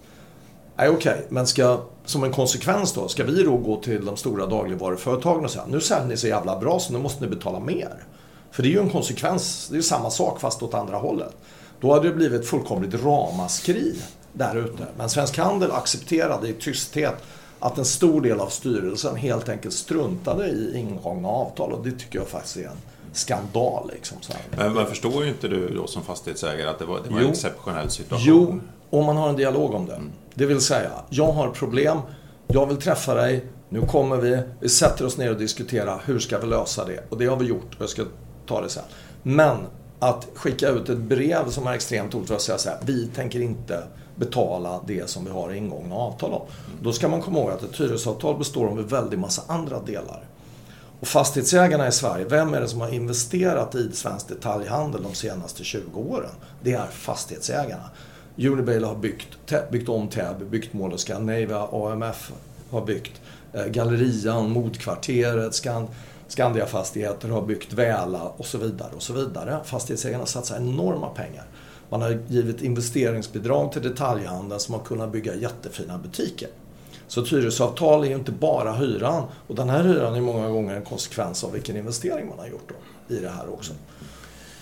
Nej, 0.78 0.90
okej, 0.90 1.14
okay. 1.14 1.26
men 1.30 1.48
ska, 1.48 1.80
som 2.06 2.24
en 2.24 2.32
konsekvens 2.32 2.94
då, 2.94 3.08
ska 3.08 3.24
vi 3.24 3.44
då 3.44 3.58
gå 3.58 3.82
till 3.82 4.06
de 4.06 4.18
stora 4.18 4.46
dagligvaruföretagen 4.46 5.46
och 5.46 5.52
säga, 5.52 5.66
nu 5.68 5.82
säljer 5.82 6.08
ni 6.08 6.18
så 6.18 6.28
jävla 6.28 6.60
bra 6.60 6.80
så 6.80 6.94
nu 6.94 7.00
måste 7.00 7.24
ni 7.24 7.30
betala 7.30 7.60
mer. 7.60 8.04
För 8.52 8.64
det 8.64 8.70
är 8.70 8.72
ju 8.72 8.80
en 8.80 8.90
konsekvens, 8.90 9.68
det 9.70 9.74
är 9.74 9.78
ju 9.78 9.84
samma 9.84 10.10
sak 10.10 10.40
fast 10.40 10.64
åt 10.64 10.74
andra 10.74 10.98
hållet. 10.98 11.36
Då 11.82 11.94
hade 11.94 12.08
det 12.08 12.16
blivit 12.16 12.48
fullkomligt 12.48 13.04
ramaskri 13.04 13.96
där 14.38 14.56
ute. 14.56 14.86
Men 14.98 15.10
Svensk 15.10 15.38
Handel 15.38 15.71
accepterade 15.71 16.48
i 16.48 16.54
tysthet 16.54 17.24
att 17.60 17.78
en 17.78 17.86
stor 17.86 18.21
del 18.21 18.39
av 18.39 18.48
styrelsen 18.48 19.15
helt 19.15 19.50
enkelt 19.50 19.74
struntade 19.74 20.48
i 20.48 20.78
ingångna 20.78 21.28
avtal 21.28 21.71
och 21.71 21.86
det 21.86 21.91
tycker 21.91 22.19
jag 22.19 22.28
faktiskt 22.28 22.58
är 22.58 22.63
en 22.63 22.78
skandal. 23.13 23.91
Liksom, 23.93 24.17
men, 24.58 24.74
men 24.74 24.86
förstår 24.86 25.24
ju 25.24 25.30
inte 25.30 25.48
du 25.48 25.69
då 25.69 25.88
som 25.88 26.04
fastighetsägare 26.04 26.69
att 26.69 26.80
det 26.80 26.86
var, 26.86 27.00
det 27.08 27.13
var 27.13 27.19
en 27.19 27.30
exceptionell 27.30 27.89
situation? 27.89 28.26
Jo, 28.28 28.60
om 28.89 29.06
man 29.06 29.17
har 29.17 29.30
en 29.30 29.36
dialog 29.36 29.74
om 29.74 29.86
det. 29.86 29.95
Mm. 29.95 30.12
Det 30.34 30.45
vill 30.45 30.62
säga, 30.62 30.91
jag 31.10 31.32
har 31.32 31.50
problem, 31.50 31.98
jag 32.48 32.65
vill 32.65 32.78
träffa 32.78 33.13
dig, 33.13 33.45
nu 33.69 33.82
kommer 33.82 34.17
vi, 34.17 34.41
vi 34.60 34.69
sätter 34.69 35.06
oss 35.06 35.17
ner 35.17 35.32
och 35.32 35.38
diskuterar 35.38 36.02
hur 36.06 36.19
ska 36.19 36.39
vi 36.39 36.48
lösa 36.48 36.86
det? 36.86 37.04
Och 37.10 37.17
det 37.17 37.26
har 37.26 37.38
vi 37.38 37.45
gjort 37.45 37.76
och 37.76 37.82
jag 37.82 37.89
ska 37.89 38.04
ta 38.48 38.62
det 38.62 38.69
sen. 38.69 38.84
Men 39.24 39.58
att 40.00 40.28
skicka 40.34 40.69
ut 40.69 40.89
ett 40.89 40.98
brev 40.98 41.50
som 41.50 41.67
är 41.67 41.74
extremt 41.74 42.15
otroligt 42.15 42.32
och 42.32 42.41
säga 42.41 42.58
så 42.58 42.69
här, 42.69 42.78
vi 42.86 43.08
tänker 43.08 43.41
inte 43.41 43.84
betala 44.15 44.82
det 44.88 45.10
som 45.10 45.25
vi 45.25 45.32
har 45.32 45.54
ingångna 45.54 45.95
avtal 45.95 46.34
om. 46.34 46.41
Då 46.82 46.93
ska 46.93 47.08
man 47.08 47.21
komma 47.21 47.39
ihåg 47.39 47.51
att 47.51 47.63
ett 47.63 47.80
hyresavtal 47.80 48.38
består 48.38 48.67
av 48.67 48.80
en 48.80 48.88
väldig 48.88 49.19
massa 49.19 49.41
andra 49.47 49.80
delar. 49.80 50.23
Och 50.99 51.08
fastighetsägarna 51.08 51.88
i 51.88 51.91
Sverige, 51.91 52.25
vem 52.25 52.54
är 52.54 52.62
det 52.62 52.67
som 52.67 52.82
har 52.82 52.93
investerat 52.93 53.75
i 53.75 53.91
svensk 53.93 54.28
detaljhandel 54.28 55.04
de 55.04 55.13
senaste 55.13 55.63
20 55.63 55.99
åren? 55.99 56.32
Det 56.62 56.73
är 56.73 56.88
fastighetsägarna. 56.88 57.89
Unibail 58.38 58.84
har 58.84 58.95
byggt, 58.95 59.28
byggt 59.71 59.89
om 59.89 60.08
Täby, 60.08 60.45
byggt 60.45 60.73
Mall 60.73 60.93
of 60.93 60.99
Scandinavia, 60.99 61.67
AMF 61.71 62.32
har 62.69 62.86
byggt 62.86 63.21
eh, 63.54 63.65
Gallerian, 63.65 64.49
Modkvarteret, 64.49 65.56
Skand 65.56 65.88
Skandia 66.28 66.65
Fastigheter 66.65 67.30
har 67.30 67.41
byggt 67.41 67.73
Väla 67.73 68.23
och 68.38 68.45
så 68.45 68.58
vidare. 68.58 68.89
och 68.95 69.01
så 69.01 69.13
vidare. 69.13 69.60
Fastighetsägarna 69.63 70.25
satsar 70.25 70.58
enorma 70.58 71.10
pengar. 71.10 71.43
Man 71.89 72.02
har 72.02 72.19
givit 72.28 72.62
investeringsbidrag 72.62 73.71
till 73.71 73.82
detaljhandeln 73.82 74.60
som 74.60 74.74
har 74.74 74.82
kunnat 74.82 75.12
bygga 75.12 75.36
jättefina 75.36 75.98
butiker. 75.98 76.50
Så 77.08 77.21
ett 77.21 77.34
hyresavtal 77.34 78.04
är 78.04 78.08
ju 78.08 78.15
inte 78.15 78.32
bara 78.32 78.74
hyran. 78.74 79.24
Och 79.48 79.56
den 79.56 79.69
här 79.69 79.84
hyran 79.84 80.15
är 80.15 80.21
många 80.21 80.50
gånger 80.50 80.76
en 80.76 80.86
konsekvens 80.86 81.43
av 81.43 81.52
vilken 81.52 81.78
investering 81.78 82.28
man 82.30 82.39
har 82.39 82.48
gjort 82.48 82.69
då, 82.69 83.15
i 83.15 83.19
det 83.19 83.30
här 83.30 83.54
också. 83.54 83.74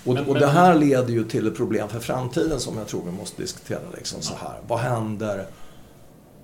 Och, 0.06 0.14
men, 0.14 0.26
och 0.26 0.40
det 0.40 0.48
här 0.48 0.76
leder 0.76 1.10
ju 1.10 1.24
till 1.24 1.48
ett 1.48 1.56
problem 1.56 1.90
för 1.90 2.00
framtiden 2.00 2.60
som 2.60 2.78
jag 2.78 2.88
tror 2.88 3.02
vi 3.06 3.12
måste 3.12 3.42
diskutera. 3.42 3.80
Liksom 3.96 4.22
så 4.22 4.34
här. 4.36 4.60
Vad 4.68 4.80
händer? 4.80 5.46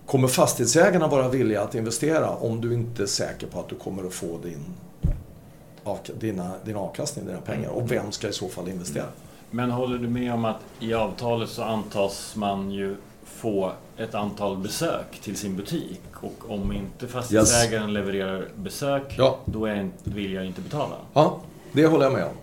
Kommer 0.05 0.27
fastighetsägarna 0.27 1.07
vara 1.07 1.29
villiga 1.29 1.61
att 1.61 1.75
investera 1.75 2.29
om 2.29 2.61
du 2.61 2.73
inte 2.73 3.03
är 3.03 3.07
säker 3.07 3.47
på 3.47 3.59
att 3.59 3.69
du 3.69 3.75
kommer 3.75 4.07
att 4.07 4.13
få 4.13 4.39
din, 4.43 4.65
dina, 6.19 6.51
din 6.65 6.75
avkastning, 6.75 7.25
dina 7.25 7.41
pengar? 7.41 7.69
Och 7.69 7.91
vem 7.91 8.11
ska 8.11 8.27
i 8.27 8.33
så 8.33 8.49
fall 8.49 8.69
investera? 8.69 9.05
Men 9.51 9.71
håller 9.71 9.97
du 9.97 10.07
med 10.07 10.33
om 10.33 10.45
att 10.45 10.59
i 10.79 10.93
avtalet 10.93 11.49
så 11.49 11.63
antas 11.63 12.35
man 12.35 12.71
ju 12.71 12.95
få 13.25 13.71
ett 13.97 14.15
antal 14.15 14.57
besök 14.57 15.19
till 15.21 15.37
sin 15.37 15.55
butik 15.55 16.01
och 16.13 16.51
om 16.51 16.71
inte 16.71 17.07
fastighetsägaren 17.07 17.89
yes. 17.89 17.93
levererar 17.93 18.47
besök 18.55 19.15
ja. 19.17 19.37
då 19.45 19.65
är, 19.65 19.89
vill 20.03 20.33
jag 20.33 20.45
inte 20.45 20.61
betala? 20.61 20.95
Ja, 21.13 21.39
det 21.71 21.87
håller 21.87 22.03
jag 22.03 22.13
med 22.13 22.25
om. 22.25 22.35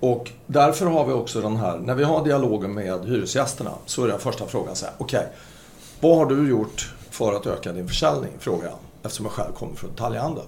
Och 0.00 0.32
därför 0.46 0.86
har 0.86 1.06
vi 1.06 1.12
också 1.12 1.40
den 1.40 1.56
här, 1.56 1.78
när 1.78 1.94
vi 1.94 2.04
har 2.04 2.24
dialogen 2.24 2.74
med 2.74 3.04
hyresgästerna 3.04 3.70
så 3.86 4.04
är 4.04 4.08
den 4.08 4.18
första 4.18 4.46
frågan 4.46 4.76
så 4.76 4.86
här, 4.86 4.94
okej, 4.98 5.18
okay, 5.18 5.30
vad 6.00 6.16
har 6.16 6.26
du 6.26 6.48
gjort 6.48 6.94
för 7.10 7.32
att 7.32 7.46
öka 7.46 7.72
din 7.72 7.88
försäljning? 7.88 8.32
Frågar 8.38 8.64
jag, 8.64 8.78
eftersom 9.02 9.26
jag 9.26 9.32
själv 9.32 9.52
kommer 9.52 9.74
från 9.74 9.90
detaljhandeln. 9.90 10.46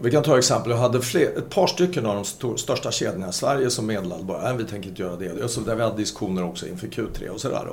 Vi 0.00 0.10
kan 0.10 0.22
ta 0.22 0.38
exempel, 0.38 0.70
jag 0.70 0.78
hade 0.78 1.00
fler, 1.00 1.38
ett 1.38 1.50
par 1.50 1.66
stycken 1.66 2.06
av 2.06 2.14
de 2.14 2.56
största 2.58 2.90
kedjorna 2.90 3.28
i 3.28 3.32
Sverige 3.32 3.70
som 3.70 3.86
meddelade 3.86 4.24
bara, 4.24 4.52
vi 4.52 4.64
tänker 4.64 4.88
inte 4.88 5.02
göra 5.02 5.16
det. 5.16 5.48
Så 5.48 5.60
där 5.60 5.74
vi 5.74 5.82
hade 5.82 5.96
diskussioner 5.96 6.44
också 6.44 6.66
inför 6.66 6.86
Q3 6.86 7.28
och 7.28 7.40
sådär. 7.40 7.68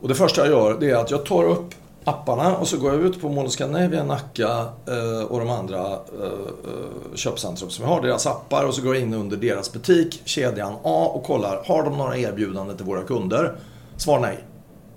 Och 0.00 0.08
det 0.08 0.14
första 0.14 0.40
jag 0.40 0.50
gör 0.50 0.80
det 0.80 0.90
är 0.90 0.96
att 0.96 1.10
jag 1.10 1.26
tar 1.26 1.44
upp 1.44 1.74
apparna 2.04 2.56
och 2.56 2.68
så 2.68 2.78
går 2.78 2.92
jag 2.92 3.02
ut 3.02 3.20
på 3.20 3.28
Mall 3.28 3.50
Scandinavia, 3.50 4.04
Nacka 4.04 4.66
eh, 4.86 5.24
och 5.28 5.38
de 5.38 5.50
andra 5.50 5.80
eh, 5.80 5.96
eh 6.22 7.14
köpcentrum 7.14 7.70
som 7.70 7.84
vi 7.84 7.90
har, 7.90 8.02
deras 8.02 8.26
appar 8.26 8.64
och 8.64 8.74
så 8.74 8.82
går 8.82 8.94
jag 8.94 9.02
in 9.02 9.14
under 9.14 9.36
deras 9.36 9.72
butik, 9.72 10.22
kedjan 10.24 10.74
A 10.82 11.10
och 11.14 11.24
kollar, 11.24 11.62
har 11.66 11.82
de 11.82 11.98
några 11.98 12.16
erbjudanden 12.16 12.76
till 12.76 12.86
våra 12.86 13.02
kunder? 13.02 13.56
Svar 13.96 14.20
nej. 14.20 14.44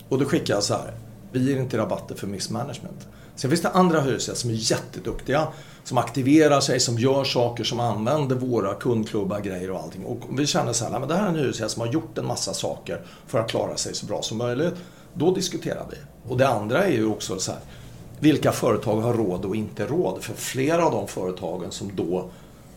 Och 0.10 0.20
då 0.20 0.26
skickar 0.26 0.54
jag 0.54 0.64
så 0.64 0.74
här, 0.74 0.94
vi 1.32 1.52
ger 1.52 1.60
inte 1.60 1.78
rabatter 1.78 2.16
för 2.16 2.28
missmanagement. 2.28 3.08
Sen 3.40 3.50
finns 3.50 3.62
det 3.62 3.70
andra 3.70 4.02
hyresgäster 4.02 4.42
som 4.42 4.50
är 4.50 4.54
jätteduktiga, 4.54 5.48
som 5.84 5.98
aktiverar 5.98 6.60
sig, 6.60 6.80
som 6.80 7.00
gör 7.00 7.24
saker, 7.24 7.64
som 7.64 7.80
använder 7.80 8.36
våra 8.36 8.74
kundklubbar, 8.74 9.40
grejer 9.40 9.72
och 9.72 9.80
allting. 9.80 10.06
Och 10.06 10.40
vi 10.40 10.48
känner 10.48 10.74
så 10.74 10.86
här, 10.86 11.00
men 11.00 11.10
det 11.10 11.16
här 11.16 11.24
är 11.24 11.30
en 11.30 11.36
hyresgäst 11.36 11.74
som 11.74 11.82
har 11.82 11.88
gjort 11.88 12.18
en 12.18 12.26
massa 12.26 12.54
saker 12.54 13.02
för 13.28 13.40
att 13.40 13.50
klara 13.50 13.78
sig 13.78 13.96
så 13.96 14.06
bra 14.06 14.22
som 14.22 14.38
möjligt. 14.38 14.74
Då 15.14 15.32
diskuterar 15.32 15.86
vi. 15.92 15.98
Och 16.30 16.38
det 16.38 16.48
andra 16.48 16.86
är 16.86 16.92
ju 16.92 17.06
också 17.06 17.40
så 17.40 17.52
här, 17.52 17.62
vilka 18.20 18.52
företag 18.52 19.02
har 19.02 19.14
råd 19.14 19.46
och 19.46 19.56
inte 19.56 19.86
råd? 19.86 20.24
För 20.24 20.34
flera 20.34 20.86
av 20.86 20.92
de 20.92 21.08
företagen 21.08 21.72
som 21.72 21.92
då 21.96 22.30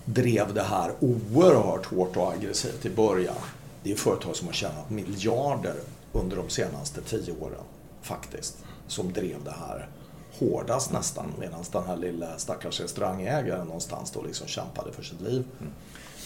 drev 0.04 0.54
det 0.54 0.62
här 0.62 0.92
oerhört 1.00 1.86
hårt 1.86 2.16
och 2.16 2.32
aggressivt 2.32 2.86
i 2.86 2.90
början, 2.90 3.34
det 3.82 3.92
är 3.92 3.96
företag 3.96 4.36
som 4.36 4.46
har 4.46 4.54
tjänat 4.54 4.90
miljarder 4.90 5.74
under 6.12 6.36
de 6.36 6.48
senaste 6.48 7.00
tio 7.00 7.34
åren, 7.40 7.64
faktiskt, 8.02 8.56
som 8.86 9.12
drev 9.12 9.44
det 9.44 9.54
här 9.68 9.88
hårdast 10.50 10.92
nästan 10.92 11.26
medan 11.38 11.64
den 11.72 11.84
här 11.86 11.96
lilla 11.96 12.38
stackars 12.38 12.80
restaurangägaren 12.80 13.66
någonstans 13.66 14.10
då 14.10 14.22
liksom 14.22 14.46
kämpade 14.46 14.92
för 14.92 15.02
sitt 15.02 15.20
liv. 15.20 15.44
Mm. 15.60 15.72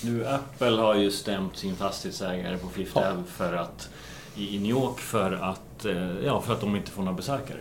Nu 0.05 0.27
Apple 0.27 0.77
har 0.77 0.95
ju 0.95 1.11
stämt 1.11 1.57
sin 1.57 1.77
fastighetsägare 1.77 2.59
på 2.59 2.69
Fifth 2.69 2.99
ja. 3.01 3.13
För 3.27 3.53
att 3.53 3.89
i 4.37 4.59
New 4.59 4.71
York 4.71 4.99
för 4.99 5.33
att, 5.33 5.85
eh, 5.85 6.25
ja, 6.25 6.41
för 6.41 6.53
att 6.53 6.61
de 6.61 6.77
inte 6.77 6.91
får 6.91 7.03
några 7.03 7.17
besökare. 7.17 7.59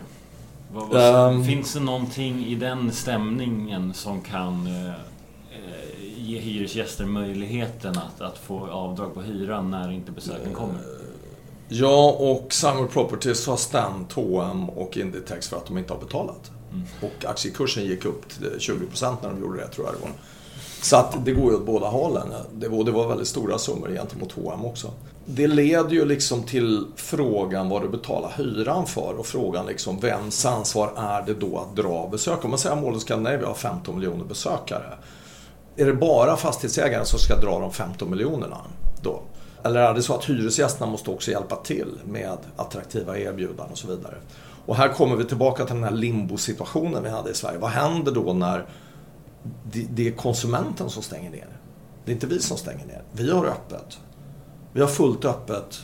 Vad, 0.73 0.87
vad, 0.87 1.33
um, 1.33 1.45
finns 1.45 1.73
det 1.73 1.79
någonting 1.79 2.45
i 2.45 2.55
den 2.55 2.91
stämningen 2.91 3.93
som 3.93 4.21
kan 4.21 4.67
eh, 4.67 4.89
eh, 4.89 4.95
ge 6.17 6.39
hyresgäster 6.39 7.05
möjligheten 7.05 7.97
att, 7.97 8.21
att 8.21 8.37
få 8.37 8.67
avdrag 8.67 9.13
på 9.13 9.21
hyran 9.21 9.71
när 9.71 9.91
inte 9.91 10.11
besöken 10.11 10.53
kommer? 10.53 10.94
Ja, 11.67 12.11
och 12.11 12.53
Summer 12.53 12.87
Properties 12.87 13.47
har 13.47 13.57
stämt 13.57 14.13
H&M 14.13 14.69
och 14.69 14.97
Inditex 14.97 15.47
för 15.47 15.57
att 15.57 15.65
de 15.65 15.77
inte 15.77 15.93
har 15.93 15.99
betalat. 15.99 16.51
Mm. 16.71 16.85
Och 17.01 17.25
aktiekursen 17.25 17.85
gick 17.85 18.05
upp 18.05 18.29
till 18.29 18.49
20% 18.59 19.15
när 19.21 19.29
de 19.29 19.41
gjorde 19.41 19.59
det, 19.59 19.67
tror 19.67 19.87
jag 19.87 19.95
det 19.95 20.01
var. 20.01 20.11
Så 20.81 20.95
att 20.95 21.25
det 21.25 21.31
går 21.31 21.51
ju 21.51 21.57
åt 21.57 21.65
båda 21.65 21.87
hållen. 21.87 22.33
Det 22.53 22.67
var, 22.67 22.83
det 22.83 22.91
var 22.91 23.07
väldigt 23.07 23.27
stora 23.27 23.57
summor 23.57 23.89
gentemot 23.89 24.31
H&M 24.31 24.65
också. 24.65 24.91
Det 25.25 25.47
leder 25.47 25.89
ju 25.89 26.05
liksom 26.05 26.43
till 26.43 26.85
frågan 26.95 27.69
vad 27.69 27.81
du 27.81 27.89
betalar 27.89 28.33
hyran 28.37 28.85
för 28.85 29.13
och 29.19 29.25
frågan 29.25 29.65
liksom 29.65 29.99
vems 29.99 30.45
ansvar 30.45 30.91
är 30.97 31.21
det 31.21 31.33
då 31.33 31.57
att 31.57 31.75
dra 31.75 32.07
besök? 32.11 32.43
Om 32.43 32.49
man 32.49 32.59
säger 32.59 32.75
att 32.75 32.83
Mall 32.83 32.95
of 32.95 33.01
Scandinavia 33.01 33.47
har 33.47 33.53
15 33.53 33.95
miljoner 33.95 34.25
besökare. 34.25 34.93
Är 35.75 35.85
det 35.85 35.93
bara 35.93 36.37
fastighetsägaren 36.37 37.05
som 37.05 37.19
ska 37.19 37.35
dra 37.35 37.59
de 37.59 37.73
15 37.73 38.09
miljonerna 38.09 38.57
då? 39.01 39.21
Eller 39.65 39.81
är 39.81 39.93
det 39.93 40.01
så 40.01 40.15
att 40.15 40.25
hyresgästerna 40.25 40.91
måste 40.91 41.11
också 41.11 41.31
hjälpa 41.31 41.55
till 41.55 41.99
med 42.05 42.37
attraktiva 42.55 43.17
erbjudanden 43.17 43.71
och 43.71 43.77
så 43.77 43.87
vidare? 43.87 44.15
Och 44.65 44.75
här 44.75 44.89
kommer 44.89 45.15
vi 45.15 45.25
tillbaka 45.25 45.65
till 45.65 45.75
den 45.75 45.83
här 45.83 45.91
limbosituationen 45.91 47.03
vi 47.03 47.09
hade 47.09 47.31
i 47.31 47.33
Sverige. 47.33 47.57
Vad 47.57 47.71
händer 47.71 48.11
då 48.11 48.33
när 48.33 48.65
det 49.89 50.07
är 50.07 50.11
konsumenten 50.11 50.89
som 50.89 51.03
stänger 51.03 51.29
ner? 51.31 51.47
Det 52.05 52.11
är 52.11 52.13
inte 52.13 52.27
vi 52.27 52.39
som 52.39 52.57
stänger 52.57 52.85
ner. 52.85 53.01
Vi 53.11 53.31
har 53.31 53.45
öppet. 53.45 53.99
Vi 54.73 54.81
har 54.81 54.87
fullt 54.87 55.25
öppet. 55.25 55.79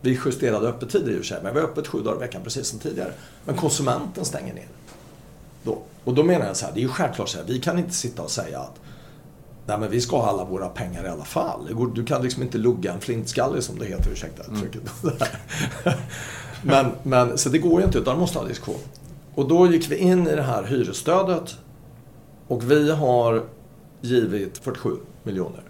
Vi 0.00 0.20
justerade 0.24 0.68
öppettider 0.68 1.12
i 1.12 1.14
och 1.14 1.18
för 1.18 1.24
sig, 1.24 1.40
men 1.42 1.54
vi 1.54 1.60
har 1.60 1.66
öppet 1.66 1.86
sju 1.86 2.02
dagar 2.02 2.16
i 2.16 2.20
veckan 2.20 2.42
precis 2.44 2.68
som 2.68 2.78
tidigare. 2.78 3.12
Men 3.44 3.56
konsumenten 3.56 4.24
stänger 4.24 4.54
ner. 4.54 4.68
Då. 5.62 5.78
Och 6.04 6.14
då 6.14 6.22
menar 6.22 6.46
jag 6.46 6.56
så 6.56 6.66
här, 6.66 6.72
det 6.72 6.80
är 6.80 6.82
ju 6.82 6.88
självklart 6.88 7.28
så 7.28 7.38
här, 7.38 7.44
vi 7.44 7.60
kan 7.60 7.78
inte 7.78 7.94
sitta 7.94 8.22
och 8.22 8.30
säga 8.30 8.60
att 8.60 8.80
Nej 9.66 9.78
men 9.78 9.90
vi 9.90 10.00
ska 10.00 10.16
ha 10.20 10.28
alla 10.28 10.44
våra 10.44 10.68
pengar 10.68 11.04
i 11.04 11.08
alla 11.08 11.24
fall. 11.24 11.90
Du 11.94 12.04
kan 12.04 12.22
liksom 12.22 12.42
inte 12.42 12.58
lugga 12.58 12.92
en 12.92 13.00
flintskallig 13.00 13.62
som 13.62 13.78
det 13.78 13.84
heter, 13.84 14.10
ursäkta 14.10 14.42
uttrycket. 14.42 14.82
Mm. 15.02 15.98
men, 16.62 16.86
men, 17.02 17.38
så 17.38 17.48
det 17.48 17.58
går 17.58 17.80
ju 17.80 17.86
inte 17.86 17.98
utan 17.98 18.12
man 18.12 18.20
måste 18.20 18.38
ha 18.38 18.46
diskussion. 18.46 18.80
Och 19.34 19.48
då 19.48 19.66
gick 19.66 19.90
vi 19.90 19.96
in 19.96 20.26
i 20.26 20.36
det 20.36 20.42
här 20.42 20.62
hyresstödet 20.62 21.56
och 22.48 22.70
vi 22.70 22.90
har 22.92 23.44
givit 24.00 24.58
47 24.58 24.96
miljoner 25.22 25.62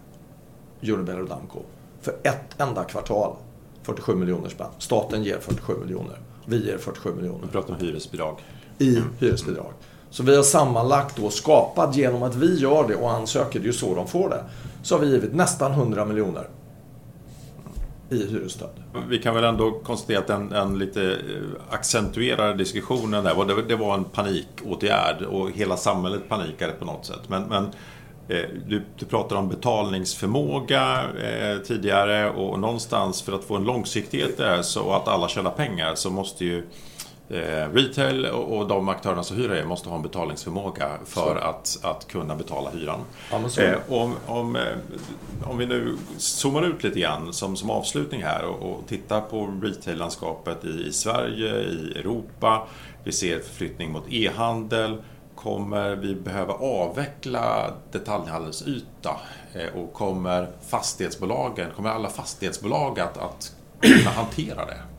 Unibail 0.80 1.20
och 1.20 1.28
Damco 1.28 1.59
för 2.01 2.14
ett 2.22 2.61
enda 2.61 2.84
kvartal. 2.84 3.36
47 3.82 4.14
miljoner 4.14 4.49
spänn. 4.49 4.70
Staten 4.78 5.24
ger 5.24 5.38
47 5.38 5.72
miljoner. 5.80 6.18
Vi 6.47 6.66
ger 6.66 6.78
47 6.78 7.14
miljoner. 7.14 7.40
Vi 7.42 7.49
pratar 7.49 7.74
om 7.74 7.80
hyresbidrag. 7.80 8.38
I 8.78 9.03
hyresbidrag. 9.18 9.72
Så 10.16 10.22
vi 10.22 10.36
har 10.36 10.42
sammanlagt 10.42 11.16
då 11.16 11.30
skapat 11.30 11.96
genom 11.96 12.22
att 12.22 12.34
vi 12.34 12.58
gör 12.58 12.88
det 12.88 12.94
och 12.94 13.10
ansöker, 13.10 13.58
det 13.60 13.64
är 13.64 13.66
ju 13.66 13.72
så 13.72 13.94
de 13.94 14.06
får 14.06 14.28
det. 14.28 14.44
Så 14.82 14.94
har 14.94 15.00
vi 15.00 15.10
givit 15.10 15.34
nästan 15.34 15.72
100 15.72 16.04
miljoner. 16.04 16.48
i 18.10 18.26
hyresstöd. 18.26 18.70
Vi 19.08 19.18
kan 19.18 19.34
väl 19.34 19.44
ändå 19.44 19.70
konstatera 19.70 20.18
att 20.18 20.26
den, 20.26 20.48
den 20.48 20.78
lite 20.78 21.02
eh, 21.04 21.74
accentuerade 21.74 22.54
diskussionen 22.54 23.24
där, 23.24 23.44
det, 23.44 23.62
det 23.62 23.76
var 23.76 23.94
en 23.94 24.04
panikåtgärd 24.04 25.22
och 25.22 25.50
hela 25.50 25.76
samhället 25.76 26.28
panikade 26.28 26.72
på 26.72 26.84
något 26.84 27.06
sätt. 27.06 27.28
Men, 27.28 27.42
men 27.42 27.64
eh, 28.28 28.48
du, 28.66 28.84
du 28.98 29.06
pratar 29.06 29.36
om 29.36 29.48
betalningsförmåga 29.48 31.04
eh, 31.22 31.58
tidigare 31.58 32.30
och 32.30 32.58
någonstans 32.58 33.22
för 33.22 33.32
att 33.32 33.44
få 33.44 33.56
en 33.56 33.64
långsiktighet 33.64 34.36
där 34.36 34.62
så 34.62 34.92
att 34.92 35.08
alla 35.08 35.28
tjänar 35.28 35.50
pengar 35.50 35.94
så 35.94 36.10
måste 36.10 36.44
ju 36.44 36.66
eh, 37.28 37.72
retail 37.72 38.26
och, 38.26 38.56
och 38.56 38.68
de 38.68 38.88
aktörerna 38.88 39.22
som 39.22 39.36
hyr 39.36 39.52
er 39.52 39.64
måste 39.64 39.88
ha 39.88 39.96
en 39.96 40.02
betalningsförmåga 40.02 40.90
för 41.04 41.36
att, 41.36 41.78
att 41.82 42.08
kunna 42.08 42.36
betala 42.36 42.70
hyran. 42.70 43.00
Ja, 43.30 43.62
eh, 43.62 43.78
om, 43.88 44.16
om, 44.26 44.56
eh, 44.56 44.62
om 45.44 45.58
vi 45.58 45.66
nu 45.66 45.96
zoomar 46.16 46.62
ut 46.62 46.84
lite 46.84 47.00
grann 47.00 47.32
som, 47.32 47.56
som 47.56 47.70
avslutning 47.70 48.22
här 48.22 48.44
och, 48.44 48.70
och 48.70 48.86
tittar 48.88 49.20
på 49.20 49.46
retail-landskapet 49.62 50.64
i, 50.64 50.86
i 50.86 50.92
Sverige, 50.92 51.60
i 51.60 51.98
Europa. 51.98 52.66
Vi 53.04 53.12
ser 53.12 53.38
förflyttning 53.40 53.92
mot 53.92 54.04
e-handel. 54.08 55.02
Kommer 55.34 55.96
vi 55.96 56.14
behöva 56.14 56.54
avveckla 56.54 57.70
detaljhandelsyta? 57.92 59.10
Eh, 59.52 59.80
och 59.80 59.92
kommer 59.92 60.48
fastighetsbolagen, 60.68 61.70
kommer 61.76 61.90
alla 61.90 62.08
fastighetsbolag 62.08 63.00
att, 63.00 63.18
att 63.18 63.52
kunna 63.80 64.10
hantera 64.10 64.66
det? 64.66 64.95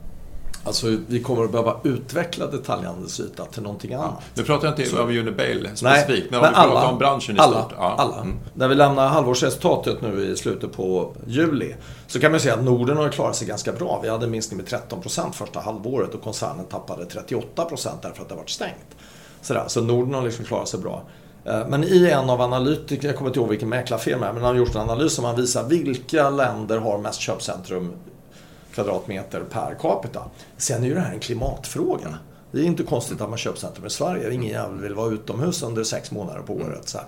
Alltså 0.68 0.96
vi 1.06 1.22
kommer 1.22 1.44
att 1.44 1.50
behöva 1.50 1.76
utveckla 1.82 2.46
detaljhandelsyta 2.46 3.44
till 3.44 3.62
någonting 3.62 3.94
annat. 3.94 4.14
Ja. 4.18 4.22
Nu 4.34 4.42
pratar 4.42 4.68
jag 4.68 4.78
inte 4.78 4.90
så. 4.90 5.02
om 5.02 5.08
Unibail 5.08 5.68
specifikt, 5.74 6.30
men 6.30 6.40
om 6.40 6.46
vi 6.50 6.54
alla, 6.54 6.72
pratar 6.72 6.92
om 6.92 6.98
branschen 6.98 7.36
i 7.36 7.38
alla, 7.38 7.62
stort. 7.62 7.74
Ja. 7.78 7.94
Alla. 7.98 8.16
Mm. 8.16 8.36
När 8.54 8.68
vi 8.68 8.74
lämnar 8.74 9.08
halvårsresultatet 9.08 10.00
nu 10.00 10.24
i 10.32 10.36
slutet 10.36 10.72
på 10.72 11.12
juli 11.26 11.74
så 12.06 12.20
kan 12.20 12.30
man 12.30 12.40
säga 12.40 12.54
att 12.54 12.64
Norden 12.64 12.96
har 12.96 13.08
klarat 13.08 13.36
sig 13.36 13.48
ganska 13.48 13.72
bra. 13.72 14.00
Vi 14.02 14.08
hade 14.08 14.24
en 14.24 14.30
minskning 14.30 14.56
med 14.56 14.66
13% 14.66 15.32
första 15.32 15.60
halvåret 15.60 16.14
och 16.14 16.22
koncernen 16.22 16.64
tappade 16.64 17.04
38% 17.04 17.88
därför 18.02 18.22
att 18.22 18.28
det 18.28 18.34
varit 18.34 18.50
stängt. 18.50 18.96
Sådär. 19.42 19.64
Så 19.66 19.80
Norden 19.80 20.14
har 20.14 20.22
liksom 20.22 20.44
klarat 20.44 20.68
sig 20.68 20.80
bra. 20.80 21.02
Eh, 21.44 21.68
men 21.68 21.84
i 21.84 22.10
en 22.10 22.30
av 22.30 22.40
analytikerna, 22.40 23.08
jag 23.08 23.16
kommer 23.16 23.30
inte 23.30 23.40
ihåg 23.40 23.48
vilken 23.48 23.68
mäklarfirma 23.68 24.32
men 24.32 24.42
han 24.42 24.44
har 24.44 24.54
gjort 24.54 24.74
en 24.74 24.80
analys 24.80 25.12
som 25.12 25.22
man 25.22 25.36
visar 25.36 25.64
vilka 25.64 26.30
länder 26.30 26.78
har 26.78 26.98
mest 26.98 27.20
köpcentrum 27.20 27.92
kvadratmeter 28.78 29.40
per 29.50 29.74
capita. 29.80 30.22
Sen 30.56 30.82
är 30.82 30.86
ju 30.88 30.94
det 30.94 31.00
här 31.00 31.12
en 31.12 31.20
klimatfråga. 31.20 32.18
Det 32.52 32.60
är 32.60 32.64
inte 32.64 32.82
konstigt 32.82 33.20
att 33.20 33.28
man 33.28 33.38
köper 33.38 33.58
centrum 33.58 33.86
i 33.86 33.90
Sverige. 33.90 34.32
Ingen 34.32 34.50
jävel 34.50 34.80
vill 34.80 34.94
vara 34.94 35.12
utomhus 35.12 35.62
under 35.62 35.84
sex 35.84 36.10
månader 36.10 36.40
på 36.40 36.54
året. 36.54 36.88
Så 36.88 36.98
här. 36.98 37.06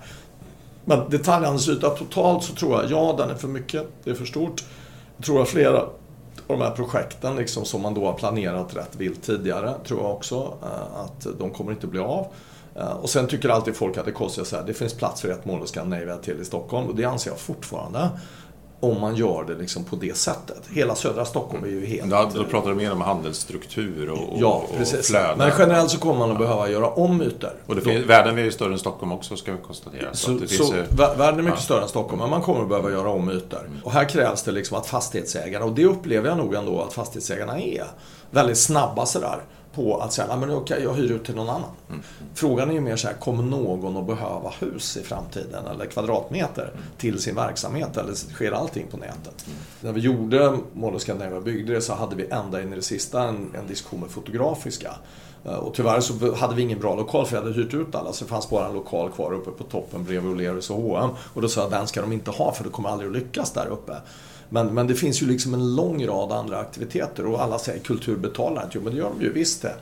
Men 0.85 1.09
detaljhandelsyta 1.09 1.89
totalt 1.89 2.43
så 2.43 2.53
tror 2.53 2.81
jag, 2.81 2.91
ja 2.91 3.15
den 3.17 3.29
är 3.29 3.35
för 3.35 3.47
mycket, 3.47 3.87
det 4.03 4.09
är 4.09 4.15
för 4.15 4.25
stort. 4.25 4.63
Jag 5.17 5.25
tror 5.25 5.41
att 5.41 5.49
flera 5.49 5.79
av 5.79 5.91
de 6.47 6.61
här 6.61 6.71
projekten 6.71 7.35
liksom, 7.35 7.65
som 7.65 7.81
man 7.81 7.93
då 7.93 8.05
har 8.05 8.13
planerat 8.13 8.75
rätt 8.75 8.95
vilt 8.97 9.23
tidigare, 9.23 9.73
tror 9.87 10.01
jag 10.01 10.11
också 10.11 10.53
eh, 10.61 10.99
att 10.99 11.27
de 11.39 11.49
kommer 11.49 11.71
inte 11.71 11.87
bli 11.87 11.99
av. 11.99 12.27
Eh, 12.75 12.91
och 12.91 13.09
sen 13.09 13.27
tycker 13.27 13.49
alltid 13.49 13.75
folk 13.75 13.97
att 13.97 14.05
det 14.05 14.11
kostar 14.11 14.43
så 14.43 14.55
här, 14.55 14.63
det 14.63 14.73
finns 14.73 14.93
plats 14.93 15.21
för 15.21 15.29
ett 15.29 15.45
mål 15.45 15.61
och 15.61 15.69
Scandinavia 15.69 16.17
till 16.17 16.41
i 16.41 16.45
Stockholm 16.45 16.87
och 16.87 16.95
det 16.95 17.05
anser 17.05 17.31
jag 17.31 17.39
fortfarande 17.39 18.09
om 18.81 19.01
man 19.01 19.15
gör 19.15 19.43
det 19.47 19.55
liksom 19.55 19.83
på 19.83 19.95
det 19.95 20.17
sättet. 20.17 20.61
Hela 20.69 20.95
södra 20.95 21.25
Stockholm 21.25 21.63
är 21.63 21.67
ju 21.67 21.85
helt... 21.85 22.11
Ja, 22.11 22.29
då 22.35 22.43
pratar 22.43 22.69
du 22.69 22.75
mer 22.75 22.91
om 22.91 23.01
handelsstruktur 23.01 24.09
och, 24.09 24.39
ja, 24.41 24.63
precis. 24.77 24.99
och 24.99 25.05
flöden. 25.05 25.37
Men 25.37 25.51
generellt 25.59 25.91
så 25.91 25.99
kommer 25.99 26.19
man 26.19 26.31
att 26.31 26.37
behöva 26.37 26.69
göra 26.69 26.89
om 26.89 27.21
ytor. 27.21 27.51
Och 27.65 27.75
det 27.75 27.81
finns, 27.81 28.05
världen 28.05 28.37
är 28.37 28.43
ju 28.43 28.51
större 28.51 28.73
än 28.73 28.79
Stockholm 28.79 29.11
också, 29.11 29.35
ska 29.35 29.51
vi 29.51 29.57
konstatera. 29.57 30.13
Så, 30.13 30.39
så, 30.39 30.47
så 30.47 30.75
ju... 30.75 30.83
världen 30.97 31.39
är 31.39 31.43
mycket 31.43 31.59
ja. 31.59 31.63
större 31.63 31.81
än 31.81 31.89
Stockholm, 31.89 32.19
men 32.21 32.29
man 32.29 32.41
kommer 32.41 32.61
att 32.61 32.69
behöva 32.69 32.91
göra 32.91 33.09
om 33.09 33.29
ytor. 33.29 33.59
Mm. 33.59 33.79
Och 33.83 33.91
här 33.91 34.09
krävs 34.09 34.43
det 34.43 34.51
liksom 34.51 34.77
att 34.77 34.87
fastighetsägarna, 34.87 35.65
och 35.65 35.71
det 35.71 35.85
upplever 35.85 36.29
jag 36.29 36.37
nog 36.37 36.53
ändå 36.53 36.81
att 36.81 36.93
fastighetsägarna 36.93 37.59
är, 37.59 37.85
väldigt 38.31 38.57
snabba 38.57 39.05
sådär 39.05 39.39
på 39.73 39.97
att 39.97 40.13
säga, 40.13 40.37
men 40.37 40.51
okej, 40.51 40.83
jag 40.83 40.93
hyr 40.93 41.11
ut 41.11 41.25
till 41.25 41.35
någon 41.35 41.49
annan. 41.49 41.69
Mm. 41.89 42.01
Frågan 42.33 42.69
är 42.69 42.73
ju 42.73 42.81
mer 42.81 42.95
så 42.95 43.07
här, 43.07 43.15
kommer 43.15 43.43
någon 43.43 43.97
att 43.97 44.07
behöva 44.07 44.49
hus 44.59 44.97
i 44.97 45.03
framtiden 45.03 45.67
eller 45.67 45.85
kvadratmeter 45.85 46.63
mm. 46.63 46.83
till 46.97 47.19
sin 47.19 47.35
verksamhet 47.35 47.97
eller 47.97 48.13
sker 48.13 48.51
allting 48.51 48.87
på 48.87 48.97
nätet? 48.97 49.45
Mm. 49.47 49.59
När 49.81 49.91
vi 49.91 50.01
gjorde 50.01 50.57
Mall 50.73 50.95
of 50.95 51.01
Scandinavia 51.01 51.41
byggde 51.41 51.73
det 51.73 51.81
så 51.81 51.93
hade 51.93 52.15
vi 52.15 52.27
ända 52.29 52.61
in 52.61 52.73
i 52.73 52.75
det 52.75 52.81
sista 52.81 53.23
en, 53.23 53.55
en 53.55 53.67
diskussion 53.67 53.99
med 53.99 54.09
Fotografiska. 54.09 54.91
Eh, 55.45 55.53
och 55.53 55.73
tyvärr 55.73 55.99
så 55.99 56.35
hade 56.35 56.55
vi 56.55 56.61
ingen 56.61 56.79
bra 56.79 56.95
lokal 56.95 57.25
för 57.25 57.35
jag 57.35 57.43
hade 57.43 57.55
hyrt 57.55 57.73
ut 57.73 57.95
alla 57.95 58.13
så 58.13 58.23
det 58.23 58.29
fanns 58.29 58.49
bara 58.49 58.67
en 58.67 58.73
lokal 58.73 59.11
kvar 59.11 59.33
uppe 59.33 59.51
på 59.51 59.63
toppen 59.63 60.03
bredvid 60.03 60.31
O'Learys 60.31 60.71
och 60.71 60.81
H&M. 60.81 61.09
Och 61.33 61.41
då 61.41 61.49
sa 61.49 61.61
jag, 61.61 61.71
den 61.71 61.87
ska 61.87 62.01
de 62.01 62.11
inte 62.11 62.31
ha 62.31 62.53
för 62.53 62.63
det 62.63 62.69
kommer 62.69 62.89
aldrig 62.89 63.09
att 63.09 63.15
lyckas 63.15 63.51
där 63.51 63.67
uppe. 63.67 63.93
Men, 64.53 64.73
men 64.73 64.87
det 64.87 64.95
finns 64.95 65.21
ju 65.21 65.25
liksom 65.25 65.53
en 65.53 65.75
lång 65.75 66.07
rad 66.07 66.31
andra 66.31 66.59
aktiviteter 66.59 67.25
och 67.25 67.41
alla 67.41 67.59
säger 67.59 67.79
kultur 67.79 68.17
betalar 68.17 68.63
inte. 68.63 68.77
Jo, 68.77 68.81
men 68.83 68.93
det 68.93 68.99
gör 68.99 69.11
de 69.17 69.25
ju 69.25 69.33
visst 69.33 69.61
det. 69.61 69.75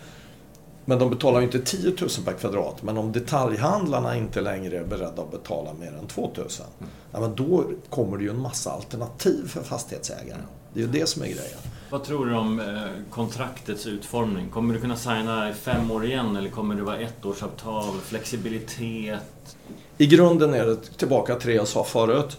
Men 0.86 1.00
de 1.00 1.10
betalar 1.10 1.40
ju 1.40 1.46
inte 1.46 1.60
10 1.60 1.90
000 1.90 1.96
per 2.26 2.34
kvadrat. 2.34 2.84
Men 2.84 2.98
om 2.98 3.12
detaljhandlarna 3.12 4.18
inte 4.18 4.42
längre 4.42 4.78
är 4.78 4.84
beredda 4.84 5.22
att 5.22 5.32
betala 5.32 5.74
mer 5.74 5.98
än 6.02 6.08
2 6.08 6.22
000. 6.22 6.32
Mm. 6.36 6.92
Ja, 7.12 7.20
men 7.20 7.36
då 7.36 7.64
kommer 7.90 8.18
det 8.18 8.24
ju 8.24 8.30
en 8.30 8.42
massa 8.42 8.72
alternativ 8.72 9.48
för 9.48 9.64
fastighetsägare. 9.64 10.42
Det 10.74 10.80
är 10.80 10.86
ju 10.86 10.92
det 10.92 11.10
som 11.10 11.22
är 11.22 11.26
grejen. 11.26 11.60
Vad 11.90 12.04
tror 12.04 12.26
du 12.26 12.36
om 12.36 12.60
eh, 12.60 12.66
kontraktets 13.10 13.88
utformning? 13.88 14.50
Kommer 14.50 14.74
du 14.74 14.82
kunna 14.82 14.96
signa 14.96 15.50
i 15.50 15.54
fem 15.54 15.92
år 15.92 16.06
igen 16.06 16.36
eller 16.36 16.50
kommer 16.50 16.76
det 16.76 16.84
vara 16.84 16.98
ettårsavtal, 16.98 17.94
flexibilitet? 18.04 19.58
I 19.98 20.08
grunden 20.08 20.54
är 20.54 20.66
det 20.66 20.76
tillbaka 20.76 21.36
till 21.36 21.50
det 21.50 21.56
jag 21.56 21.68
sa 21.68 21.84
förut. 21.84 22.38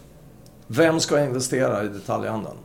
Vem 0.73 1.01
ska 1.01 1.25
investera 1.25 1.85
i 1.85 1.89
detaljhandeln? 1.89 2.57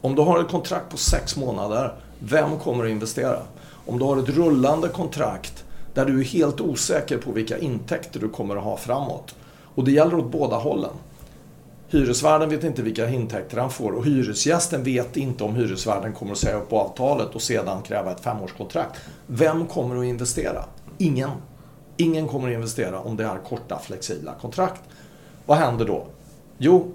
Om 0.00 0.14
du 0.14 0.22
har 0.22 0.40
ett 0.40 0.50
kontrakt 0.50 0.90
på 0.90 0.96
sex 0.96 1.36
månader, 1.36 1.94
vem 2.18 2.58
kommer 2.58 2.84
att 2.84 2.90
investera? 2.90 3.42
Om 3.86 3.98
du 3.98 4.04
har 4.04 4.16
ett 4.16 4.28
rullande 4.28 4.88
kontrakt 4.88 5.64
där 5.94 6.04
du 6.04 6.20
är 6.20 6.24
helt 6.24 6.60
osäker 6.60 7.18
på 7.18 7.32
vilka 7.32 7.58
intäkter 7.58 8.20
du 8.20 8.28
kommer 8.28 8.56
att 8.56 8.64
ha 8.64 8.76
framåt. 8.76 9.34
Och 9.74 9.84
det 9.84 9.92
gäller 9.92 10.14
åt 10.18 10.30
båda 10.30 10.56
hållen. 10.56 10.90
Hyresvärden 11.88 12.50
vet 12.50 12.64
inte 12.64 12.82
vilka 12.82 13.08
intäkter 13.08 13.58
han 13.58 13.70
får 13.70 13.92
och 13.92 14.06
hyresgästen 14.06 14.84
vet 14.84 15.16
inte 15.16 15.44
om 15.44 15.56
hyresvärden 15.56 16.12
kommer 16.12 16.32
att 16.32 16.38
säga 16.38 16.56
upp 16.56 16.72
avtalet 16.72 17.34
och 17.34 17.42
sedan 17.42 17.82
kräva 17.82 18.12
ett 18.12 18.20
femårskontrakt. 18.20 19.00
Vem 19.26 19.66
kommer 19.66 19.96
att 19.96 20.04
investera? 20.04 20.64
Ingen. 20.98 21.30
Ingen 21.96 22.28
kommer 22.28 22.48
att 22.48 22.54
investera 22.54 23.00
om 23.00 23.16
det 23.16 23.24
är 23.24 23.38
korta 23.48 23.78
flexibla 23.78 24.34
kontrakt. 24.40 24.80
Vad 25.46 25.58
händer 25.58 25.84
då? 25.84 26.06
Jo, 26.58 26.92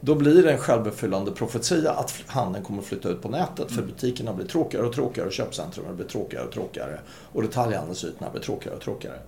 då 0.00 0.14
blir 0.14 0.42
det 0.42 0.52
en 0.52 0.58
självuppfyllande 0.58 1.30
profetia 1.30 1.92
att 1.92 2.14
handeln 2.26 2.64
kommer 2.64 2.82
att 2.82 2.88
flytta 2.88 3.08
ut 3.08 3.22
på 3.22 3.28
nätet 3.28 3.68
för 3.68 3.82
mm. 3.82 3.86
butikerna 3.86 4.32
blir 4.32 4.46
tråkigare 4.46 4.86
och 4.86 4.92
tråkigare 4.92 5.26
och 5.26 5.32
köpcentrum 5.32 5.96
blir 5.96 6.06
tråkigare 6.06 6.44
och 6.44 6.52
tråkigare 6.52 7.00
och 7.32 7.42
detaljhandelsytorna 7.42 8.30
blir 8.30 8.42
tråkigare 8.42 8.76
och 8.76 8.82
tråkigare. 8.82 9.18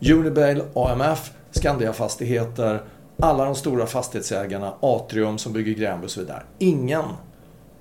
Unibail, 0.00 0.62
AMF, 0.74 1.32
Skandia 1.50 1.92
Fastigheter, 1.92 2.82
alla 3.18 3.44
de 3.44 3.54
stora 3.54 3.86
fastighetsägarna, 3.86 4.74
Atrium 4.80 5.38
som 5.38 5.52
bygger 5.52 5.72
Gränby 5.72 6.06
och 6.06 6.10
så 6.10 6.20
vidare. 6.20 6.42
Ingen 6.58 7.04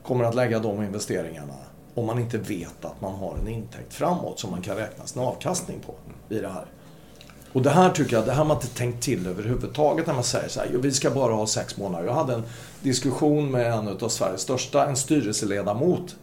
kommer 0.03 0.24
att 0.24 0.36
lägga 0.36 0.59
de 0.59 0.84
investeringarna 0.84 1.53
om 1.93 2.05
man 2.05 2.20
inte 2.20 2.38
vet 2.38 2.86
att 2.86 3.01
man 3.01 3.16
har 3.16 3.38
en 3.41 3.47
intäkt 3.47 3.93
framåt 3.93 4.39
som 4.39 4.51
man 4.51 4.61
kan 4.61 4.76
räkna 4.76 5.05
sin 5.05 5.22
avkastning 5.22 5.80
på 5.86 5.93
i 6.36 6.39
det 6.39 6.47
här. 6.49 6.66
Och 7.56 7.62
det 7.62 7.70
här 7.70 7.89
tycker 7.89 8.16
jag, 8.16 8.26
det 8.26 8.32
här 8.32 8.38
har 8.38 8.45
man 8.45 8.58
inte 8.58 8.68
tänkt 8.68 9.03
till 9.03 9.28
överhuvudtaget 9.28 10.08
när 10.08 10.14
man 10.14 10.24
säger 10.24 10.49
så 10.49 10.60
här, 10.60 10.68
vi 10.68 10.91
ska 10.91 11.10
bara 11.10 11.34
ha 11.34 11.47
sex 11.47 11.78
månader. 11.78 12.06
Jag 12.06 12.14
hade 12.14 12.34
en 12.34 12.43
diskussion 12.82 13.51
med 13.51 13.74
en 13.74 13.88
av 13.88 14.10
Sveriges 14.10 14.41
största, 14.41 14.86
en 14.86 14.95
styrelseledamot 14.95 16.16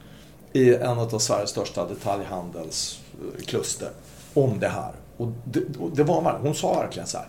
i 0.52 0.74
en 0.74 0.98
av 0.98 1.18
Sveriges 1.18 1.50
största 1.50 1.88
detaljhandelskluster 1.88 3.90
om 4.34 4.60
det 4.60 4.68
här. 4.68 4.92
Och 5.16 5.28
det, 5.44 5.60
och 5.80 5.96
det 5.96 6.02
var, 6.02 6.38
hon 6.42 6.54
sa 6.54 6.80
verkligen 6.80 7.06
så 7.06 7.18
här, 7.18 7.26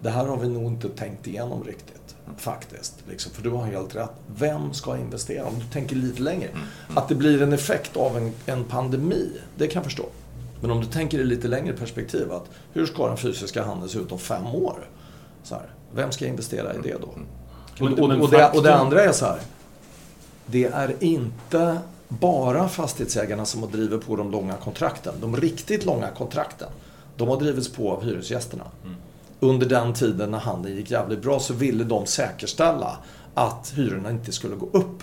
det 0.00 0.10
här 0.10 0.26
har 0.26 0.36
vi 0.36 0.48
nog 0.48 0.66
inte 0.66 0.88
tänkt 0.88 1.26
igenom 1.26 1.64
riktigt. 1.64 2.16
Faktiskt. 2.36 2.94
Liksom, 3.08 3.32
för 3.32 3.42
du 3.42 3.50
har 3.50 3.64
helt 3.64 3.96
rätt. 3.96 4.12
Vem 4.36 4.74
ska 4.74 4.96
investera? 4.96 5.46
Om 5.46 5.58
du 5.58 5.64
tänker 5.64 5.96
lite 5.96 6.22
längre. 6.22 6.48
Mm. 6.48 6.62
Att 6.94 7.08
det 7.08 7.14
blir 7.14 7.42
en 7.42 7.52
effekt 7.52 7.96
av 7.96 8.16
en, 8.16 8.32
en 8.46 8.64
pandemi, 8.64 9.30
det 9.56 9.66
kan 9.66 9.80
jag 9.80 9.84
förstå. 9.84 10.04
Men 10.60 10.70
om 10.70 10.80
du 10.80 10.86
tänker 10.86 11.18
i 11.18 11.24
lite 11.24 11.48
längre 11.48 11.72
perspektiv, 11.72 12.32
att 12.32 12.44
hur 12.72 12.86
ska 12.86 13.06
den 13.08 13.16
fysiska 13.16 13.64
handeln 13.64 13.88
se 13.88 13.98
ut 13.98 14.12
om 14.12 14.18
fem 14.18 14.46
år? 14.46 14.88
Så 15.42 15.54
här, 15.54 15.66
vem 15.94 16.12
ska 16.12 16.26
investera 16.26 16.74
i 16.74 16.78
det 16.82 16.96
då? 17.00 17.08
Mm. 17.16 17.92
Och, 17.92 17.98
och, 17.98 18.22
och, 18.22 18.30
det, 18.30 18.50
och 18.50 18.62
det 18.62 18.74
andra 18.74 19.02
är 19.04 19.12
så 19.12 19.26
här, 19.26 19.38
det 20.46 20.64
är 20.64 20.94
inte 21.00 21.78
bara 22.08 22.68
fastighetsägarna 22.68 23.44
som 23.44 23.62
har 23.62 23.70
drivit 23.70 24.06
på 24.06 24.16
de 24.16 24.30
långa 24.30 24.54
kontrakten. 24.54 25.14
De 25.20 25.36
riktigt 25.36 25.84
långa 25.84 26.10
kontrakten, 26.10 26.68
de 27.16 27.28
har 27.28 27.36
drivits 27.36 27.72
på 27.72 27.92
av 27.92 28.04
hyresgästerna. 28.04 28.64
Mm. 28.84 28.96
Under 29.40 29.66
den 29.66 29.94
tiden 29.94 30.30
när 30.30 30.38
handeln 30.38 30.76
gick 30.76 30.90
jävligt 30.90 31.22
bra 31.22 31.40
så 31.40 31.54
ville 31.54 31.84
de 31.84 32.06
säkerställa 32.06 32.96
att 33.34 33.72
hyrorna 33.76 34.10
inte 34.10 34.32
skulle 34.32 34.56
gå 34.56 34.68
upp. 34.72 35.02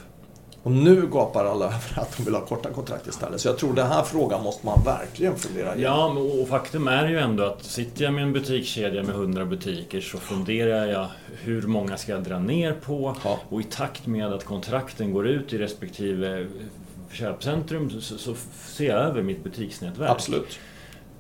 Och 0.66 0.72
nu 0.72 1.08
gapar 1.08 1.46
alla 1.46 1.66
över 1.76 2.00
att 2.02 2.18
de 2.18 2.24
vill 2.24 2.34
ha 2.34 2.46
korta 2.46 2.70
kontrakt 2.70 3.08
istället. 3.08 3.42
Så 3.42 3.48
jag 3.48 3.58
tror 3.58 3.74
den 3.74 3.88
här 3.88 4.04
frågan 4.04 4.44
måste 4.44 4.66
man 4.66 4.84
verkligen 4.84 5.36
fundera 5.36 5.76
igenom. 5.76 6.18
Ja, 6.18 6.42
och 6.42 6.48
faktum 6.48 6.88
är 6.88 7.08
ju 7.08 7.20
ändå 7.20 7.44
att 7.44 7.64
sitter 7.64 8.04
jag 8.04 8.14
med 8.14 8.24
en 8.24 8.34
butikskedja 8.34 9.04
med 9.04 9.16
100 9.16 9.46
butiker 9.46 10.02
så 10.02 10.18
funderar 10.18 10.86
jag 10.86 11.08
hur 11.42 11.62
många 11.62 11.98
ska 11.98 12.12
jag 12.12 12.24
dra 12.24 12.40
ner 12.40 12.74
på? 12.74 13.16
Ja. 13.24 13.40
Och 13.50 13.62
i 13.62 13.64
takt 13.64 14.08
med 14.08 14.34
att 14.34 14.44
kontrakten 14.44 15.14
går 15.14 15.28
ut 15.28 15.54
i 15.54 15.58
respektive 15.58 16.48
köpcentrum 17.12 17.90
så, 17.90 18.18
så 18.18 18.36
ser 18.66 18.90
jag 18.90 19.00
över 19.00 19.22
mitt 19.22 19.44
butiksnätverk. 19.44 20.10
Absolut. 20.10 20.60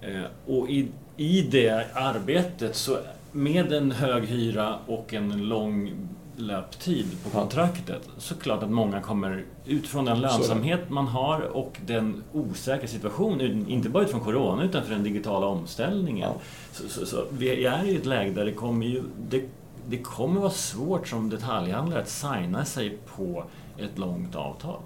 Eh, 0.01 0.21
och 0.45 0.69
i, 0.69 0.87
i 1.17 1.41
det 1.41 1.85
arbetet 1.93 2.75
så 2.75 2.97
med 3.31 3.73
en 3.73 3.91
hög 3.91 4.25
hyra 4.25 4.79
och 4.87 5.13
en 5.13 5.47
lång 5.47 5.93
löptid 6.37 7.05
på 7.23 7.29
kontraktet 7.29 8.01
ja. 8.05 8.11
så 8.17 8.35
klart 8.35 8.63
att 8.63 8.71
många 8.71 9.01
kommer 9.01 9.45
utifrån 9.65 10.05
den 10.05 10.21
lönsamhet 10.21 10.89
man 10.89 11.07
har 11.07 11.41
och 11.41 11.77
den 11.85 12.23
osäkra 12.33 12.87
situationen, 12.87 13.67
inte 13.67 13.89
bara 13.89 14.03
utifrån 14.03 14.21
Corona 14.21 14.63
utan 14.63 14.83
för 14.83 14.93
den 14.93 15.03
digitala 15.03 15.47
omställningen. 15.47 16.29
Ja. 16.29 16.41
Så, 16.71 16.89
så, 16.89 17.05
så, 17.05 17.25
vi 17.29 17.65
är 17.65 17.83
i 17.83 17.95
ett 17.95 18.05
läge 18.05 18.31
där 18.31 18.45
det 18.45 18.53
kommer 18.53 18.85
ju 18.85 19.03
det, 19.29 19.43
det 19.87 19.97
kommer 19.97 20.41
vara 20.41 20.51
svårt 20.51 21.07
som 21.07 21.29
detaljhandlare 21.29 22.01
att 22.01 22.09
signa 22.09 22.65
sig 22.65 22.97
på 23.15 23.43
ett 23.77 23.97
långt 23.97 24.35
avtal. 24.35 24.79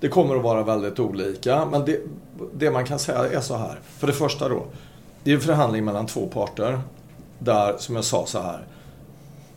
Det 0.00 0.08
kommer 0.08 0.36
att 0.36 0.42
vara 0.42 0.62
väldigt 0.62 0.98
olika, 0.98 1.64
men 1.64 1.84
det, 1.84 2.00
det 2.54 2.70
man 2.70 2.84
kan 2.84 2.98
säga 2.98 3.18
är 3.18 3.40
så 3.40 3.56
här. 3.56 3.78
För 3.98 4.06
det 4.06 4.12
första 4.12 4.48
då, 4.48 4.66
det 5.24 5.30
är 5.30 5.34
en 5.34 5.40
förhandling 5.40 5.84
mellan 5.84 6.06
två 6.06 6.26
parter. 6.26 6.80
Där, 7.38 7.76
som 7.78 7.94
jag 7.96 8.04
sa 8.04 8.26
så 8.26 8.40
här, 8.40 8.66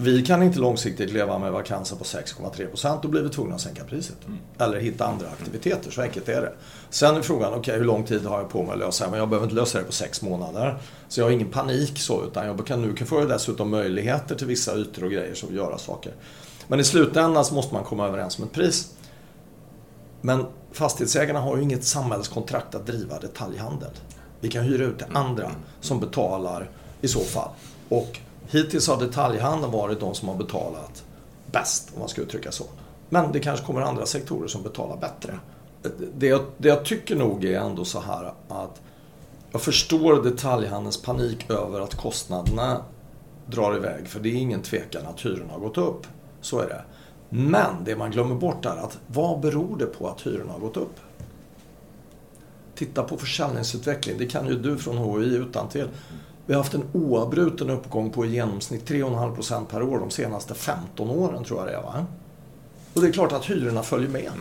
vi 0.02 0.22
kan 0.26 0.44
inte 0.44 0.60
långsiktigt 0.60 1.12
leva 1.12 1.40
med 1.40 1.52
vakanser 1.52 1.96
på 1.96 2.04
6,3% 2.04 3.00
då 3.02 3.08
blir 3.08 3.22
vi 3.22 3.30
tvungna 3.30 3.56
att 3.56 3.62
sänka 3.62 3.84
priset. 3.84 4.18
Mm. 4.28 4.40
Eller 4.60 4.80
hitta 4.80 5.06
andra 5.06 5.28
aktiviteter, 5.28 5.92
så 5.92 6.02
enkelt 6.02 6.30
är 6.30 6.42
det. 6.42 6.54
Sen 6.90 7.16
är 7.16 7.22
frågan, 7.22 7.50
okej 7.50 7.60
okay, 7.60 7.78
hur 7.78 7.86
lång 7.86 8.04
tid 8.04 8.26
har 8.26 8.40
jag 8.40 8.50
på 8.50 8.64
mig 8.64 8.74
att 8.74 8.80
lösa 8.80 9.06
det? 9.06 9.12
Men 9.12 9.20
jag 9.20 9.30
behöver 9.30 9.46
inte 9.46 9.56
lösa 9.56 9.78
det 9.78 9.84
på 9.84 9.92
sex 9.92 10.22
månader. 10.22 10.78
Så 11.08 11.20
jag 11.20 11.26
har 11.26 11.32
ingen 11.32 11.50
panik 11.50 12.00
så, 12.00 12.26
utan 12.26 12.46
jag 12.46 12.68
kan, 12.68 12.82
nu 12.82 12.94
kan 12.94 13.08
få 13.08 13.26
dessutom 13.26 13.70
möjligheter 13.70 14.36
till 14.36 14.48
vissa 14.48 14.76
ytor 14.76 15.04
och 15.04 15.12
grejer 15.12 15.34
som 15.34 15.56
göra 15.56 15.78
saker. 15.78 16.14
Men 16.68 16.80
i 16.80 16.84
slutändan 16.84 17.46
så 17.46 17.54
måste 17.54 17.74
man 17.74 17.84
komma 17.84 18.08
överens 18.08 18.38
om 18.38 18.44
ett 18.44 18.52
pris. 18.52 18.94
Men 20.22 20.46
fastighetsägarna 20.72 21.40
har 21.40 21.58
ju 21.58 21.64
inget 21.64 21.84
samhällskontrakt 21.84 22.76
att 22.76 22.86
driva 22.86 23.20
detaljhandel. 23.20 23.92
Vi 24.40 24.50
kan 24.50 24.64
hyra 24.64 24.84
ut 24.84 24.98
till 24.98 25.08
andra 25.14 25.52
som 25.82 26.00
betalar 26.00 26.70
i 27.02 27.08
så 27.08 27.20
fall. 27.20 27.50
Och 27.90 28.20
hittills 28.48 28.88
har 28.88 29.00
detaljhandeln 29.00 29.72
varit 29.72 30.00
de 30.00 30.16
som 30.16 30.28
har 30.28 30.36
betalat 30.36 31.04
bäst, 31.52 31.92
om 31.94 32.00
man 32.00 32.10
ska 32.10 32.22
uttrycka 32.22 32.52
så. 32.52 32.66
Men 33.10 33.32
det 33.32 33.40
kanske 33.40 33.66
kommer 33.66 33.82
andra 33.82 34.06
sektorer 34.06 34.48
som 34.48 34.64
betalar 34.64 34.98
bättre. 34.98 35.40
Det 36.16 36.28
jag, 36.28 36.42
det 36.58 36.68
jag 36.68 36.86
tycker 36.86 37.16
nog 37.16 37.46
är 37.46 37.60
ändå 37.60 37.86
så 37.86 38.00
här 38.00 38.34
att 38.48 38.82
jag 39.52 39.62
förstår 39.62 40.24
detaljhandelns 40.24 41.02
panik 41.02 41.50
över 41.50 41.80
att 41.80 41.96
kostnaderna 41.96 42.82
drar 43.46 43.76
iväg. 43.76 44.08
För 44.08 44.20
det 44.20 44.30
är 44.30 44.36
ingen 44.36 44.62
tvekan 44.62 45.06
att 45.06 45.26
hyrorna 45.26 45.54
har 45.54 45.60
gått 45.60 45.78
upp. 45.78 46.08
Så 46.42 46.60
är 46.60 46.68
det. 46.68 46.84
Men 47.30 47.84
det 47.84 47.96
man 47.96 48.12
glömmer 48.12 48.36
bort 48.36 48.66
är 48.66 48.76
att 48.76 48.98
vad 49.08 49.40
beror 49.40 49.78
det 49.78 49.86
på 49.86 50.08
att 50.08 50.22
hyrorna 50.22 50.52
har 50.52 50.60
gått 50.60 50.78
upp? 50.78 50.96
Titta 52.76 53.04
på 53.04 53.18
försäljningsutveckling. 53.18 54.18
Det 54.18 54.26
kan 54.26 54.48
ju 54.48 54.56
du 54.56 54.78
från 54.78 54.98
HI 54.98 55.36
utan 55.36 55.70
till. 55.70 55.88
Vi 56.46 56.54
har 56.54 56.62
haft 56.62 56.74
en 56.74 56.84
oavbruten 56.94 57.70
uppgång 57.70 58.10
på 58.10 58.26
i 58.26 58.30
genomsnitt 58.30 58.90
3,5% 58.90 59.66
per 59.66 59.84
år 59.84 60.00
de 60.00 60.10
senaste 60.10 60.54
15 60.54 61.10
åren 61.10 61.44
tror 61.44 61.60
jag 61.60 61.68
det 61.68 61.74
är. 61.74 61.82
Va? 61.82 62.06
Och 62.94 63.02
det 63.02 63.08
är 63.08 63.12
klart 63.12 63.32
att 63.32 63.46
hyrorna 63.46 63.84
följer 63.84 64.10
med. 64.10 64.32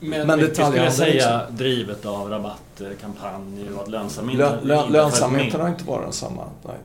Men, 0.00 0.26
Men 0.26 0.38
det 0.38 0.54
skulle 0.54 0.76
jag 0.76 0.92
säga 0.92 1.38
liksom. 1.38 1.56
drivet 1.56 2.06
av 2.06 2.30
rabatter, 2.30 2.94
kampanjer 3.00 3.76
och 3.76 3.82
att 3.82 3.88
lönsamheten 3.88 4.58
Lö, 4.62 4.62
lö, 4.62 4.88
Lönsamheten 4.88 5.60
har 5.60 5.68
inte 5.68 5.84
varit 5.84 6.04
densamma. 6.04 6.44
Nej. 6.62 6.76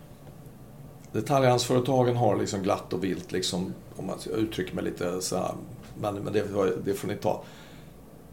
Detaljhandelsföretagen 1.12 2.16
har 2.16 2.38
liksom 2.38 2.64
glatt 2.64 2.94
och 2.94 3.04
vilt, 3.04 3.32
liksom, 3.32 3.74
om 3.96 4.06
man 4.06 4.18
uttrycker 4.38 4.76
mig 4.76 4.84
lite 4.84 5.22
så 5.22 5.38
här, 5.38 5.52
men, 6.00 6.16
men 6.16 6.34
det, 6.34 6.44
det 6.86 6.94
får 6.94 7.08
ni 7.08 7.16
ta 7.16 7.44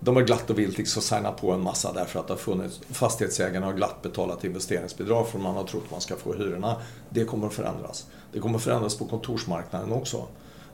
de 0.00 0.16
har 0.16 0.22
glatt 0.22 0.50
och 0.50 0.58
vilt 0.58 0.78
liksom 0.78 1.02
signat 1.02 1.40
på 1.40 1.52
en 1.52 1.62
massa 1.62 1.92
därför 1.92 2.20
att 2.20 2.26
det 2.26 2.32
har 2.32 2.38
funnits, 2.38 2.80
fastighetsägarna 2.90 3.66
har 3.66 3.72
glatt 3.72 4.02
betalat 4.02 4.44
investeringsbidrag 4.44 5.28
för 5.28 5.38
man 5.38 5.54
har 5.54 5.64
trott 5.64 5.82
att 5.84 5.90
man 5.90 6.00
ska 6.00 6.16
få 6.16 6.34
hyrorna. 6.34 6.76
Det 7.10 7.24
kommer 7.24 7.46
att 7.46 7.52
förändras. 7.54 8.06
Det 8.32 8.40
kommer 8.40 8.56
att 8.56 8.62
förändras 8.62 8.98
på 8.98 9.04
kontorsmarknaden 9.04 9.92
också. 9.92 10.26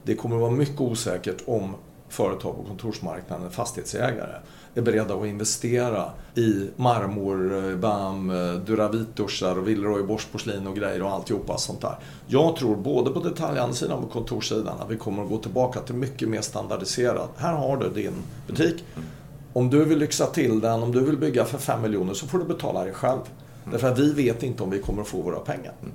Det 0.02 0.14
kommer 0.14 0.36
att 0.36 0.42
vara 0.42 0.50
mycket 0.50 0.80
osäkert 0.80 1.42
om 1.46 1.74
företag 2.08 2.56
på 2.56 2.62
kontorsmarknaden, 2.62 3.50
fastighetsägare, 3.50 4.36
är 4.74 4.82
beredda 4.82 5.14
att 5.14 5.26
investera 5.26 6.10
i 6.34 6.68
marmor, 6.76 7.68
eh, 7.70 7.76
BAM, 7.76 8.30
eh, 8.30 8.36
Duravit-duschar 8.36 9.58
och 9.58 9.68
Villeroy 9.68 10.02
Bosch-porslin 10.02 10.66
och 10.66 10.76
grejer 10.76 11.02
och 11.02 11.10
alltihopa 11.10 11.58
sånt 11.58 11.80
där. 11.80 11.98
Jag 12.26 12.56
tror 12.56 12.76
både 12.76 13.10
på 13.10 13.20
detaljhandelssidan 13.20 13.98
och 13.98 14.02
på 14.02 14.18
kontorssidan 14.18 14.80
att 14.80 14.90
vi 14.90 14.96
kommer 14.96 15.22
att 15.22 15.28
gå 15.28 15.38
tillbaka 15.38 15.80
till 15.80 15.94
mycket 15.94 16.28
mer 16.28 16.40
standardiserat. 16.40 17.30
Här 17.36 17.52
har 17.52 17.76
du 17.76 17.90
din 17.90 18.14
butik. 18.46 18.84
Mm. 18.96 19.08
Om 19.54 19.70
du 19.70 19.84
vill 19.84 19.98
lyxa 19.98 20.26
till 20.26 20.60
den, 20.60 20.82
om 20.82 20.92
du 20.92 21.00
vill 21.00 21.16
bygga 21.16 21.44
för 21.44 21.58
5 21.58 21.82
miljoner 21.82 22.14
så 22.14 22.26
får 22.26 22.38
du 22.38 22.44
betala 22.44 22.84
det 22.84 22.92
själv. 22.92 23.20
Därför 23.64 23.92
att 23.92 23.98
vi 23.98 24.12
vet 24.12 24.42
inte 24.42 24.62
om 24.62 24.70
vi 24.70 24.78
kommer 24.78 25.02
att 25.02 25.08
få 25.08 25.22
våra 25.22 25.38
pengar. 25.38 25.72
Mm. 25.82 25.94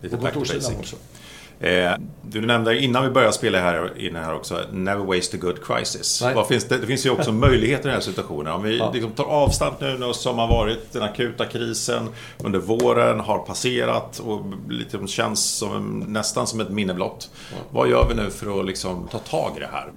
Lite 0.00 0.16
på 0.16 0.22
kontorssidan 0.22 0.72
också. 0.78 0.96
Eh, 1.60 1.92
du 2.22 2.46
nämnde 2.46 2.78
innan 2.78 3.04
vi 3.04 3.10
började 3.10 3.32
spela 3.32 3.60
här 3.60 3.92
inne 3.98 4.18
här 4.18 4.34
också, 4.34 4.60
Never 4.72 5.04
waste 5.16 5.36
a 5.36 5.40
good 5.42 5.64
crisis. 5.64 6.22
Finns 6.48 6.64
det, 6.64 6.78
det 6.78 6.86
finns 6.86 7.06
ju 7.06 7.10
också 7.10 7.32
möjligheter 7.32 7.82
i 7.82 7.86
den 7.86 7.94
här 7.94 8.00
situationen. 8.00 8.52
Om 8.52 8.62
vi 8.62 8.78
ja. 8.78 8.90
liksom 8.92 9.10
tar 9.10 9.24
avstamp 9.24 9.80
nu 9.80 10.12
som 10.12 10.38
har 10.38 10.48
varit 10.48 10.92
den 10.92 11.02
akuta 11.02 11.44
krisen 11.44 12.08
under 12.38 12.58
våren, 12.58 13.20
har 13.20 13.38
passerat 13.38 14.18
och 14.18 14.40
liksom 14.68 15.08
känns 15.08 15.44
som, 15.44 16.04
nästan 16.08 16.46
som 16.46 16.60
ett 16.60 16.70
minne 16.70 16.94
blott. 16.94 17.30
Ja. 17.50 17.56
Vad 17.70 17.88
gör 17.88 18.08
vi 18.08 18.14
nu 18.14 18.30
för 18.30 18.60
att 18.60 18.66
liksom 18.66 19.08
ta 19.10 19.18
tag 19.18 19.52
i 19.56 19.60
det 19.60 19.68
här? 19.72 19.92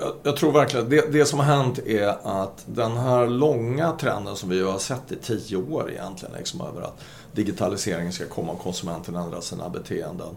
Jag, 0.00 0.12
jag 0.22 0.36
tror 0.36 0.52
verkligen 0.52 0.88
det, 0.88 1.12
det 1.12 1.24
som 1.24 1.38
har 1.38 1.46
hänt 1.46 1.78
är 1.78 2.16
att 2.22 2.64
den 2.66 2.96
här 2.96 3.26
långa 3.26 3.92
trenden 3.92 4.36
som 4.36 4.48
vi 4.48 4.62
har 4.62 4.78
sett 4.78 5.12
i 5.12 5.16
tio 5.16 5.56
år 5.56 5.90
egentligen, 5.90 6.34
liksom 6.38 6.60
över 6.60 6.82
att 6.82 7.00
digitaliseringen 7.32 8.12
ska 8.12 8.26
komma 8.26 8.52
och 8.52 8.60
konsumenten 8.60 9.16
ändra 9.16 9.40
sina 9.40 9.68
beteenden 9.68 10.36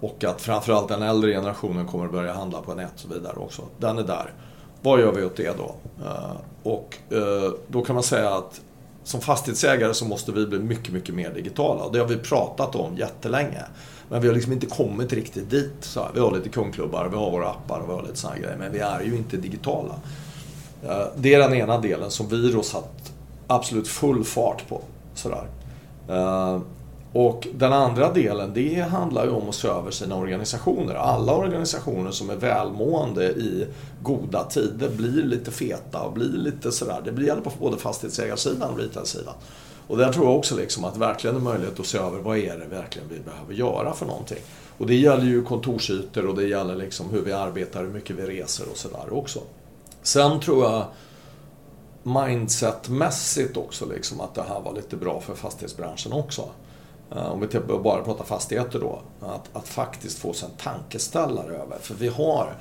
och 0.00 0.24
att 0.24 0.40
framförallt 0.40 0.88
den 0.88 1.02
äldre 1.02 1.32
generationen 1.32 1.86
kommer 1.86 2.04
att 2.04 2.12
börja 2.12 2.32
handla 2.32 2.60
på 2.60 2.74
nät 2.74 2.94
och 2.94 3.00
så 3.00 3.08
vidare 3.08 3.36
också. 3.36 3.62
Den 3.78 3.98
är 3.98 4.02
där. 4.02 4.32
Vad 4.82 5.00
gör 5.00 5.12
vi 5.12 5.24
åt 5.24 5.36
det 5.36 5.56
då? 5.56 5.74
Eh, 6.04 6.36
och 6.62 6.98
eh, 7.10 7.52
då 7.68 7.82
kan 7.82 7.94
man 7.94 8.02
säga 8.02 8.34
att 8.34 8.60
som 9.04 9.20
fastighetsägare 9.20 9.94
så 9.94 10.04
måste 10.04 10.32
vi 10.32 10.46
bli 10.46 10.58
mycket, 10.58 10.92
mycket 10.92 11.14
mer 11.14 11.30
digitala. 11.30 11.88
Det 11.88 11.98
har 11.98 12.06
vi 12.06 12.16
pratat 12.16 12.76
om 12.76 12.96
jättelänge. 12.96 13.62
Men 14.14 14.22
vi 14.22 14.28
har 14.28 14.34
liksom 14.34 14.52
inte 14.52 14.66
kommit 14.66 15.12
riktigt 15.12 15.50
dit. 15.50 15.72
Så 15.80 16.08
vi 16.14 16.20
har 16.20 16.32
lite 16.32 16.48
kundklubbar, 16.48 17.08
vi 17.08 17.16
har 17.16 17.30
våra 17.30 17.50
appar 17.50 17.80
och 17.80 17.88
vi 17.88 17.92
har 17.92 18.02
lite 18.02 18.16
sådana 18.16 18.38
grejer. 18.38 18.56
Men 18.58 18.72
vi 18.72 18.78
är 18.78 19.00
ju 19.00 19.16
inte 19.16 19.36
digitala. 19.36 19.94
Eh, 20.84 21.06
det 21.16 21.34
är 21.34 21.38
den 21.38 21.54
ena 21.54 21.78
delen 21.78 22.10
som 22.10 22.28
vi 22.28 22.52
då 22.52 22.62
satt 22.62 23.12
absolut 23.46 23.88
full 23.88 24.24
fart 24.24 24.68
på. 24.68 24.80
Sådär. 25.14 25.46
Eh, 26.08 26.60
och 27.12 27.48
den 27.54 27.72
andra 27.72 28.12
delen, 28.12 28.52
det 28.54 28.80
handlar 28.80 29.24
ju 29.24 29.30
om 29.30 29.48
att 29.48 29.54
se 29.54 29.68
över 29.68 29.90
sina 29.90 30.16
organisationer. 30.16 30.94
Alla 30.94 31.34
organisationer 31.34 32.10
som 32.10 32.30
är 32.30 32.36
välmående 32.36 33.24
i 33.24 33.66
goda 34.02 34.44
tider 34.44 34.88
blir 34.88 35.22
lite 35.22 35.50
feta 35.50 36.00
och 36.00 36.12
blir 36.12 36.38
lite 36.38 36.72
sådär. 36.72 37.12
Det 37.16 37.24
gäller 37.24 37.42
på 37.42 37.50
både 37.60 37.76
fastighetsägarsidan 37.76 38.70
och 38.70 38.78
retailsidan. 38.78 39.34
Och 39.86 39.96
där 39.96 40.12
tror 40.12 40.26
jag 40.26 40.36
också 40.36 40.56
liksom 40.56 40.84
att 40.84 40.96
verkligen 40.96 41.36
är 41.36 41.40
möjlighet 41.40 41.80
att 41.80 41.86
se 41.86 41.98
över 41.98 42.18
vad 42.18 42.38
är 42.38 42.58
det 42.58 42.66
verkligen 42.66 43.08
vi 43.08 43.20
behöver 43.20 43.54
göra 43.54 43.92
för 43.92 44.06
någonting. 44.06 44.38
Och 44.78 44.86
det 44.86 44.94
gäller 44.94 45.24
ju 45.24 45.42
kontorsytor 45.42 46.26
och 46.26 46.34
det 46.34 46.48
gäller 46.48 46.76
liksom 46.76 47.10
hur 47.10 47.22
vi 47.22 47.32
arbetar, 47.32 47.82
hur 47.82 47.90
mycket 47.90 48.16
vi 48.16 48.22
reser 48.22 48.64
och 48.70 48.76
sådär 48.76 49.12
också. 49.12 49.40
Sen 50.02 50.40
tror 50.40 50.64
jag 50.64 50.84
mindsetmässigt 52.02 53.56
också 53.56 53.86
liksom 53.86 54.20
att 54.20 54.34
det 54.34 54.44
här 54.48 54.60
var 54.60 54.74
lite 54.74 54.96
bra 54.96 55.20
för 55.20 55.34
fastighetsbranschen 55.34 56.12
också. 56.12 56.48
Eh, 57.10 57.32
om 57.32 57.40
vi 57.40 57.58
bara 57.82 58.02
pratar 58.02 58.24
fastigheter 58.24 58.80
då, 58.80 59.00
att, 59.20 59.56
att 59.56 59.68
faktiskt 59.68 60.18
få 60.18 60.32
sig 60.32 60.48
en 60.48 60.56
tankeställare 60.56 61.54
över. 61.54 61.78
För 61.80 61.94
vi 61.94 62.08
har 62.08 62.56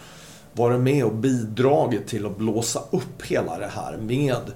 varit 0.54 0.80
med 0.80 1.06
och 1.06 1.14
bidragit 1.14 2.08
till 2.08 2.26
att 2.26 2.38
blåsa 2.38 2.82
upp 2.92 3.22
hela 3.24 3.58
det 3.58 3.72
här 3.76 3.98
med 3.98 4.52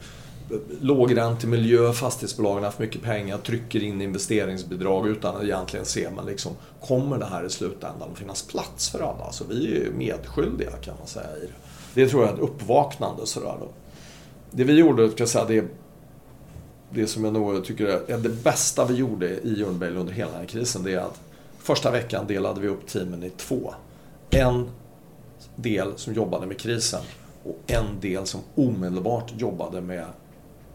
lågräntemiljö, 0.82 1.94
fastighetsbolagen 1.94 2.58
har 2.58 2.66
haft 2.66 2.80
mycket 2.80 3.02
pengar, 3.02 3.38
trycker 3.38 3.84
in 3.84 4.02
investeringsbidrag 4.02 5.08
utan 5.08 5.36
att 5.36 5.44
egentligen 5.44 5.86
se, 5.86 6.10
men 6.16 6.26
liksom, 6.26 6.52
kommer 6.82 7.18
det 7.18 7.26
här 7.26 7.46
i 7.46 7.50
slutändan 7.50 8.12
att 8.12 8.20
finnas 8.20 8.44
plats 8.44 8.90
för 8.90 9.00
alla? 9.00 9.32
Så 9.32 9.44
vi 9.50 9.68
är 9.68 9.76
ju 9.76 9.92
medskyldiga 9.98 10.72
kan 10.72 10.96
man 10.98 11.08
säga 11.08 11.38
i 11.38 11.42
det. 11.42 11.54
Det 11.94 12.10
tror 12.10 12.24
jag 12.24 12.32
är 12.32 12.36
ett 12.36 12.42
uppvaknande 12.42 13.26
sådär 13.26 13.56
då. 13.60 13.68
Det 14.52 14.64
vi 14.64 14.74
gjorde, 14.74 15.10
ska 15.10 15.22
jag 15.22 15.30
säga, 15.30 15.46
det 15.46 15.66
det 16.90 17.08
som 17.08 17.24
jag 17.24 17.34
nog 17.34 17.66
tycker 17.66 17.86
är 17.86 18.18
det 18.18 18.30
bästa 18.30 18.86
vi 18.86 18.94
gjorde 18.94 19.30
i 19.30 19.54
Ljungberg 19.58 19.96
under 19.96 20.14
hela 20.14 20.32
den 20.32 20.40
här 20.40 20.48
krisen, 20.48 20.84
det 20.84 20.94
är 20.94 21.00
att 21.00 21.20
första 21.60 21.92
veckan 21.92 22.28
delade 22.28 22.62
vi 22.62 22.68
upp 22.68 22.88
teamen 22.88 23.24
i 23.24 23.30
två. 23.30 23.74
En 24.30 24.70
del 25.56 25.92
som 25.96 26.14
jobbade 26.14 26.48
med 26.48 26.60
krisen 26.60 27.02
och 27.44 27.60
en 27.68 28.00
del 28.02 28.26
som 28.26 28.42
omedelbart 28.56 29.34
jobbade 29.38 29.82
med 29.82 30.06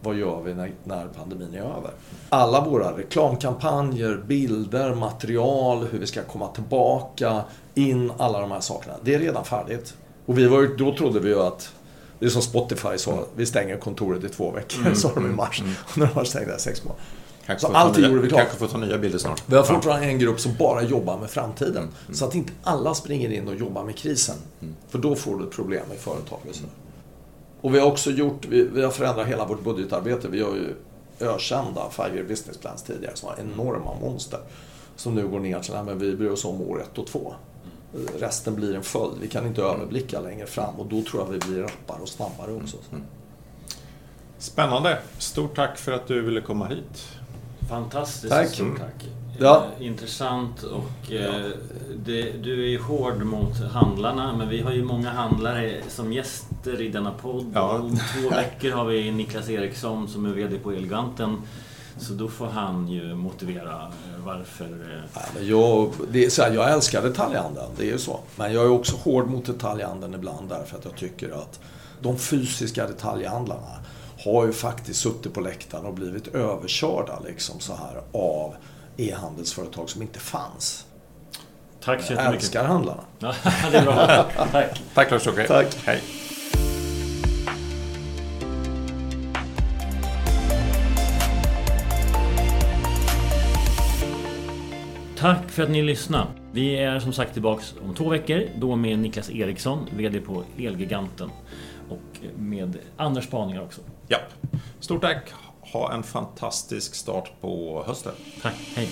vad 0.03 0.15
gör 0.15 0.41
vi 0.41 0.53
när, 0.53 0.71
när 0.83 1.07
pandemin 1.07 1.53
är 1.53 1.59
över? 1.59 1.91
Alla 2.29 2.65
våra 2.65 2.97
reklamkampanjer, 2.97 4.23
bilder, 4.27 4.95
material, 4.95 5.87
hur 5.91 5.99
vi 5.99 6.07
ska 6.07 6.23
komma 6.23 6.47
tillbaka, 6.47 7.41
in, 7.75 8.11
alla 8.17 8.39
de 8.39 8.51
här 8.51 8.59
sakerna. 8.59 8.93
Det 9.01 9.15
är 9.15 9.19
redan 9.19 9.45
färdigt. 9.45 9.93
Och 10.25 10.37
vi 10.37 10.47
var 10.47 10.77
då 10.77 10.95
trodde 10.95 11.19
vi 11.19 11.29
ju 11.29 11.39
att 11.39 11.73
det 12.19 12.25
är 12.25 12.29
som 12.29 12.41
Spotify 12.41 12.97
sa, 12.97 13.25
vi 13.35 13.45
stänger 13.45 13.77
kontoret 13.77 14.23
i 14.23 14.29
två 14.29 14.51
veckor, 14.51 14.81
mm, 14.81 14.95
sa 14.95 15.11
de 15.13 15.19
i 15.19 15.23
mm, 15.23 15.35
mars. 15.35 15.61
Mm. 15.61 15.73
Och 15.91 15.97
nu 15.97 16.05
har 16.05 16.23
de 16.23 16.25
stängt 16.25 16.47
där 16.47 16.57
sex 16.57 16.83
månader. 16.83 17.03
Kanske 17.45 17.67
så 17.67 17.73
allt 17.73 17.97
gjorde 17.97 18.21
vi 18.21 18.29
klart. 18.29 18.41
Kanske 18.41 18.57
får 18.57 18.67
ta 18.67 18.77
nya 18.77 18.97
bilder 18.97 19.19
snart. 19.19 19.43
Vi 19.45 19.55
har 19.55 19.63
fortfarande 19.63 20.05
en 20.05 20.19
grupp 20.19 20.39
som 20.39 20.55
bara 20.59 20.83
jobbar 20.83 21.17
med 21.17 21.29
framtiden. 21.29 21.83
Mm. 21.83 22.15
Så 22.15 22.25
att 22.25 22.35
inte 22.35 22.53
alla 22.63 22.93
springer 22.93 23.31
in 23.31 23.47
och 23.47 23.55
jobbar 23.55 23.83
med 23.83 23.95
krisen. 23.95 24.35
Mm. 24.61 24.75
För 24.89 24.99
då 24.99 25.15
får 25.15 25.37
du 25.37 25.45
problem 25.45 25.85
i 25.95 25.97
företaget. 25.97 26.63
Mm. 27.63 27.69
Och 27.69 27.75
vi 27.75 27.79
har 27.79 27.87
också 27.87 28.11
gjort, 28.11 28.45
vi, 28.45 28.63
vi, 28.63 28.83
har 28.83 28.91
förändrat 28.91 29.27
hela 29.27 29.45
vårt 29.45 29.63
budgetarbete. 29.63 30.27
Vi 30.27 30.41
har 30.41 30.55
ju 30.55 30.75
ökända 31.19 31.89
Five 31.89 32.15
Year 32.15 32.27
Business 32.27 32.57
Plans 32.57 32.83
tidigare 32.83 33.15
som 33.15 33.29
var 33.29 33.39
enorma 33.39 33.95
monster. 34.01 34.39
Som 34.95 35.15
nu 35.15 35.27
går 35.27 35.39
ner 35.39 35.59
till, 35.59 35.73
att 35.73 35.87
vi 35.87 36.15
bryr 36.15 36.29
oss 36.29 36.45
om 36.45 36.61
år 36.61 36.81
ett 36.81 36.97
och 36.97 37.07
två. 37.07 37.33
Resten 38.19 38.55
blir 38.55 38.75
en 38.75 38.83
följd. 38.83 39.13
Vi 39.21 39.27
kan 39.27 39.47
inte 39.47 39.61
överblicka 39.61 40.19
längre 40.19 40.45
fram 40.45 40.75
och 40.75 40.85
då 40.85 41.01
tror 41.01 41.23
jag 41.23 41.31
vi 41.31 41.39
blir 41.39 41.61
rappare 41.61 42.01
och 42.01 42.09
snabbare 42.09 42.53
också. 42.53 42.77
Mm. 42.91 43.03
Spännande! 44.37 44.99
Stort 45.17 45.55
tack 45.55 45.77
för 45.77 45.91
att 45.91 46.07
du 46.07 46.21
ville 46.21 46.41
komma 46.41 46.67
hit. 46.67 47.07
Fantastiskt. 47.69 48.33
Tack. 48.33 48.47
Stort 48.47 48.79
tack. 48.79 49.05
Ja. 49.39 49.65
Eh, 49.79 49.87
intressant 49.87 50.63
och 50.63 51.11
eh, 51.11 51.49
det, 52.05 52.31
du 52.31 52.63
är 52.63 52.67
ju 52.67 52.81
hård 52.81 53.25
mot 53.25 53.59
handlarna 53.71 54.35
men 54.37 54.49
vi 54.49 54.61
har 54.61 54.71
ju 54.71 54.83
många 54.83 55.09
handlare 55.09 55.81
som 55.89 56.13
gäster 56.13 56.81
i 56.81 56.89
denna 56.89 57.11
podd. 57.11 57.51
Ja. 57.53 57.79
Om 57.79 57.99
två 58.13 58.29
veckor 58.35 58.71
har 58.71 58.85
vi 58.85 59.11
Niklas 59.11 59.49
Eriksson 59.49 60.07
som 60.07 60.25
är 60.25 60.29
VD 60.29 60.57
på 60.57 60.71
Elganten. 60.71 61.37
Så 61.97 62.13
då 62.13 62.27
får 62.27 62.47
han 62.47 62.87
ju 62.87 63.15
motivera 63.15 63.81
eh, 63.81 64.25
varför... 64.25 65.03
Jag, 65.41 65.91
det 66.11 66.25
är 66.25 66.29
så 66.29 66.41
här, 66.41 66.51
jag 66.51 66.71
älskar 66.73 67.01
detaljhandeln, 67.01 67.67
det 67.77 67.83
är 67.83 67.91
ju 67.91 67.97
så. 67.97 68.19
Men 68.35 68.53
jag 68.53 68.63
är 68.63 68.69
också 68.69 68.95
hård 68.97 69.27
mot 69.27 69.45
detaljhandeln 69.45 70.13
ibland 70.13 70.49
därför 70.49 70.77
att 70.77 70.85
jag 70.85 70.95
tycker 70.95 71.29
att 71.31 71.59
de 72.01 72.17
fysiska 72.17 72.87
detaljhandlarna 72.87 73.79
har 74.23 74.45
ju 74.45 74.53
faktiskt 74.53 74.99
suttit 74.99 75.33
på 75.33 75.41
läktaren 75.41 75.85
och 75.85 75.93
blivit 75.93 76.27
överkörda 76.27 77.19
liksom 77.25 77.59
så 77.59 77.73
här 77.73 78.01
av 78.11 78.55
e-handelsföretag 78.97 79.89
som 79.89 80.01
inte 80.01 80.19
fanns. 80.19 80.85
Tack 81.79 82.01
så 82.01 82.13
jättemycket. 82.13 82.25
Jag 82.25 82.33
älskar 82.35 82.63
handlarna. 82.65 83.03
Ja, 83.19 83.33
det 83.71 83.77
är 83.77 83.83
bra. 83.83 84.25
Tack. 84.51 84.81
Tack 84.93 85.11
Lars-Åke. 85.11 85.47
Tack. 85.47 85.75
Hej. 85.85 86.01
Tack 95.17 95.49
för 95.51 95.63
att 95.63 95.69
ni 95.69 95.81
lyssnade. 95.81 96.27
Vi 96.51 96.75
är 96.75 96.99
som 96.99 97.13
sagt 97.13 97.33
tillbaks 97.33 97.75
om 97.83 97.93
två 97.95 98.09
veckor. 98.09 98.41
Då 98.55 98.75
med 98.75 98.99
Niklas 98.99 99.29
Eriksson, 99.29 99.89
VD 99.97 100.19
på 100.19 100.43
Elgiganten. 100.57 101.29
Och 101.89 102.19
med 102.37 102.77
andra 102.97 103.21
spaningar 103.21 103.61
också. 103.61 103.81
Ja. 104.07 104.17
Stort 104.79 105.01
tack. 105.01 105.33
Ha 105.73 105.93
en 105.93 106.03
fantastisk 106.03 106.95
start 106.95 107.31
på 107.41 107.83
hösten. 107.87 108.13
Tack. 108.41 108.55
Hej. 108.75 108.89